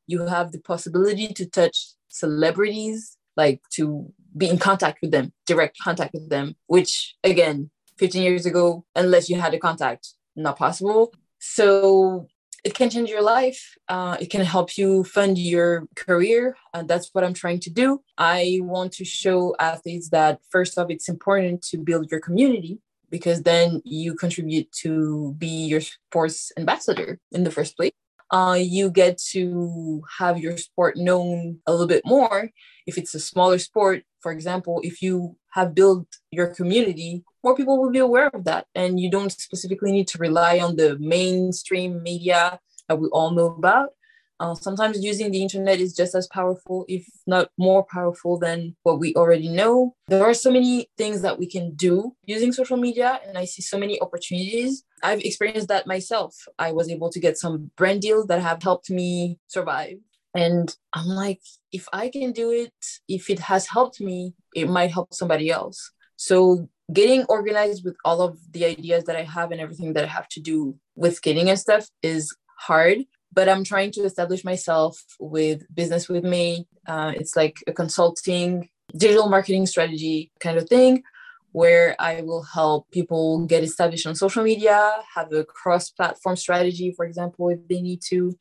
you 0.09 0.27
have 0.27 0.51
the 0.51 0.61
possibility 0.61 1.29
to 1.29 1.47
touch 1.47 1.77
celebrities, 2.09 3.17
like 3.37 3.61
to 3.75 4.13
be 4.37 4.49
in 4.49 4.59
contact 4.59 4.99
with 5.01 5.13
them, 5.13 5.33
direct 5.47 5.79
contact 5.79 6.15
with 6.15 6.29
them, 6.29 6.57
which 6.67 7.15
again, 7.23 7.71
15 7.99 8.23
years 8.23 8.47
ago, 8.47 8.85
unless 8.97 9.29
you 9.29 9.39
had 9.41 9.55
a 9.55 9.59
contact, 9.59 10.15
not 10.35 10.57
possible. 10.57 11.13
So 11.39 12.27
it 12.65 12.75
can 12.75 12.91
change 12.91 13.11
your 13.11 13.23
life. 13.23 13.77
Uh, 13.89 14.17
it 14.21 14.31
can 14.31 14.45
help 14.45 14.77
you 14.77 15.05
fund 15.05 15.39
your 15.39 15.87
career. 15.95 16.57
And 16.75 16.89
that's 16.89 17.11
what 17.13 17.25
I'm 17.25 17.35
trying 17.35 17.61
to 17.61 17.71
do. 17.71 18.01
I 18.17 18.59
want 18.63 18.93
to 18.95 19.05
show 19.05 19.55
athletes 19.59 20.11
that 20.11 20.41
first 20.51 20.79
off, 20.79 20.91
it's 20.91 21.09
important 21.09 21.63
to 21.71 21.79
build 21.79 22.11
your 22.11 22.21
community 22.21 22.81
because 23.11 23.43
then 23.43 23.81
you 23.85 24.15
contribute 24.15 24.71
to 24.83 25.35
be 25.39 25.67
your 25.67 25.81
sports 25.81 26.53
ambassador 26.57 27.21
in 27.33 27.45
the 27.45 27.51
first 27.51 27.77
place. 27.77 27.93
Uh, 28.31 28.59
you 28.59 28.91
get 28.91 29.19
to 29.31 30.03
have 30.19 30.39
your 30.39 30.57
sport 30.57 30.97
known 30.97 31.59
a 31.67 31.73
little 31.73 31.87
bit 31.87 32.03
more. 32.05 32.51
If 32.87 32.99
it's 32.99 33.15
a 33.15 33.21
smaller 33.21 33.59
sport, 33.59 34.03
for 34.21 34.33
example, 34.33 34.81
if 34.83 35.01
you 35.03 35.37
have 35.53 35.75
built 35.75 36.07
your 36.31 36.49
community, 36.49 37.25
more 37.43 37.57
people 37.57 37.81
will 37.81 37.91
be 37.91 37.99
aware 37.99 38.29
of 38.29 38.45
that. 38.45 38.67
And 38.75 39.01
you 39.01 39.11
don't 39.11 39.33
specifically 39.33 39.93
need 39.93 40.09
to 40.09 40.19
rely 40.19 40.59
on 40.59 40.77
the 40.77 40.99
mainstream 40.99 42.03
media 42.03 42.59
that 42.89 42.99
we 42.99 43.09
all 43.09 43.31
know 43.31 43.47
about. 43.47 43.91
Uh, 44.41 44.55
sometimes 44.55 45.03
using 45.03 45.31
the 45.31 45.43
internet 45.43 45.81
is 45.81 45.95
just 45.95 46.15
as 46.15 46.29
powerful, 46.29 46.85
if 46.89 47.05
not 47.27 47.51
more 47.59 47.85
powerful 47.85 48.39
than 48.39 48.77
what 48.85 49.01
we 49.01 49.15
already 49.15 49.49
know. 49.49 49.95
There 50.07 50.25
are 50.25 50.35
so 50.35 50.51
many 50.51 50.89
things 50.97 51.23
that 51.23 51.39
we 51.39 51.47
can 51.47 51.75
do 51.75 52.15
using 52.25 52.53
social 52.53 52.77
media, 52.77 53.21
and 53.27 53.37
I 53.37 53.45
see 53.45 53.63
so 53.63 53.79
many 53.79 54.01
opportunities. 54.01 54.85
I've 55.03 55.21
experienced 55.21 55.69
that 55.69 55.87
myself. 55.87 56.37
I 56.59 56.73
was 56.73 56.89
able 56.89 57.11
to 57.11 57.21
get 57.21 57.37
some 57.37 57.71
brand 57.77 58.03
deals 58.03 58.27
that 58.27 58.41
have 58.41 58.63
helped 58.63 58.91
me 58.91 59.39
survive. 59.49 59.97
And 60.35 60.75
I'm 60.93 61.09
like, 61.09 61.41
if 61.73 61.89
I 61.93 62.09
can 62.09 62.33
do 62.33 62.51
it, 62.51 62.73
if 63.09 63.31
it 63.31 63.41
has 63.41 63.67
helped 63.67 64.01
me, 64.01 64.35
it 64.55 64.69
might 64.69 64.93
help 64.93 65.13
somebody 65.13 65.51
else. 65.51 65.91
So 66.17 66.69
getting 66.93 67.25
organized 67.25 67.85
with 67.85 67.97
all 68.05 68.21
of 68.21 68.39
the 68.53 68.65
ideas 68.65 69.05
that 69.05 69.17
I 69.17 69.23
have 69.23 69.51
and 69.51 69.61
everything 69.61 69.95
that 69.95 70.05
I 70.05 70.09
have 70.09 70.29
to 70.31 70.41
do 70.41 70.77
with 70.95 71.17
skating 71.17 71.49
and 71.49 71.59
stuff 71.59 71.89
is 72.03 72.35
hard 72.59 72.99
but 73.33 73.49
I'm 73.49 73.65
trying 73.65 73.91
to 73.93 74.03
establish 74.03 74.45
myself 74.45 75.03
with 75.21 75.63
Business 75.75 76.09
with 76.09 76.25
Mae. 76.25 76.67
Uh, 76.87 77.13
it's 77.15 77.37
like 77.37 77.63
a 77.67 77.73
consulting 77.73 78.69
digital 78.97 79.29
marketing 79.29 79.67
strategy 79.67 80.33
kind 80.41 80.59
of 80.59 80.69
thing 80.69 81.03
where 81.53 81.97
I 81.99 82.23
will 82.23 82.43
help 82.43 82.91
people 82.91 83.47
get 83.47 83.63
established 83.63 84.07
on 84.07 84.15
social 84.15 84.45
media, 84.45 84.93
have 85.15 85.33
a 85.33 85.45
cross 85.45 85.91
platform 85.91 86.37
strategy, 86.37 86.93
for 86.95 87.05
example, 87.05 87.49
if 87.49 87.67
they 87.69 87.81
need 87.81 88.01
to. 88.09 88.37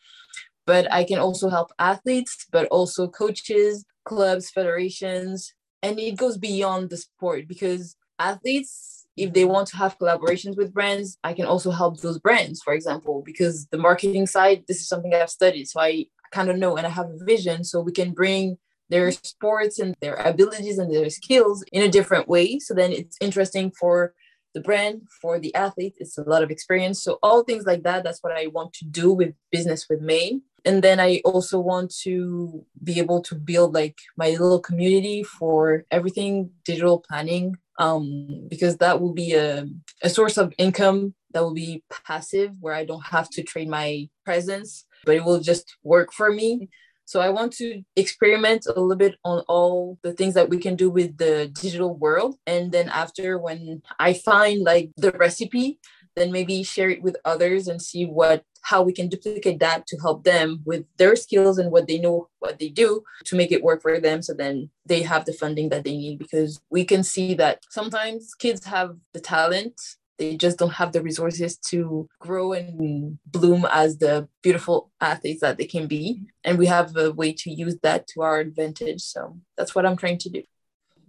But 0.66 0.92
I 0.92 1.04
can 1.04 1.18
also 1.18 1.50
help 1.50 1.72
athletes, 1.80 2.46
but 2.52 2.68
also 2.68 3.08
coaches, 3.08 3.86
clubs, 4.06 4.50
federations. 4.50 5.54
And 5.82 6.00
it 6.00 6.18
goes 6.18 6.38
beyond 6.38 6.90
the 6.90 6.98
sport 6.98 7.48
because 7.48 7.96
athletes 8.20 8.97
if 9.18 9.34
they 9.34 9.46
want 9.46 9.68
to 9.70 9.78
have 9.78 9.98
collaborations 9.98 10.56
with 10.56 10.74
brands, 10.74 11.18
I 11.24 11.34
can 11.34 11.46
also 11.46 11.72
help 11.72 12.00
those 12.00 12.20
brands, 12.20 12.62
for 12.64 12.74
example, 12.74 13.24
because 13.26 13.68
the 13.68 13.78
marketing 13.78 14.28
side, 14.28 14.64
this 14.68 14.78
is 14.78 14.88
something 14.88 15.14
I've 15.14 15.30
studied. 15.30 15.68
So 15.68 15.82
I 15.82 16.06
kind 16.32 16.50
of 16.50 16.58
know 16.58 16.78
and 16.78 16.86
I 16.86 16.90
have 16.90 17.10
a 17.10 17.26
vision. 17.26 17.64
So 17.64 17.82
we 17.82 17.92
can 17.92 18.12
bring 18.12 18.58
their 18.90 19.12
sports 19.12 19.80
and 19.80 19.96
their 20.02 20.16
abilities 20.16 20.78
and 20.78 20.94
their 20.94 21.10
skills 21.10 21.64
in 21.72 21.84
a 21.84 21.90
different 21.90 22.28
way. 22.28 22.60
So 22.60 22.74
then 22.74 22.92
it's 22.92 23.18
interesting 23.20 23.72
for 23.72 24.14
the 24.54 24.62
brand, 24.62 25.02
for 25.22 25.40
the 25.40 25.54
athlete. 25.56 25.96
It's 25.98 26.18
a 26.18 26.24
lot 26.24 26.44
of 26.44 26.52
experience. 26.52 27.04
So 27.04 27.20
all 27.22 27.44
things 27.44 27.66
like 27.66 27.84
that, 27.84 28.04
that's 28.04 28.24
what 28.24 28.38
I 28.38 28.48
want 28.48 28.74
to 28.74 28.86
do 28.86 29.12
with 29.14 29.34
business 29.52 29.88
with 29.90 30.02
Mae. 30.02 30.40
And 30.64 30.84
then 30.84 31.00
I 31.00 31.22
also 31.26 31.60
want 31.60 31.94
to 32.04 32.66
be 32.84 33.00
able 33.00 33.22
to 33.24 33.36
build 33.36 33.74
like 33.74 33.98
my 34.16 34.32
little 34.32 34.60
community 34.60 35.24
for 35.24 35.86
everything 35.92 36.52
digital 36.66 37.00
planning 37.00 37.56
um, 37.78 38.48
because 38.50 38.78
that 38.78 39.02
will 39.02 39.14
be 39.14 39.34
a, 39.34 39.66
a 40.02 40.10
source 40.10 40.38
of 40.38 40.54
income 40.58 41.14
that 41.32 41.44
will 41.44 41.54
be 41.54 41.84
passive 42.06 42.52
where 42.60 42.74
I 42.74 42.86
don't 42.86 43.06
have 43.06 43.30
to 43.32 43.44
trade 43.44 43.70
my 43.70 44.10
presence, 44.26 44.86
but 45.06 45.16
it 45.16 45.24
will 45.24 45.40
just 45.40 45.76
work 45.84 46.12
for 46.14 46.32
me. 46.32 46.70
So 47.06 47.22
I 47.22 47.30
want 47.30 47.54
to 47.54 47.84
experiment 47.96 48.66
a 48.66 48.80
little 48.80 48.98
bit 48.98 49.16
on 49.24 49.42
all 49.48 49.98
the 50.02 50.12
things 50.12 50.34
that 50.34 50.50
we 50.50 50.58
can 50.58 50.76
do 50.76 50.90
with 50.90 51.18
the 51.18 51.50
digital 51.62 51.96
world. 51.96 52.36
And 52.46 52.70
then 52.70 52.90
after 52.90 53.38
when 53.38 53.82
I 53.98 54.14
find 54.14 54.62
like 54.62 54.92
the 54.98 55.12
recipe, 55.12 55.80
then 56.18 56.32
maybe 56.32 56.64
share 56.64 56.90
it 56.90 57.02
with 57.02 57.16
others 57.26 57.68
and 57.68 57.82
see 57.82 58.06
what 58.06 58.44
how 58.64 58.82
we 58.82 58.92
can 58.92 59.08
duplicate 59.08 59.60
that 59.60 59.88
to 59.88 59.98
help 59.98 60.24
them 60.24 60.62
with 60.66 60.84
their 60.98 61.16
skills 61.16 61.58
and 61.58 61.72
what 61.72 61.88
they 61.88 61.98
know 61.98 62.28
what 62.40 62.60
they 62.60 62.68
do 62.70 63.02
to 63.24 63.36
make 63.36 63.52
it 63.52 63.64
work 63.64 63.82
for 63.82 64.00
them. 64.00 64.22
So 64.22 64.34
then 64.34 64.70
they 64.86 65.04
have 65.04 65.26
the 65.26 65.32
funding 65.32 65.70
that 65.70 65.84
they 65.86 65.96
need 65.96 66.20
because 66.20 66.60
we 66.70 66.84
can 66.84 67.04
see 67.04 67.34
that 67.36 67.64
sometimes 67.70 68.34
kids 68.34 68.66
have 68.66 68.98
the 69.14 69.22
talent 69.22 69.80
they 70.18 70.36
just 70.36 70.58
don't 70.58 70.74
have 70.74 70.92
the 70.92 71.02
resources 71.02 71.58
to 71.58 72.10
grow 72.20 72.54
and 72.54 73.20
bloom 73.28 73.68
as 73.72 74.00
the 74.00 74.28
beautiful 74.42 74.92
athletes 75.00 75.42
that 75.42 75.58
they 75.58 75.66
can 75.66 75.88
be. 75.88 76.24
And 76.44 76.58
we 76.58 76.66
have 76.66 76.96
a 76.98 77.12
way 77.12 77.34
to 77.34 77.52
use 77.52 77.78
that 77.84 78.08
to 78.08 78.22
our 78.22 78.40
advantage. 78.40 79.02
So 79.02 79.38
that's 79.56 79.76
what 79.76 79.86
i'm 79.86 79.96
trying 79.98 80.18
to 80.20 80.30
do 80.30 80.42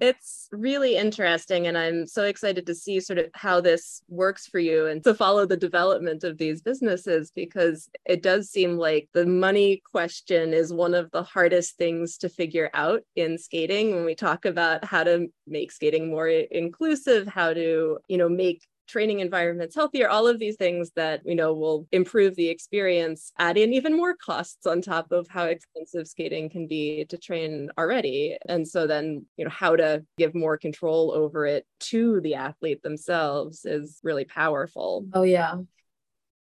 it's 0.01 0.49
really 0.53 0.97
interesting 0.97 1.67
and 1.67 1.77
i'm 1.77 2.07
so 2.07 2.25
excited 2.25 2.67
to 2.67 2.75
see 2.75 3.01
sort 3.01 3.19
of 3.19 3.27
how 3.35 3.61
this 3.61 4.03
works 4.09 4.47
for 4.47 4.59
you 4.59 4.87
and 4.87 5.03
to 5.03 5.15
follow 5.15 5.45
the 5.47 5.57
development 5.57 6.25
of 6.25 6.39
these 6.39 6.63
businesses 6.63 7.31
because 7.35 7.89
it 8.05 8.23
does 8.23 8.51
seem 8.51 8.77
like 8.77 9.09
the 9.15 9.27
money 9.27 9.83
question 9.91 10.53
is 10.53 10.73
one 10.73 10.95
of 10.95 11.11
the 11.11 11.23
hardest 11.23 11.77
things 11.77 12.19
to 12.19 12.29
figure 12.29 12.71
out 12.75 13.03
in 13.17 13.39
skating. 13.39 13.95
When 13.95 14.05
we 14.05 14.15
talk 14.15 14.45
about 14.45 14.85
how 14.85 15.05
to 15.05 15.29
make 15.47 15.73
skating 15.73 16.11
more 16.11 16.29
inclusive 16.29 17.27
how 17.27 17.53
to 17.55 17.99
you 18.09 18.19
know 18.19 18.29
make 18.29 18.67
training 18.89 19.21
environments 19.21 19.75
healthier 19.75 20.09
all 20.09 20.27
of 20.27 20.39
these 20.39 20.57
things 20.57 20.91
that 20.97 21.21
you 21.25 21.35
know 21.35 21.53
will 21.53 21.87
improve 21.93 22.35
the 22.37 22.49
experience 22.49 23.33
add 23.39 23.57
in 23.57 23.73
even 23.73 23.97
more 23.97 24.17
costs 24.17 24.67
on 24.67 24.81
top 24.81 25.13
of 25.13 25.29
how 25.29 25.45
expensive 25.45 26.07
skating 26.09 26.49
can 26.49 26.67
be 26.67 27.05
to 27.09 27.19
train 27.19 27.71
already. 27.79 28.37
And 28.49 28.67
so 28.67 28.87
then 28.87 29.27
you 29.37 29.45
know 29.45 29.51
how 29.51 29.77
to 29.77 30.05
give 30.17 30.35
more 30.35 30.57
control 30.57 31.13
over 31.13 31.47
it 31.47 31.67
to 31.81 32.21
the 32.21 32.35
athlete 32.35 32.83
themselves 32.83 33.65
is 33.65 34.01
really 34.03 34.25
powerful. 34.25 35.07
Oh 35.13 35.23
yeah. 35.23 35.57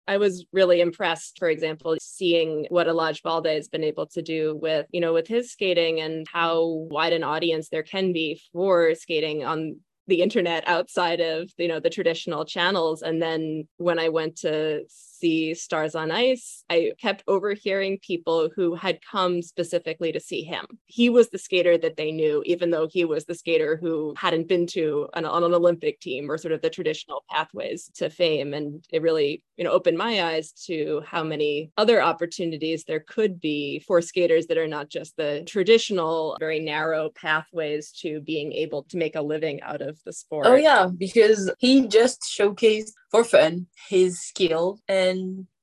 I 0.07 0.16
was 0.16 0.46
really 0.55 0.80
impressed, 0.80 1.38
for 1.38 1.51
example, 1.51 1.94
seeing 2.01 2.64
what 2.70 2.86
Elladj 2.86 3.20
Baldé 3.20 3.57
has 3.57 3.68
been 3.68 3.84
able 3.84 4.07
to 4.07 4.22
do 4.22 4.57
with, 4.57 4.86
you 4.90 5.03
know, 5.03 5.12
with 5.12 5.28
his 5.28 5.53
skating 5.53 6.01
and 6.01 6.26
how 6.32 6.64
wide 6.64 7.12
an 7.12 7.22
audience 7.22 7.68
there 7.68 7.82
can 7.82 8.14
be 8.14 8.40
for 8.55 8.94
skating 8.94 9.44
on 9.44 9.80
the 10.09 10.23
internet 10.23 10.67
outside 10.67 11.21
of 11.21 11.51
you 11.57 11.69
know 11.69 11.81
the 11.81 11.91
traditional 11.91 12.45
channels. 12.45 13.03
And 13.03 13.23
then 13.23 13.69
when 13.77 13.99
i 13.99 14.09
went 14.09 14.37
to 14.39 14.85
see 15.19 15.55
Stars 15.55 15.95
on 15.95 16.11
Ice, 16.11 16.64
I 16.71 16.93
kept 17.01 17.25
overhearing 17.27 17.99
people 18.01 18.51
who 18.55 18.75
had 18.75 19.01
come 19.03 19.43
specifically 19.43 20.12
to 20.12 20.21
see 20.21 20.43
him. 20.43 20.66
He 20.87 21.11
was 21.11 21.29
the 21.29 21.39
skater 21.39 21.77
that 21.79 21.97
they 21.97 22.12
knew, 22.12 22.43
even 22.47 22.71
though 22.71 22.89
he 22.89 23.05
was 23.05 23.25
the 23.25 23.35
skater 23.35 23.77
who 23.77 24.14
hadn't 24.16 24.49
been 24.49 24.66
to 24.69 25.09
an, 25.14 25.25
on 25.25 25.45
an 25.45 25.55
Olympic 25.55 26.01
team 26.01 26.31
or 26.31 26.39
sort 26.39 26.53
of 26.53 26.62
the 26.62 26.71
traditional 26.71 27.25
pathways 27.31 27.91
to 27.97 28.11
fame. 28.11 28.55
And 28.55 28.85
it 28.93 29.03
really, 29.03 29.43
you 29.57 29.64
know, 29.64 29.71
opened 29.71 29.99
my 29.99 30.23
eyes 30.23 30.53
to 30.66 31.03
how 31.07 31.23
many 31.23 31.71
other 31.77 32.03
opportunities 32.03 32.85
there 32.85 33.01
could 33.01 33.41
be 33.41 33.81
for 33.87 34.01
skaters 34.01 34.47
that 34.47 34.59
are 34.59 34.69
not 34.69 34.89
just 34.89 35.16
the 35.16 35.43
traditional, 35.47 36.37
very 36.41 36.61
narrow 36.61 37.11
pathways 37.11 37.93
to 37.93 38.21
being 38.21 38.53
able 38.53 38.85
to 38.85 38.97
make 38.97 39.16
a 39.16 39.23
living 39.23 39.61
out 39.62 39.83
of 39.83 39.99
the 40.05 40.12
sport. 40.12 40.47
Oh 40.47 40.55
yeah, 40.55 40.89
because 40.97 41.51
he 41.59 41.87
just 41.87 42.23
showcased 42.23 42.93
for 43.11 43.25
fun 43.25 43.66
his 43.89 44.21
skill. 44.21 44.79
And 44.89 45.08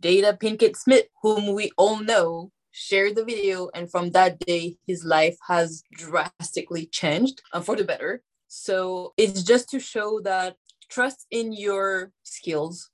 Jada 0.02 0.40
Pinkett 0.40 0.76
Smith, 0.76 1.06
whom 1.22 1.54
we 1.54 1.72
all 1.78 2.00
know, 2.00 2.52
shared 2.72 3.16
the 3.16 3.24
video. 3.24 3.70
And 3.74 3.90
from 3.90 4.12
that 4.12 4.40
day, 4.40 4.78
his 4.86 5.06
life 5.06 5.38
has 5.48 5.84
drastically 5.94 6.88
changed 6.88 7.42
and 7.54 7.66
for 7.66 7.76
the 7.76 7.84
better. 7.84 8.22
So 8.48 9.14
it's 9.18 9.44
just 9.44 9.70
to 9.70 9.80
show 9.80 10.20
that 10.22 10.56
trust 10.90 11.26
in 11.32 11.54
your 11.54 12.12
skills. 12.24 12.90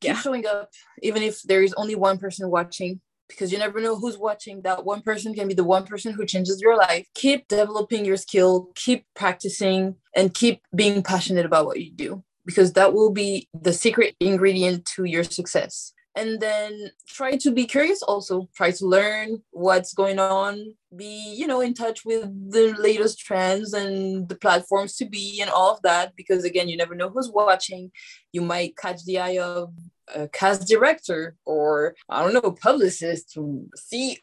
Keep 0.00 0.08
yeah. 0.08 0.20
showing 0.20 0.46
up, 0.46 0.70
even 1.02 1.22
if 1.22 1.42
there 1.42 1.62
is 1.62 1.72
only 1.74 1.94
one 1.94 2.18
person 2.18 2.50
watching, 2.50 3.00
because 3.28 3.50
you 3.50 3.58
never 3.58 3.80
know 3.80 3.96
who's 3.96 4.18
watching. 4.18 4.60
That 4.62 4.84
one 4.84 5.00
person 5.00 5.32
can 5.34 5.48
be 5.48 5.54
the 5.54 5.64
one 5.64 5.86
person 5.86 6.12
who 6.12 6.26
changes 6.26 6.60
your 6.60 6.76
life. 6.76 7.06
Keep 7.14 7.48
developing 7.48 8.04
your 8.04 8.18
skill, 8.18 8.70
keep 8.74 9.06
practicing, 9.14 9.96
and 10.14 10.34
keep 10.34 10.60
being 10.74 11.02
passionate 11.02 11.46
about 11.46 11.66
what 11.66 11.80
you 11.80 11.92
do 11.92 12.22
because 12.46 12.72
that 12.72 12.94
will 12.94 13.10
be 13.10 13.48
the 13.52 13.72
secret 13.72 14.14
ingredient 14.20 14.86
to 14.86 15.04
your 15.04 15.24
success 15.24 15.92
and 16.16 16.40
then 16.40 16.90
try 17.06 17.36
to 17.36 17.50
be 17.52 17.66
curious 17.66 18.02
also 18.02 18.48
try 18.56 18.70
to 18.70 18.86
learn 18.86 19.42
what's 19.50 19.92
going 19.92 20.18
on 20.18 20.74
be 20.96 21.34
you 21.36 21.46
know 21.46 21.60
in 21.60 21.74
touch 21.74 22.04
with 22.04 22.24
the 22.50 22.74
latest 22.78 23.18
trends 23.18 23.74
and 23.74 24.28
the 24.28 24.34
platforms 24.34 24.96
to 24.96 25.04
be 25.04 25.40
and 25.40 25.50
all 25.50 25.74
of 25.74 25.82
that 25.82 26.16
because 26.16 26.44
again 26.44 26.68
you 26.68 26.76
never 26.76 26.94
know 26.94 27.10
who's 27.10 27.30
watching 27.30 27.90
you 28.32 28.40
might 28.40 28.76
catch 28.76 29.04
the 29.04 29.18
eye 29.18 29.38
of 29.38 29.72
a 30.14 30.28
cast 30.28 30.68
director 30.68 31.34
or 31.44 31.94
I 32.08 32.22
don't 32.22 32.32
know, 32.32 32.52
publicist, 32.52 33.36
CEO. 33.36 34.16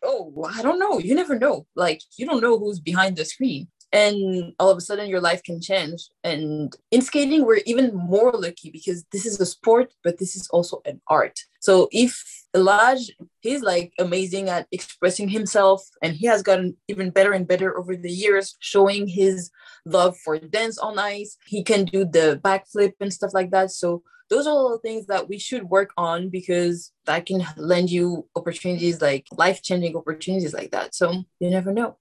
I 0.50 0.62
don't 0.62 0.80
know. 0.80 1.00
You 1.00 1.14
never 1.14 1.38
know. 1.38 1.68
Like 1.76 2.02
you 2.18 2.26
don't 2.26 2.42
know 2.42 2.58
who's 2.58 2.80
behind 2.80 3.18
the 3.18 3.26
screen 3.26 3.68
and 3.94 4.54
all 4.60 4.72
of 4.72 4.78
a 4.78 4.82
sudden 4.82 5.08
your 5.08 5.22
life 5.22 5.44
can 5.44 5.62
change. 5.62 6.10
And 6.24 6.76
in 6.92 7.02
skating 7.02 7.46
we're 7.46 7.62
even 7.66 7.96
more 7.96 8.32
lucky 8.34 8.72
because 8.72 9.06
this 9.12 9.26
is 9.26 9.40
a 9.40 9.46
sport 9.46 9.94
but 10.04 10.18
this 10.18 10.36
is 10.36 10.48
also 10.50 10.82
an 10.86 11.00
art. 11.08 11.40
So 11.60 11.88
if 11.92 12.24
Elladj, 12.56 13.12
he's 13.40 13.62
like 13.62 13.94
amazing 13.98 14.50
at 14.50 14.68
expressing 14.72 15.30
himself 15.30 15.88
and 16.02 16.14
he 16.14 16.28
has 16.28 16.44
gotten 16.44 16.76
even 16.88 17.10
better 17.10 17.32
and 17.32 17.48
better 17.48 17.78
over 17.78 17.96
the 17.96 18.12
years, 18.12 18.56
showing 18.60 19.08
his 19.08 19.50
love 19.86 20.18
for 20.18 20.38
dance 20.38 20.78
on 20.78 21.00
ice. 21.00 21.38
He 21.46 21.64
can 21.64 21.86
do 21.86 22.04
the 22.04 22.40
backflip 22.44 22.94
and 23.00 23.14
stuff 23.14 23.34
like 23.34 23.52
that. 23.52 23.72
So 23.72 24.04
those 24.30 24.46
are 24.46 24.52
all 24.52 24.72
the 24.72 24.80
things 24.80 25.08
that 25.08 25.30
we 25.30 25.38
should 25.40 25.64
work 25.64 25.92
on 25.98 26.30
because 26.30 26.92
that 27.06 27.26
can 27.26 27.46
lend 27.58 27.90
you 27.90 28.28
opportunities 28.36 29.02
like 29.02 29.28
life-changing 29.32 29.96
opportunities 29.96 30.54
like 30.54 30.72
that. 30.72 30.96
So 30.96 31.24
you 31.40 31.50
never 31.50 31.72
know. 31.72 31.98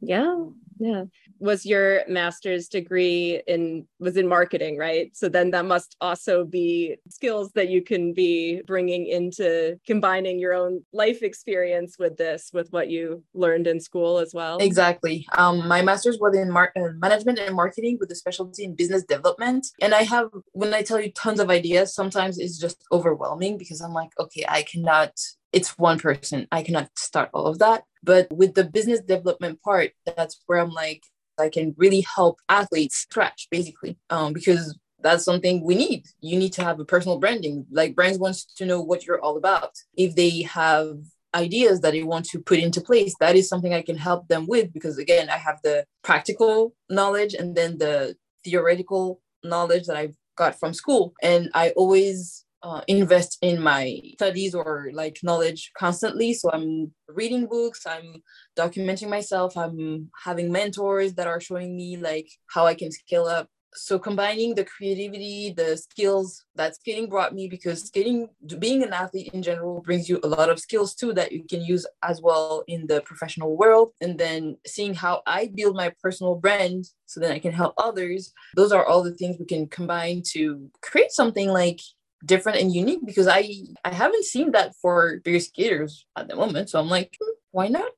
Yeah 0.00 0.36
yeah. 0.78 1.04
Was 1.38 1.66
your 1.66 2.02
master's 2.08 2.68
degree 2.68 3.42
in 3.46 3.86
was 3.98 4.16
in 4.16 4.28
marketing 4.28 4.76
right? 4.78 5.10
So 5.14 5.28
then 5.28 5.50
that 5.50 5.64
must 5.64 5.96
also 6.00 6.44
be 6.44 6.96
skills 7.08 7.52
that 7.52 7.68
you 7.68 7.82
can 7.82 8.12
be 8.12 8.62
bringing 8.66 9.06
into 9.06 9.78
combining 9.86 10.38
your 10.38 10.54
own 10.54 10.84
life 10.92 11.22
experience 11.22 11.96
with 11.98 12.16
this 12.16 12.50
with 12.52 12.68
what 12.70 12.88
you 12.88 13.22
learned 13.34 13.66
in 13.66 13.80
school 13.80 14.18
as 14.18 14.32
well. 14.34 14.58
Exactly. 14.58 15.26
Um, 15.36 15.66
my 15.66 15.82
master's 15.82 16.18
was 16.20 16.36
in 16.36 16.50
mar- 16.50 16.72
uh, 16.76 16.92
management 16.98 17.38
and 17.38 17.54
marketing 17.54 17.98
with 18.00 18.10
a 18.10 18.14
specialty 18.14 18.64
in 18.64 18.74
business 18.74 19.04
development. 19.04 19.66
And 19.80 19.94
i 19.94 20.02
have 20.02 20.28
when 20.52 20.74
i 20.74 20.82
tell 20.82 21.00
you 21.00 21.10
tons 21.12 21.40
of 21.40 21.50
ideas 21.50 21.94
sometimes 21.94 22.38
it's 22.38 22.58
just 22.58 22.84
overwhelming 22.92 23.58
because 23.58 23.80
i'm 23.80 23.92
like 23.92 24.10
okay 24.18 24.44
i 24.48 24.62
cannot 24.62 25.12
it's 25.52 25.78
one 25.78 25.98
person 25.98 26.46
i 26.52 26.62
cannot 26.62 26.90
start 26.96 27.30
all 27.32 27.46
of 27.46 27.58
that 27.58 27.84
but 28.02 28.30
with 28.30 28.54
the 28.54 28.64
business 28.64 29.00
development 29.00 29.60
part 29.62 29.90
that's 30.04 30.40
where 30.46 30.58
i'm 30.58 30.70
like 30.70 31.02
I 31.38 31.48
can 31.48 31.74
really 31.76 32.00
help 32.02 32.38
athletes 32.48 32.96
scratch 32.96 33.48
basically 33.50 33.98
um, 34.10 34.32
because 34.32 34.76
that's 35.00 35.24
something 35.24 35.62
we 35.62 35.74
need. 35.74 36.06
You 36.20 36.38
need 36.38 36.52
to 36.54 36.64
have 36.64 36.80
a 36.80 36.84
personal 36.84 37.18
branding. 37.18 37.66
Like 37.70 37.94
brands 37.94 38.18
wants 38.18 38.44
to 38.56 38.66
know 38.66 38.80
what 38.80 39.06
you're 39.06 39.20
all 39.20 39.36
about. 39.36 39.72
If 39.96 40.14
they 40.16 40.42
have 40.42 40.98
ideas 41.34 41.80
that 41.80 41.92
they 41.92 42.02
want 42.02 42.24
to 42.26 42.40
put 42.40 42.58
into 42.58 42.80
place, 42.80 43.14
that 43.20 43.36
is 43.36 43.48
something 43.48 43.74
I 43.74 43.82
can 43.82 43.96
help 43.96 44.28
them 44.28 44.46
with 44.46 44.72
because 44.72 44.98
again, 44.98 45.28
I 45.28 45.36
have 45.36 45.60
the 45.62 45.84
practical 46.02 46.74
knowledge 46.88 47.34
and 47.34 47.54
then 47.54 47.78
the 47.78 48.16
theoretical 48.44 49.20
knowledge 49.44 49.86
that 49.86 49.96
I've 49.96 50.14
got 50.36 50.58
from 50.58 50.72
school. 50.72 51.14
And 51.22 51.50
I 51.54 51.70
always 51.70 52.45
uh, 52.66 52.80
invest 52.88 53.38
in 53.42 53.62
my 53.62 54.00
studies 54.14 54.54
or 54.54 54.90
like 54.92 55.18
knowledge 55.22 55.70
constantly. 55.78 56.34
So 56.34 56.50
I'm 56.52 56.92
reading 57.08 57.46
books, 57.46 57.86
I'm 57.86 58.22
documenting 58.58 59.08
myself, 59.08 59.56
I'm 59.56 60.10
having 60.24 60.50
mentors 60.50 61.14
that 61.14 61.28
are 61.28 61.40
showing 61.40 61.76
me 61.76 61.96
like 61.96 62.28
how 62.48 62.66
I 62.66 62.74
can 62.74 62.90
scale 62.90 63.26
up. 63.26 63.48
So 63.74 63.98
combining 63.98 64.54
the 64.54 64.64
creativity, 64.64 65.52
the 65.54 65.76
skills 65.76 66.42
that 66.54 66.74
skating 66.74 67.10
brought 67.10 67.34
me, 67.34 67.46
because 67.46 67.82
skating, 67.82 68.28
being 68.58 68.82
an 68.82 68.94
athlete 68.94 69.30
in 69.34 69.42
general, 69.42 69.82
brings 69.82 70.08
you 70.08 70.18
a 70.24 70.28
lot 70.28 70.48
of 70.48 70.58
skills 70.58 70.94
too 70.94 71.12
that 71.12 71.30
you 71.30 71.44
can 71.48 71.60
use 71.60 71.86
as 72.02 72.22
well 72.22 72.64
in 72.68 72.86
the 72.86 73.02
professional 73.02 73.54
world. 73.54 73.92
And 74.00 74.18
then 74.18 74.56
seeing 74.66 74.94
how 74.94 75.20
I 75.26 75.50
build 75.54 75.76
my 75.76 75.92
personal 76.02 76.36
brand 76.36 76.86
so 77.04 77.20
that 77.20 77.32
I 77.32 77.38
can 77.38 77.52
help 77.52 77.74
others. 77.76 78.32
Those 78.56 78.72
are 78.72 78.86
all 78.86 79.02
the 79.02 79.14
things 79.14 79.36
we 79.38 79.44
can 79.44 79.68
combine 79.68 80.22
to 80.32 80.70
create 80.80 81.12
something 81.12 81.50
like 81.50 81.80
different 82.24 82.58
and 82.58 82.72
unique 82.72 83.04
because 83.04 83.28
I 83.28 83.48
I 83.84 83.92
haven't 83.92 84.24
seen 84.24 84.52
that 84.52 84.74
for 84.80 85.20
figure 85.24 85.40
skaters 85.40 86.06
at 86.16 86.28
the 86.28 86.36
moment. 86.36 86.70
So 86.70 86.80
I'm 86.80 86.88
like, 86.88 87.16
hmm, 87.20 87.34
why 87.50 87.68
not? 87.68 87.90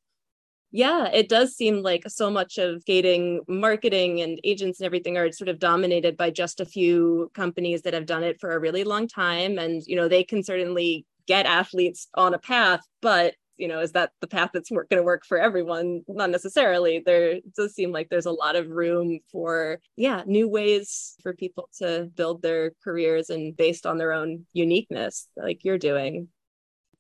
Yeah, 0.71 1.09
it 1.09 1.31
does 1.31 1.57
seem 1.57 1.83
like 1.83 2.05
so 2.09 2.31
much 2.31 2.59
of 2.59 2.83
skating 2.83 3.41
marketing 3.49 4.21
and 4.21 4.39
agents 4.45 4.81
and 4.81 4.87
everything 4.87 5.17
are 5.17 5.33
sort 5.33 5.49
of 5.49 5.59
dominated 5.59 6.17
by 6.17 6.31
just 6.31 6.61
a 6.61 6.67
few 6.67 7.31
companies 7.35 7.83
that 7.83 7.95
have 7.95 8.05
done 8.05 8.23
it 8.23 8.39
for 8.39 8.53
a 8.53 8.59
really 8.59 8.85
long 8.85 9.09
time. 9.09 9.59
And, 9.59 9.83
you 9.87 9.97
know, 9.97 10.09
they 10.09 10.25
can 10.25 10.43
certainly 10.43 11.07
get 11.27 11.47
athletes 11.47 12.09
on 12.15 12.35
a 12.35 12.39
path, 12.39 12.81
but 13.01 13.35
you 13.59 13.69
know 13.69 13.81
is 13.81 13.93
that 13.93 14.13
the 14.21 14.27
path 14.27 14.51
that's 14.53 14.71
going 14.71 14.87
to 14.91 15.03
work 15.03 15.25
for 15.27 15.39
everyone? 15.39 16.03
Not 16.09 16.31
necessarily. 16.31 17.03
There 17.05 17.41
does 17.57 17.75
seem 17.75 17.93
like 17.93 18.09
there's 18.09 18.27
a 18.27 18.33
lot 18.33 18.57
of 18.57 18.69
room 18.69 19.21
for 19.31 19.81
yeah 19.97 20.23
new 20.27 20.49
ways 20.49 21.17
for 21.23 21.35
people 21.35 21.69
to 21.79 22.11
build 22.15 22.43
their 22.43 22.73
careers 22.83 23.31
and 23.31 23.57
based 23.57 23.87
on 23.87 23.99
their 23.99 24.13
own 24.13 24.47
uniqueness 24.53 25.29
like 25.37 25.65
you're 25.65 25.79
doing 25.79 26.29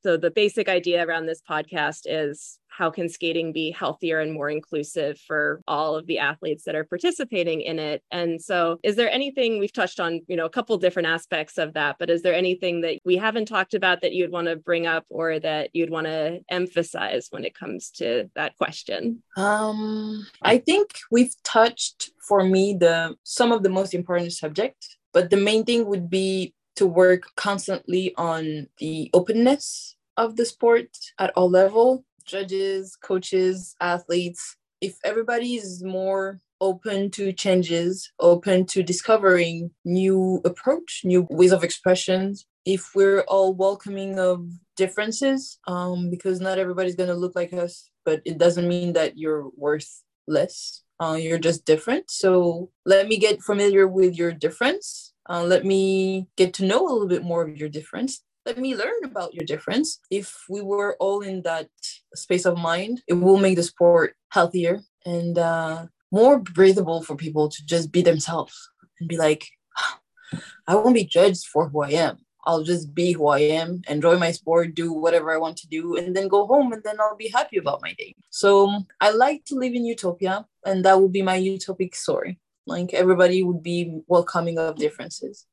so 0.08 0.16
the 0.16 0.30
basic 0.30 0.70
idea 0.70 1.06
around 1.06 1.26
this 1.26 1.42
podcast 1.42 2.06
is 2.06 2.58
how 2.68 2.90
can 2.90 3.10
skating 3.10 3.52
be 3.52 3.70
healthier 3.70 4.20
and 4.20 4.32
more 4.32 4.48
inclusive 4.48 5.20
for 5.20 5.60
all 5.68 5.96
of 5.96 6.06
the 6.06 6.18
athletes 6.18 6.64
that 6.64 6.74
are 6.74 6.84
participating 6.84 7.60
in 7.60 7.78
it? 7.78 8.02
And 8.10 8.40
so 8.40 8.78
is 8.82 8.96
there 8.96 9.10
anything 9.10 9.58
we've 9.58 9.70
touched 9.70 10.00
on 10.00 10.22
you 10.26 10.34
know 10.34 10.46
a 10.46 10.50
couple 10.50 10.78
different 10.78 11.08
aspects 11.08 11.58
of 11.58 11.74
that 11.74 11.96
but 11.98 12.08
is 12.08 12.22
there 12.22 12.32
anything 12.32 12.80
that 12.80 13.00
we 13.04 13.16
haven't 13.18 13.48
talked 13.48 13.74
about 13.74 14.00
that 14.00 14.14
you'd 14.14 14.32
want 14.32 14.46
to 14.46 14.56
bring 14.56 14.86
up 14.86 15.04
or 15.10 15.38
that 15.40 15.68
you'd 15.74 15.90
want 15.90 16.06
to 16.06 16.40
emphasize 16.48 17.26
when 17.28 17.44
it 17.44 17.54
comes 17.54 17.90
to 17.90 18.30
that 18.34 18.56
question? 18.56 19.22
Um 19.36 20.26
i 20.40 20.56
think 20.56 20.86
we've 21.10 21.34
touched 21.44 22.12
for 22.26 22.42
me 22.42 22.72
the 22.72 23.14
some 23.24 23.52
of 23.52 23.62
the 23.62 23.74
most 23.78 23.92
important 23.92 24.32
subject 24.32 24.96
but 25.12 25.28
the 25.28 25.36
main 25.36 25.66
thing 25.66 25.84
would 25.84 26.08
be 26.08 26.54
to 26.78 26.86
work 26.86 27.24
constantly 27.34 28.14
on 28.16 28.68
the 28.78 29.10
openness 29.12 29.96
of 30.18 30.36
the 30.36 30.44
sport 30.44 30.88
at 31.18 31.30
all 31.36 31.48
level 31.48 32.04
judges 32.24 32.96
coaches 32.96 33.74
athletes 33.80 34.56
if 34.80 34.98
everybody 35.04 35.54
is 35.54 35.82
more 35.82 36.40
open 36.60 37.10
to 37.10 37.32
changes 37.32 38.12
open 38.18 38.66
to 38.66 38.82
discovering 38.82 39.70
new 39.84 40.42
approach 40.44 41.02
new 41.04 41.26
ways 41.30 41.52
of 41.52 41.64
expressions 41.64 42.46
if 42.66 42.90
we're 42.94 43.22
all 43.22 43.54
welcoming 43.54 44.18
of 44.18 44.46
differences 44.76 45.58
um, 45.68 46.10
because 46.10 46.40
not 46.40 46.58
everybody's 46.58 46.96
going 46.96 47.08
to 47.08 47.14
look 47.14 47.34
like 47.36 47.52
us 47.52 47.88
but 48.04 48.20
it 48.24 48.36
doesn't 48.38 48.68
mean 48.68 48.92
that 48.92 49.16
you're 49.16 49.48
worth 49.56 50.02
less 50.26 50.82
uh, 51.00 51.14
you're 51.14 51.38
just 51.38 51.64
different. 51.64 52.10
So 52.10 52.70
let 52.84 53.06
me 53.06 53.18
get 53.18 53.40
familiar 53.40 53.86
with 53.86 54.16
your 54.16 54.32
difference. 54.32 55.12
Uh, 55.30 55.44
let 55.44 55.64
me 55.64 56.26
get 56.36 56.54
to 56.54 56.64
know 56.64 56.84
a 56.86 56.90
little 56.90 57.06
bit 57.06 57.22
more 57.22 57.42
of 57.42 57.56
your 57.56 57.68
difference 57.68 58.22
let 58.46 58.58
me 58.58 58.74
learn 58.74 59.04
about 59.04 59.34
your 59.34 59.44
difference. 59.44 60.00
If 60.10 60.44
we 60.48 60.62
were 60.62 60.96
all 61.00 61.20
in 61.20 61.42
that 61.42 61.68
space 62.14 62.46
of 62.46 62.58
mind, 62.58 63.02
it 63.06 63.14
will 63.14 63.38
make 63.38 63.56
the 63.56 63.62
sport 63.62 64.14
healthier 64.30 64.80
and 65.04 65.38
uh, 65.38 65.86
more 66.10 66.38
breathable 66.38 67.02
for 67.02 67.16
people 67.16 67.48
to 67.48 67.66
just 67.66 67.92
be 67.92 68.02
themselves 68.02 68.70
and 69.00 69.08
be 69.08 69.16
like, 69.16 69.46
I 70.66 70.74
won't 70.74 70.94
be 70.94 71.04
judged 71.04 71.46
for 71.46 71.68
who 71.68 71.82
I 71.82 71.90
am. 71.90 72.18
I'll 72.44 72.62
just 72.62 72.94
be 72.94 73.12
who 73.12 73.26
I 73.26 73.40
am, 73.40 73.82
enjoy 73.88 74.16
my 74.16 74.30
sport, 74.30 74.74
do 74.74 74.90
whatever 74.92 75.30
I 75.30 75.36
want 75.36 75.58
to 75.58 75.68
do, 75.68 75.96
and 75.96 76.16
then 76.16 76.28
go 76.28 76.46
home, 76.46 76.72
and 76.72 76.82
then 76.82 76.98
I'll 76.98 77.16
be 77.16 77.28
happy 77.28 77.58
about 77.58 77.82
my 77.82 77.92
day. 77.98 78.14
So 78.30 78.84
I 79.02 79.10
like 79.10 79.44
to 79.46 79.54
live 79.56 79.74
in 79.74 79.84
utopia, 79.84 80.46
and 80.64 80.82
that 80.86 80.98
would 80.98 81.12
be 81.12 81.20
my 81.20 81.38
utopic 81.38 81.94
story. 81.94 82.38
Like 82.66 82.94
everybody 82.94 83.42
would 83.42 83.62
be 83.62 84.00
welcoming 84.06 84.58
of 84.58 84.76
differences 84.76 85.46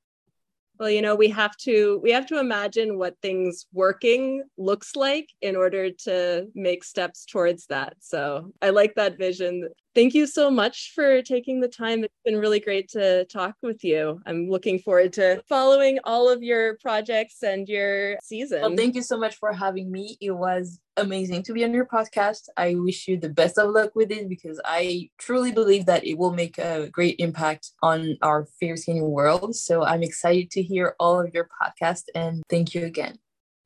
well 0.79 0.89
you 0.89 1.01
know 1.01 1.15
we 1.15 1.29
have 1.29 1.55
to 1.57 1.99
we 2.03 2.11
have 2.11 2.25
to 2.27 2.39
imagine 2.39 2.97
what 2.97 3.15
things 3.21 3.65
working 3.73 4.43
looks 4.57 4.95
like 4.95 5.29
in 5.41 5.55
order 5.55 5.89
to 5.91 6.47
make 6.55 6.83
steps 6.83 7.25
towards 7.25 7.67
that. 7.67 7.95
So 7.99 8.51
i 8.61 8.69
like 8.69 8.95
that 8.95 9.17
vision. 9.17 9.69
Thank 9.93 10.13
you 10.13 10.27
so 10.27 10.51
much 10.51 10.91
for 10.93 11.21
taking 11.21 11.61
the 11.61 11.69
time. 11.69 12.03
It's 12.03 12.13
been 12.25 12.37
really 12.37 12.59
great 12.59 12.89
to 12.89 13.23
talk 13.25 13.55
with 13.61 13.81
you. 13.81 14.19
I'm 14.25 14.49
looking 14.49 14.79
forward 14.79 15.13
to 15.13 15.41
following 15.47 15.99
all 16.03 16.29
of 16.29 16.43
your 16.43 16.77
projects 16.79 17.43
and 17.43 17.67
your 17.69 18.17
season 18.21 18.61
well, 18.61 18.75
thank 18.75 18.95
you 18.95 19.01
so 19.01 19.17
much 19.17 19.35
for 19.35 19.53
having 19.53 19.91
me. 19.91 20.17
It 20.19 20.31
was 20.31 20.79
amazing 20.97 21.43
to 21.43 21.53
be 21.53 21.63
on 21.63 21.73
your 21.73 21.85
podcast. 21.85 22.49
I 22.57 22.75
wish 22.75 23.07
you 23.07 23.17
the 23.17 23.29
best 23.29 23.57
of 23.57 23.71
luck 23.71 23.95
with 23.95 24.11
it 24.11 24.29
because 24.29 24.59
I 24.63 25.09
truly 25.17 25.51
believe 25.51 25.85
that 25.85 26.05
it 26.05 26.17
will 26.17 26.31
make 26.31 26.57
a 26.57 26.89
great 26.91 27.15
impact 27.19 27.71
on 27.81 28.17
our 28.21 28.45
figure 28.59 28.77
skating 28.77 29.09
world. 29.09 29.55
So 29.55 29.83
I'm 29.83 30.03
excited 30.03 30.51
to 30.51 30.61
hear 30.61 30.95
all 30.99 31.19
of 31.19 31.33
your 31.33 31.49
podcast 31.61 32.03
and 32.13 32.43
thank 32.49 32.73
you 32.73 32.85
again. 32.85 33.17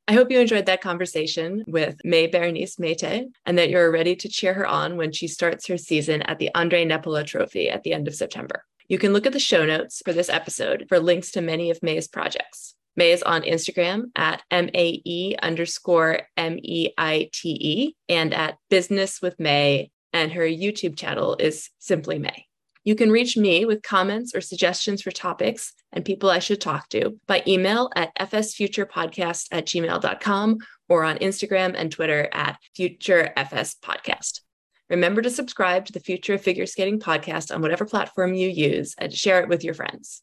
I 0.08 0.14
hope 0.14 0.30
you 0.30 0.40
enjoyed 0.40 0.66
that 0.66 0.80
conversation 0.80 1.64
with 1.68 1.96
Maé 2.04 2.32
Bérénice 2.32 2.80
Méité 2.80 3.26
and 3.46 3.56
that 3.56 3.70
you're 3.70 3.92
ready 3.92 4.16
to 4.16 4.28
cheer 4.28 4.54
her 4.54 4.66
on 4.66 4.96
when 4.96 5.12
she 5.12 5.28
starts 5.28 5.68
her 5.68 5.78
season 5.78 6.22
at 6.22 6.40
the 6.40 6.50
Ondrej 6.56 6.86
Nepela 6.86 7.24
Trophy 7.24 7.70
at 7.70 7.84
the 7.84 7.92
end 7.92 8.08
of 8.08 8.14
September. 8.16 8.64
You 8.88 8.98
can 8.98 9.12
look 9.12 9.24
at 9.24 9.32
the 9.32 9.38
show 9.38 9.64
notes 9.64 10.02
for 10.04 10.12
this 10.12 10.28
episode 10.28 10.86
for 10.88 10.98
links 10.98 11.30
to 11.32 11.40
many 11.40 11.70
of 11.70 11.78
Maé's 11.78 12.08
projects. 12.08 12.74
Maé 12.98 13.12
is 13.12 13.22
on 13.22 13.42
Instagram 13.42 14.04
at 14.16 14.42
M-A-E 14.50 15.36
underscore 15.42 16.20
M-E-I-T-E 16.36 17.94
and 18.08 18.34
at 18.34 18.56
Business 18.68 19.22
with 19.22 19.38
Mae. 19.38 19.90
And 20.12 20.32
her 20.32 20.42
YouTube 20.42 20.96
channel 20.96 21.36
is 21.38 21.70
simply 21.78 22.18
Mae. 22.18 22.46
You 22.82 22.94
can 22.94 23.12
reach 23.12 23.36
me 23.36 23.64
with 23.64 23.82
comments 23.82 24.34
or 24.34 24.40
suggestions 24.40 25.02
for 25.02 25.10
topics 25.10 25.74
and 25.92 26.04
people 26.04 26.30
I 26.30 26.38
should 26.38 26.60
talk 26.60 26.88
to 26.88 27.18
by 27.26 27.42
email 27.46 27.90
at 27.94 28.14
fsfuturepodcast 28.18 29.48
at 29.52 29.66
gmail.com 29.66 30.58
or 30.88 31.04
on 31.04 31.18
Instagram 31.18 31.74
and 31.76 31.92
Twitter 31.92 32.28
at 32.32 32.58
futurefspodcast. 32.76 34.40
Remember 34.88 35.22
to 35.22 35.30
subscribe 35.30 35.86
to 35.86 35.92
the 35.92 36.00
Future 36.00 36.34
of 36.34 36.42
Figure 36.42 36.66
Skating 36.66 36.98
podcast 36.98 37.54
on 37.54 37.62
whatever 37.62 37.84
platform 37.84 38.34
you 38.34 38.48
use 38.48 38.96
and 38.98 39.14
share 39.14 39.40
it 39.40 39.48
with 39.48 39.62
your 39.62 39.74
friends. 39.74 40.18